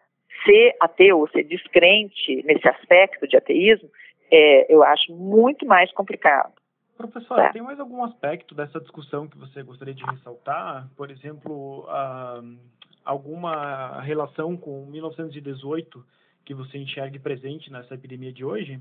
Ser 0.46 0.76
ateu, 0.80 1.28
ser 1.34 1.44
descrente 1.44 2.44
nesse 2.46 2.68
aspecto 2.70 3.28
de 3.28 3.36
ateísmo, 3.36 3.90
é, 4.32 4.72
eu 4.74 4.84
acho 4.84 5.12
muito 5.14 5.66
mais 5.66 5.92
complicado. 5.92 6.54
Professora, 6.98 7.44
tá. 7.44 7.54
tem 7.54 7.62
mais 7.62 7.80
algum 7.80 8.04
aspecto 8.04 8.56
dessa 8.56 8.80
discussão 8.80 9.28
que 9.28 9.38
você 9.38 9.62
gostaria 9.62 9.94
de 9.94 10.04
ressaltar? 10.04 10.90
Por 10.96 11.12
exemplo, 11.12 11.86
ah, 11.90 12.42
alguma 13.06 14.02
relação 14.02 14.58
com 14.58 14.86
1918 14.88 16.04
que 16.44 16.56
você 16.56 16.78
enxergue 16.78 17.20
presente 17.20 17.72
nessa 17.72 17.94
epidemia 17.94 18.34
de 18.34 18.44
hoje? 18.44 18.80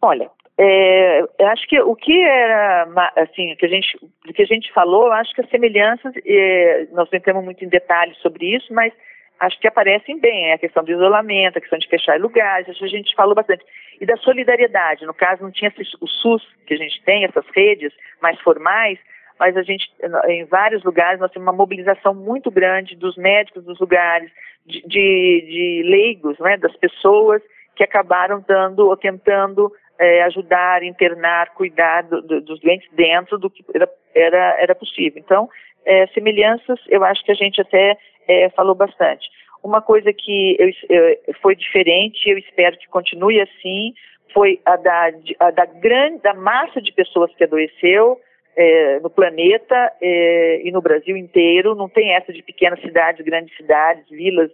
Olha, 0.00 0.30
é, 0.58 1.22
acho 1.48 1.68
que 1.68 1.78
o 1.80 1.94
que 1.94 2.18
era 2.18 2.88
assim 3.16 3.54
que 3.56 3.66
a 3.66 3.68
gente 3.68 3.98
que 4.34 4.42
a 4.42 4.46
gente 4.46 4.72
falou, 4.72 5.12
acho 5.12 5.34
que 5.34 5.42
as 5.42 5.50
semelhanças 5.50 6.14
é, 6.24 6.86
nós 6.92 7.08
não 7.10 7.18
entramos 7.18 7.44
muito 7.44 7.62
em 7.64 7.68
detalhes 7.68 8.16
sobre 8.18 8.54
isso, 8.54 8.72
mas 8.72 8.92
acho 9.38 9.58
que 9.60 9.68
aparecem 9.68 10.18
bem, 10.18 10.48
é 10.48 10.54
a 10.54 10.58
questão 10.58 10.82
do 10.82 10.90
isolamento, 10.90 11.58
a 11.58 11.60
questão 11.60 11.78
de 11.78 11.88
fechar 11.88 12.18
lugares, 12.18 12.68
acho 12.68 12.78
que 12.78 12.84
a 12.86 12.88
gente 12.88 13.14
falou 13.14 13.34
bastante. 13.34 13.64
E 14.00 14.06
da 14.06 14.16
solidariedade, 14.16 15.04
no 15.04 15.12
caso 15.12 15.42
não 15.42 15.50
tinha 15.50 15.72
o 16.00 16.06
SUS 16.06 16.42
que 16.66 16.72
a 16.72 16.78
gente 16.78 17.02
tem, 17.04 17.24
essas 17.24 17.44
redes 17.54 17.92
mais 18.22 18.40
formais, 18.40 18.98
mas 19.38 19.54
a 19.58 19.62
gente, 19.62 19.90
em 20.28 20.44
vários 20.46 20.82
lugares, 20.82 21.20
nós 21.20 21.30
temos 21.30 21.46
uma 21.46 21.52
mobilização 21.52 22.14
muito 22.14 22.50
grande 22.50 22.96
dos 22.96 23.14
médicos 23.18 23.62
dos 23.62 23.78
lugares, 23.78 24.30
de, 24.64 24.80
de, 24.86 25.46
de 25.46 25.82
leigos, 25.84 26.38
né, 26.38 26.56
das 26.56 26.74
pessoas 26.76 27.42
que 27.76 27.84
acabaram 27.84 28.42
dando 28.46 28.88
ou 28.88 28.96
tentando 28.96 29.70
é, 29.98 30.22
ajudar, 30.24 30.82
internar, 30.82 31.54
cuidar 31.54 32.02
do, 32.02 32.22
do, 32.22 32.40
dos 32.40 32.60
doentes 32.60 32.88
dentro 32.92 33.38
do 33.38 33.48
que 33.48 33.64
era, 33.74 33.88
era, 34.14 34.56
era 34.60 34.74
possível. 34.74 35.22
Então, 35.24 35.48
é, 35.84 36.06
semelhanças, 36.08 36.80
eu 36.88 37.04
acho 37.04 37.24
que 37.24 37.30
a 37.30 37.36
gente 37.36 37.60
até 37.60 37.96
é, 38.26 38.50
falou 38.50 38.74
bastante. 38.74 39.28
Uma 39.62 39.80
coisa 39.80 40.12
que 40.12 40.56
eu, 40.58 41.34
foi 41.40 41.56
diferente, 41.56 42.28
eu 42.28 42.38
espero 42.38 42.76
que 42.78 42.88
continue 42.88 43.40
assim, 43.40 43.94
foi 44.32 44.60
a 44.64 44.76
da, 44.76 45.10
a 45.40 45.50
da 45.50 45.64
grande, 45.64 46.22
da 46.22 46.34
massa 46.34 46.80
de 46.80 46.92
pessoas 46.92 47.34
que 47.34 47.44
adoeceu 47.44 48.20
é, 48.56 49.00
no 49.00 49.10
planeta 49.10 49.92
é, 50.00 50.60
e 50.62 50.70
no 50.70 50.80
Brasil 50.80 51.16
inteiro. 51.16 51.74
Não 51.74 51.88
tem 51.88 52.14
essa 52.14 52.32
de 52.32 52.42
pequenas 52.42 52.80
cidades, 52.80 53.24
grandes 53.24 53.56
cidades, 53.56 54.08
vilas. 54.08 54.50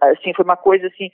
Assim, 0.00 0.32
foi 0.34 0.44
uma 0.44 0.56
coisa 0.56 0.86
assim 0.86 1.10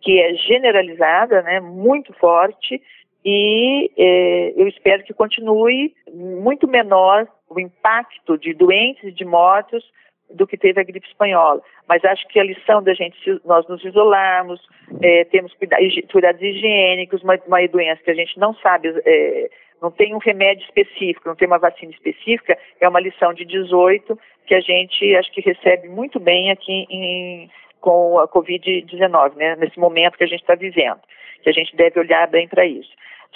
que 0.00 0.20
é 0.20 0.34
generalizada, 0.34 1.42
né, 1.42 1.60
muito 1.60 2.12
forte 2.14 2.80
e 3.28 3.90
é, 3.98 4.52
eu 4.56 4.68
espero 4.68 5.02
que 5.02 5.12
continue 5.12 5.92
muito 6.14 6.68
menor 6.68 7.26
o 7.50 7.58
impacto 7.58 8.38
de 8.38 8.54
doentes 8.54 9.02
e 9.02 9.10
de 9.10 9.24
mortos 9.24 9.84
do 10.30 10.46
que 10.46 10.56
teve 10.56 10.80
a 10.80 10.84
gripe 10.84 11.08
espanhola. 11.08 11.60
Mas 11.88 12.04
acho 12.04 12.26
que 12.28 12.38
a 12.38 12.44
lição 12.44 12.80
da 12.80 12.94
gente, 12.94 13.18
nós 13.44 13.66
nos 13.66 13.84
isolarmos, 13.84 14.60
é, 15.02 15.24
temos 15.24 15.52
cuidados 15.54 16.40
higiênicos, 16.40 17.20
uma, 17.24 17.36
uma, 17.48 17.66
doença 17.66 18.00
que 18.02 18.12
a 18.12 18.14
gente 18.14 18.38
não 18.38 18.54
sabe, 18.54 18.94
é, 19.04 19.50
não 19.82 19.90
tem 19.90 20.14
um 20.14 20.18
remédio 20.18 20.64
específico, 20.64 21.28
não 21.28 21.34
tem 21.34 21.48
uma 21.48 21.58
vacina 21.58 21.90
específica, 21.90 22.56
é 22.80 22.88
uma 22.88 23.00
lição 23.00 23.34
de 23.34 23.44
18 23.44 24.16
que 24.46 24.54
a 24.54 24.60
gente 24.60 25.16
acho 25.16 25.32
que 25.32 25.40
recebe 25.40 25.88
muito 25.88 26.20
bem 26.20 26.52
aqui 26.52 26.86
em, 26.88 27.50
com 27.86 28.18
a 28.18 28.26
Covid-19, 28.26 29.36
né, 29.36 29.54
nesse 29.54 29.78
momento 29.78 30.18
que 30.18 30.24
a 30.24 30.26
gente 30.26 30.40
está 30.40 30.56
vivendo, 30.56 30.98
que 31.40 31.48
a 31.48 31.52
gente 31.52 31.76
deve 31.76 32.00
olhar 32.00 32.26
bem 32.26 32.48
para 32.48 32.66
isso. 32.66 32.90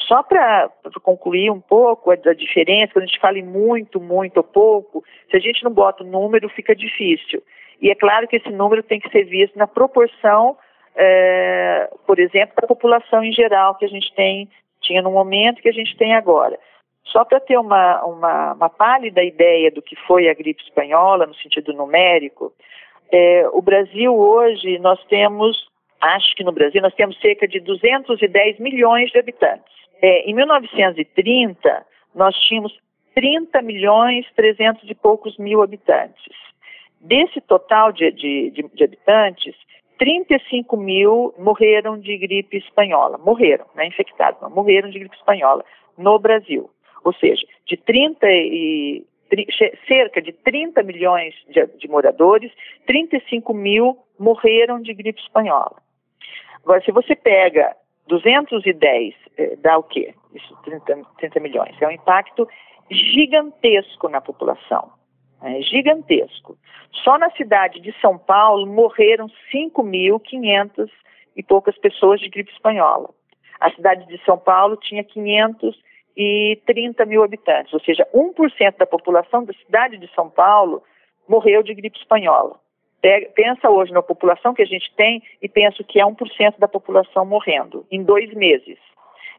Só 0.08 0.24
para 0.24 0.68
concluir 1.04 1.52
um 1.52 1.60
pouco 1.60 2.10
a, 2.10 2.14
a, 2.14 2.34
diferença, 2.34 2.92
quando 2.92 3.04
a 3.04 3.06
gente 3.06 3.20
fala 3.20 3.38
em 3.38 3.44
muito, 3.44 4.00
muito 4.00 4.38
ou 4.38 4.42
pouco, 4.42 5.04
se 5.30 5.36
a 5.36 5.38
gente 5.38 5.62
não 5.62 5.70
bota 5.70 6.02
o 6.02 6.06
número, 6.06 6.48
fica 6.48 6.74
difícil. 6.74 7.40
E 7.80 7.92
é 7.92 7.94
claro 7.94 8.26
que 8.26 8.38
esse 8.38 8.50
número 8.50 8.82
tem 8.82 8.98
que 8.98 9.08
ser 9.10 9.22
visto 9.22 9.56
na 9.56 9.68
proporção, 9.68 10.58
é, 10.96 11.88
por 12.04 12.18
exemplo, 12.18 12.56
da 12.60 12.66
população 12.66 13.22
em 13.22 13.30
geral 13.30 13.76
que 13.76 13.84
a 13.84 13.88
gente 13.88 14.12
tem, 14.16 14.48
tinha 14.80 15.00
no 15.00 15.12
momento 15.12 15.62
que 15.62 15.68
a 15.68 15.72
gente 15.72 15.96
tem 15.96 16.12
agora. 16.12 16.58
Só 17.04 17.24
para 17.24 17.38
ter 17.38 17.56
uma, 17.56 18.04
uma, 18.04 18.54
uma 18.54 18.68
pálida 18.68 19.22
ideia 19.22 19.70
do 19.70 19.80
que 19.80 19.94
foi 20.08 20.28
a 20.28 20.34
gripe 20.34 20.60
espanhola, 20.64 21.24
no 21.24 21.34
sentido 21.36 21.72
numérico, 21.72 22.52
é, 23.12 23.48
o 23.52 23.60
Brasil 23.60 24.14
hoje, 24.14 24.78
nós 24.78 25.02
temos, 25.04 25.68
acho 26.00 26.34
que 26.34 26.44
no 26.44 26.52
Brasil, 26.52 26.80
nós 26.80 26.94
temos 26.94 27.18
cerca 27.20 27.46
de 27.46 27.60
210 27.60 28.58
milhões 28.58 29.10
de 29.10 29.18
habitantes. 29.18 29.72
É, 30.02 30.30
em 30.30 30.34
1930, 30.34 31.86
nós 32.14 32.34
tínhamos 32.36 32.72
30 33.14 33.60
milhões 33.62 34.26
300 34.34 34.88
e 34.88 34.94
poucos 34.94 35.36
mil 35.38 35.62
habitantes. 35.62 36.34
Desse 37.00 37.40
total 37.40 37.92
de, 37.92 38.10
de, 38.12 38.50
de, 38.50 38.68
de 38.74 38.84
habitantes, 38.84 39.54
35 39.98 40.76
mil 40.76 41.34
morreram 41.38 41.98
de 41.98 42.16
gripe 42.16 42.56
espanhola. 42.56 43.18
Morreram, 43.18 43.66
não 43.74 43.82
é 43.82 43.86
infectados, 43.86 44.40
não, 44.40 44.50
morreram 44.50 44.90
de 44.90 44.98
gripe 44.98 45.16
espanhola 45.16 45.64
no 45.98 46.18
Brasil. 46.18 46.70
Ou 47.04 47.12
seja, 47.14 47.46
de 47.66 47.76
30 47.76 48.26
e, 48.26 49.04
cerca 49.86 50.20
de 50.20 50.32
30 50.32 50.82
milhões 50.82 51.34
de, 51.48 51.66
de, 51.78 51.88
moradores, 51.88 52.52
35 52.86 53.52
mil 53.54 53.98
morreram 54.18 54.80
de 54.80 54.92
gripe 54.94 55.20
espanhola. 55.20 55.76
Agora, 56.62 56.82
se 56.82 56.92
você 56.92 57.14
pega 57.14 57.74
210 58.08 59.14
eh, 59.38 59.56
dá 59.56 59.78
o 59.78 59.82
quê? 59.82 60.14
Isso, 60.34 60.56
30, 60.64 61.02
30 61.18 61.40
milhões. 61.40 61.80
É 61.80 61.86
um 61.86 61.90
impacto 61.90 62.48
gigantesco 62.90 64.08
na 64.08 64.20
população. 64.20 64.90
É 65.42 65.62
gigantesco. 65.62 66.58
Só 67.02 67.16
na 67.16 67.30
cidade 67.30 67.80
de 67.80 67.92
São 68.00 68.18
Paulo 68.18 68.66
morreram 68.66 69.26
5.500 69.54 70.90
e 71.36 71.42
poucas 71.42 71.76
pessoas 71.78 72.20
de 72.20 72.28
gripe 72.28 72.52
espanhola. 72.52 73.10
A 73.60 73.70
cidade 73.70 74.06
de 74.06 74.22
São 74.24 74.36
Paulo 74.38 74.76
tinha 74.76 75.04
530 76.20 77.06
mil 77.06 77.22
habitantes, 77.22 77.72
ou 77.72 77.80
seja, 77.80 78.06
1% 78.14 78.76
da 78.76 78.86
população 78.86 79.44
da 79.44 79.52
cidade 79.54 79.96
de 79.96 80.12
São 80.14 80.28
Paulo 80.28 80.82
morreu 81.28 81.62
de 81.62 81.74
gripe 81.74 81.98
espanhola 81.98 82.58
pensa 83.34 83.70
hoje 83.70 83.92
na 83.92 84.02
população 84.02 84.54
que 84.54 84.62
a 84.62 84.66
gente 84.66 84.92
tem 84.94 85.22
e 85.40 85.48
penso 85.48 85.82
que 85.84 86.00
é 86.00 86.04
1% 86.04 86.58
da 86.58 86.68
população 86.68 87.24
morrendo 87.24 87.86
em 87.90 88.02
dois 88.02 88.32
meses. 88.34 88.78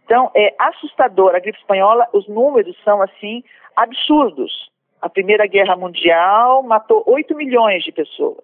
Então, 0.03 0.31
é 0.35 0.53
assustador. 0.57 1.35
A 1.35 1.39
gripe 1.39 1.59
espanhola, 1.59 2.07
os 2.11 2.27
números 2.27 2.75
são, 2.83 3.01
assim, 3.01 3.43
absurdos. 3.75 4.69
A 5.01 5.09
Primeira 5.09 5.45
Guerra 5.47 5.75
Mundial 5.75 6.63
matou 6.63 7.03
8 7.05 7.35
milhões 7.35 7.83
de 7.83 7.91
pessoas. 7.91 8.43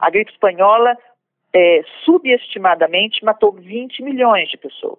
A 0.00 0.10
gripe 0.10 0.30
espanhola, 0.30 0.96
é, 1.52 1.82
subestimadamente, 2.04 3.24
matou 3.24 3.52
20 3.52 4.02
milhões 4.02 4.48
de 4.48 4.56
pessoas. 4.56 4.98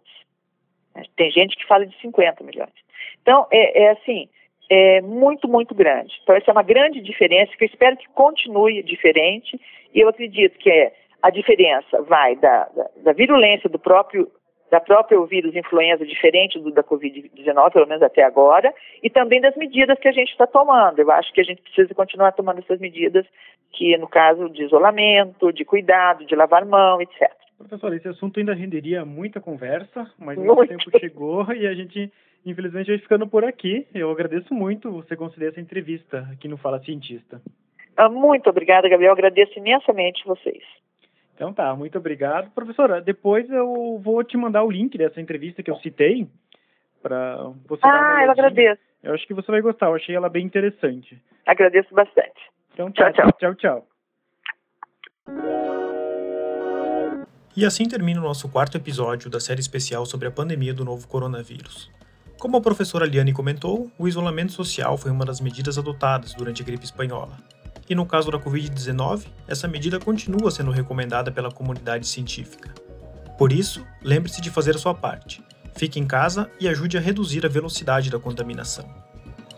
Tem 1.15 1.31
gente 1.31 1.55
que 1.55 1.65
fala 1.65 1.85
de 1.85 1.95
50 1.99 2.43
milhões. 2.43 2.73
Então, 3.21 3.47
é, 3.51 3.83
é 3.83 3.89
assim, 3.91 4.29
é 4.69 5.01
muito, 5.01 5.47
muito 5.47 5.73
grande. 5.73 6.13
Então, 6.23 6.35
essa 6.35 6.51
é 6.51 6.53
uma 6.53 6.63
grande 6.63 7.01
diferença 7.01 7.51
que 7.57 7.63
eu 7.63 7.67
espero 7.67 7.97
que 7.97 8.07
continue 8.09 8.83
diferente 8.83 9.59
e 9.93 9.99
eu 9.99 10.09
acredito 10.09 10.57
que 10.57 10.69
é, 10.69 10.93
a 11.21 11.29
diferença 11.29 12.01
vai 12.03 12.35
da, 12.35 12.65
da, 12.75 12.89
da 12.97 13.13
virulência 13.13 13.69
do 13.69 13.79
próprio 13.79 14.29
da 14.69 14.81
própria 14.81 15.17
vírus 15.25 15.55
influenza 15.55 16.05
diferente 16.05 16.59
do 16.59 16.71
da 16.71 16.83
Covid-19, 16.83 17.71
pelo 17.71 17.87
menos 17.87 18.03
até 18.03 18.23
agora, 18.23 18.73
e 19.01 19.09
também 19.09 19.39
das 19.39 19.55
medidas 19.55 19.97
que 19.97 20.09
a 20.09 20.11
gente 20.11 20.29
está 20.31 20.45
tomando. 20.45 20.99
Eu 20.99 21.09
acho 21.11 21.31
que 21.31 21.39
a 21.39 21.43
gente 21.43 21.61
precisa 21.61 21.93
continuar 21.95 22.33
tomando 22.33 22.59
essas 22.59 22.79
medidas, 22.79 23.25
que 23.71 23.97
no 23.97 24.09
caso 24.09 24.49
de 24.49 24.63
isolamento, 24.63 25.53
de 25.53 25.63
cuidado, 25.63 26.25
de 26.25 26.35
lavar 26.35 26.65
mão, 26.65 27.01
etc. 27.01 27.31
Professor, 27.57 27.93
esse 27.93 28.07
assunto 28.07 28.39
ainda 28.39 28.53
renderia 28.53 29.03
muita 29.03 29.41
conversa, 29.41 30.11
mas 30.17 30.37
o 30.37 30.65
tempo 30.65 30.99
chegou 30.99 31.51
e 31.53 31.65
a 31.65 31.73
gente 31.73 32.11
Infelizmente, 32.47 32.87
vai 32.87 32.97
ficando 32.97 33.27
por 33.27 33.43
aqui. 33.43 33.85
Eu 33.93 34.09
agradeço 34.09 34.53
muito 34.53 34.89
você 34.89 35.17
conceder 35.17 35.49
essa 35.49 35.59
entrevista 35.59 36.25
aqui 36.31 36.47
no 36.47 36.55
Fala 36.55 36.79
Cientista. 36.79 37.41
Ah, 37.97 38.07
muito 38.07 38.49
obrigada, 38.49 38.87
Gabriel. 38.87 39.11
agradeço 39.11 39.59
imensamente 39.59 40.25
vocês. 40.25 40.63
Então 41.35 41.51
tá, 41.51 41.75
muito 41.75 41.97
obrigado. 41.97 42.49
Professora, 42.51 43.01
depois 43.01 43.49
eu 43.49 43.99
vou 44.01 44.23
te 44.23 44.37
mandar 44.37 44.63
o 44.63 44.71
link 44.71 44.97
dessa 44.97 45.19
entrevista 45.19 45.61
que 45.61 45.69
eu 45.69 45.75
citei 45.77 46.25
para 47.01 47.51
você 47.67 47.81
Ah, 47.83 48.23
eu 48.23 48.31
agradeço. 48.31 48.81
Eu 49.03 49.13
acho 49.13 49.27
que 49.27 49.33
você 49.33 49.51
vai 49.51 49.61
gostar, 49.61 49.87
eu 49.87 49.95
achei 49.95 50.15
ela 50.15 50.29
bem 50.29 50.45
interessante. 50.45 51.21
Agradeço 51.45 51.93
bastante. 51.93 52.39
Então 52.73 52.89
tchau, 52.91 53.11
tchau. 53.11 53.31
tchau, 53.33 53.55
tchau. 53.55 53.87
E 57.57 57.65
assim 57.65 57.85
termina 57.85 58.19
o 58.19 58.23
nosso 58.23 58.47
quarto 58.47 58.77
episódio 58.77 59.31
da 59.31 59.39
série 59.39 59.59
especial 59.59 60.05
sobre 60.05 60.27
a 60.27 60.31
pandemia 60.31 60.75
do 60.75 60.85
novo 60.85 61.07
coronavírus. 61.07 61.89
Como 62.37 62.55
a 62.55 62.61
professora 62.61 63.03
Liane 63.03 63.33
comentou, 63.33 63.91
o 63.97 64.07
isolamento 64.07 64.51
social 64.51 64.95
foi 64.95 65.09
uma 65.09 65.25
das 65.25 65.41
medidas 65.41 65.75
adotadas 65.75 66.35
durante 66.35 66.61
a 66.61 66.65
gripe 66.65 66.85
espanhola. 66.85 67.35
E 67.89 67.95
no 67.95 68.05
caso 68.05 68.29
da 68.29 68.37
Covid-19, 68.37 69.25
essa 69.47 69.67
medida 69.67 69.99
continua 69.99 70.51
sendo 70.51 70.69
recomendada 70.69 71.31
pela 71.31 71.49
comunidade 71.51 72.05
científica. 72.05 72.75
Por 73.39 73.51
isso, 73.51 73.83
lembre-se 74.03 74.39
de 74.39 74.51
fazer 74.51 74.75
a 74.75 74.79
sua 74.79 74.93
parte. 74.93 75.43
Fique 75.75 75.99
em 75.99 76.05
casa 76.05 76.51
e 76.59 76.67
ajude 76.67 76.95
a 76.95 77.01
reduzir 77.01 77.43
a 77.43 77.49
velocidade 77.49 78.11
da 78.11 78.19
contaminação. 78.19 78.87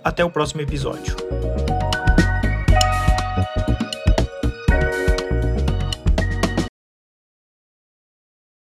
Até 0.02 0.24
o 0.24 0.32
próximo 0.32 0.62
episódio. 0.62 1.18